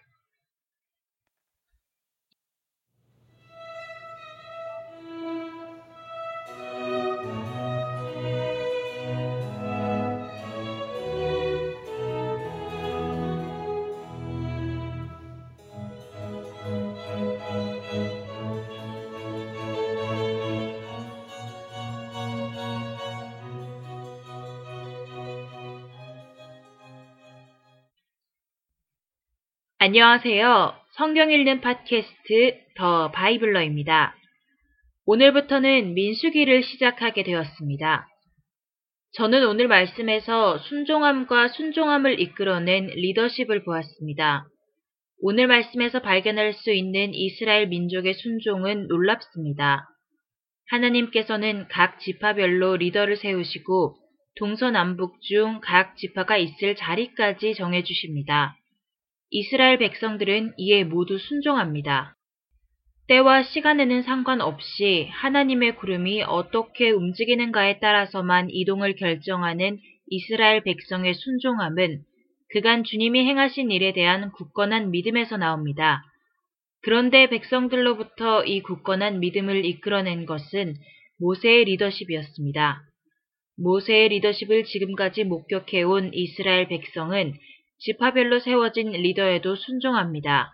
안녕하세요. 29.80 30.74
성경 30.96 31.30
읽는 31.30 31.60
팟캐스트 31.60 32.58
더 32.74 33.12
바이블러입니다. 33.12 34.12
오늘부터는 35.06 35.94
민수기를 35.94 36.64
시작하게 36.64 37.22
되었습니다. 37.22 38.08
저는 39.12 39.46
오늘 39.46 39.68
말씀에서 39.68 40.58
순종함과 40.58 41.46
순종함을 41.46 42.18
이끌어낸 42.18 42.88
리더십을 42.88 43.62
보았습니다. 43.62 44.48
오늘 45.20 45.46
말씀에서 45.46 46.00
발견할 46.00 46.54
수 46.54 46.72
있는 46.72 47.14
이스라엘 47.14 47.68
민족의 47.68 48.14
순종은 48.14 48.88
놀랍습니다. 48.88 49.86
하나님께서는 50.70 51.68
각 51.68 52.00
지파별로 52.00 52.78
리더를 52.78 53.16
세우시고 53.16 53.94
동서남북 54.38 55.20
중 55.22 55.60
각 55.60 55.96
지파가 55.96 56.36
있을 56.36 56.74
자리까지 56.74 57.54
정해주십니다. 57.54 58.56
이스라엘 59.30 59.78
백성들은 59.78 60.54
이에 60.56 60.84
모두 60.84 61.18
순종합니다. 61.18 62.14
때와 63.08 63.42
시간에는 63.42 64.02
상관없이 64.02 65.08
하나님의 65.10 65.76
구름이 65.76 66.22
어떻게 66.22 66.90
움직이는가에 66.90 67.78
따라서만 67.78 68.48
이동을 68.50 68.96
결정하는 68.96 69.78
이스라엘 70.08 70.62
백성의 70.62 71.14
순종함은 71.14 72.02
그간 72.50 72.84
주님이 72.84 73.26
행하신 73.26 73.70
일에 73.70 73.92
대한 73.92 74.30
굳건한 74.32 74.90
믿음에서 74.90 75.36
나옵니다. 75.36 76.02
그런데 76.82 77.28
백성들로부터 77.28 78.44
이 78.44 78.62
굳건한 78.62 79.20
믿음을 79.20 79.64
이끌어낸 79.64 80.24
것은 80.24 80.74
모세의 81.18 81.64
리더십이었습니다. 81.64 82.82
모세의 83.58 84.08
리더십을 84.10 84.64
지금까지 84.64 85.24
목격해온 85.24 86.12
이스라엘 86.14 86.68
백성은 86.68 87.34
지파별로 87.78 88.40
세워진 88.40 88.90
리더에도 88.90 89.56
순종합니다. 89.56 90.52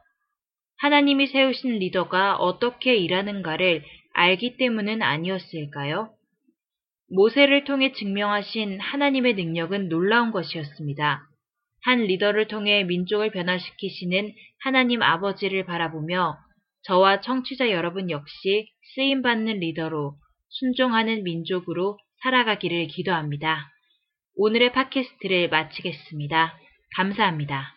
하나님이 0.78 1.26
세우신 1.28 1.78
리더가 1.78 2.36
어떻게 2.36 2.96
일하는가를 2.96 3.82
알기 4.12 4.56
때문은 4.56 5.02
아니었을까요? 5.02 6.10
모세를 7.10 7.64
통해 7.64 7.92
증명하신 7.92 8.80
하나님의 8.80 9.34
능력은 9.34 9.88
놀라운 9.88 10.30
것이었습니다. 10.30 11.22
한 11.82 12.00
리더를 12.04 12.48
통해 12.48 12.82
민족을 12.84 13.30
변화시키시는 13.30 14.32
하나님 14.62 15.02
아버지를 15.02 15.64
바라보며 15.64 16.36
저와 16.84 17.20
청취자 17.20 17.70
여러분 17.70 18.10
역시 18.10 18.68
쓰임받는 18.94 19.60
리더로 19.60 20.14
순종하는 20.48 21.24
민족으로 21.24 21.98
살아가기를 22.22 22.86
기도합니다. 22.88 23.70
오늘의 24.36 24.72
팟캐스트를 24.72 25.48
마치겠습니다. 25.48 26.58
감사합니다. 26.94 27.73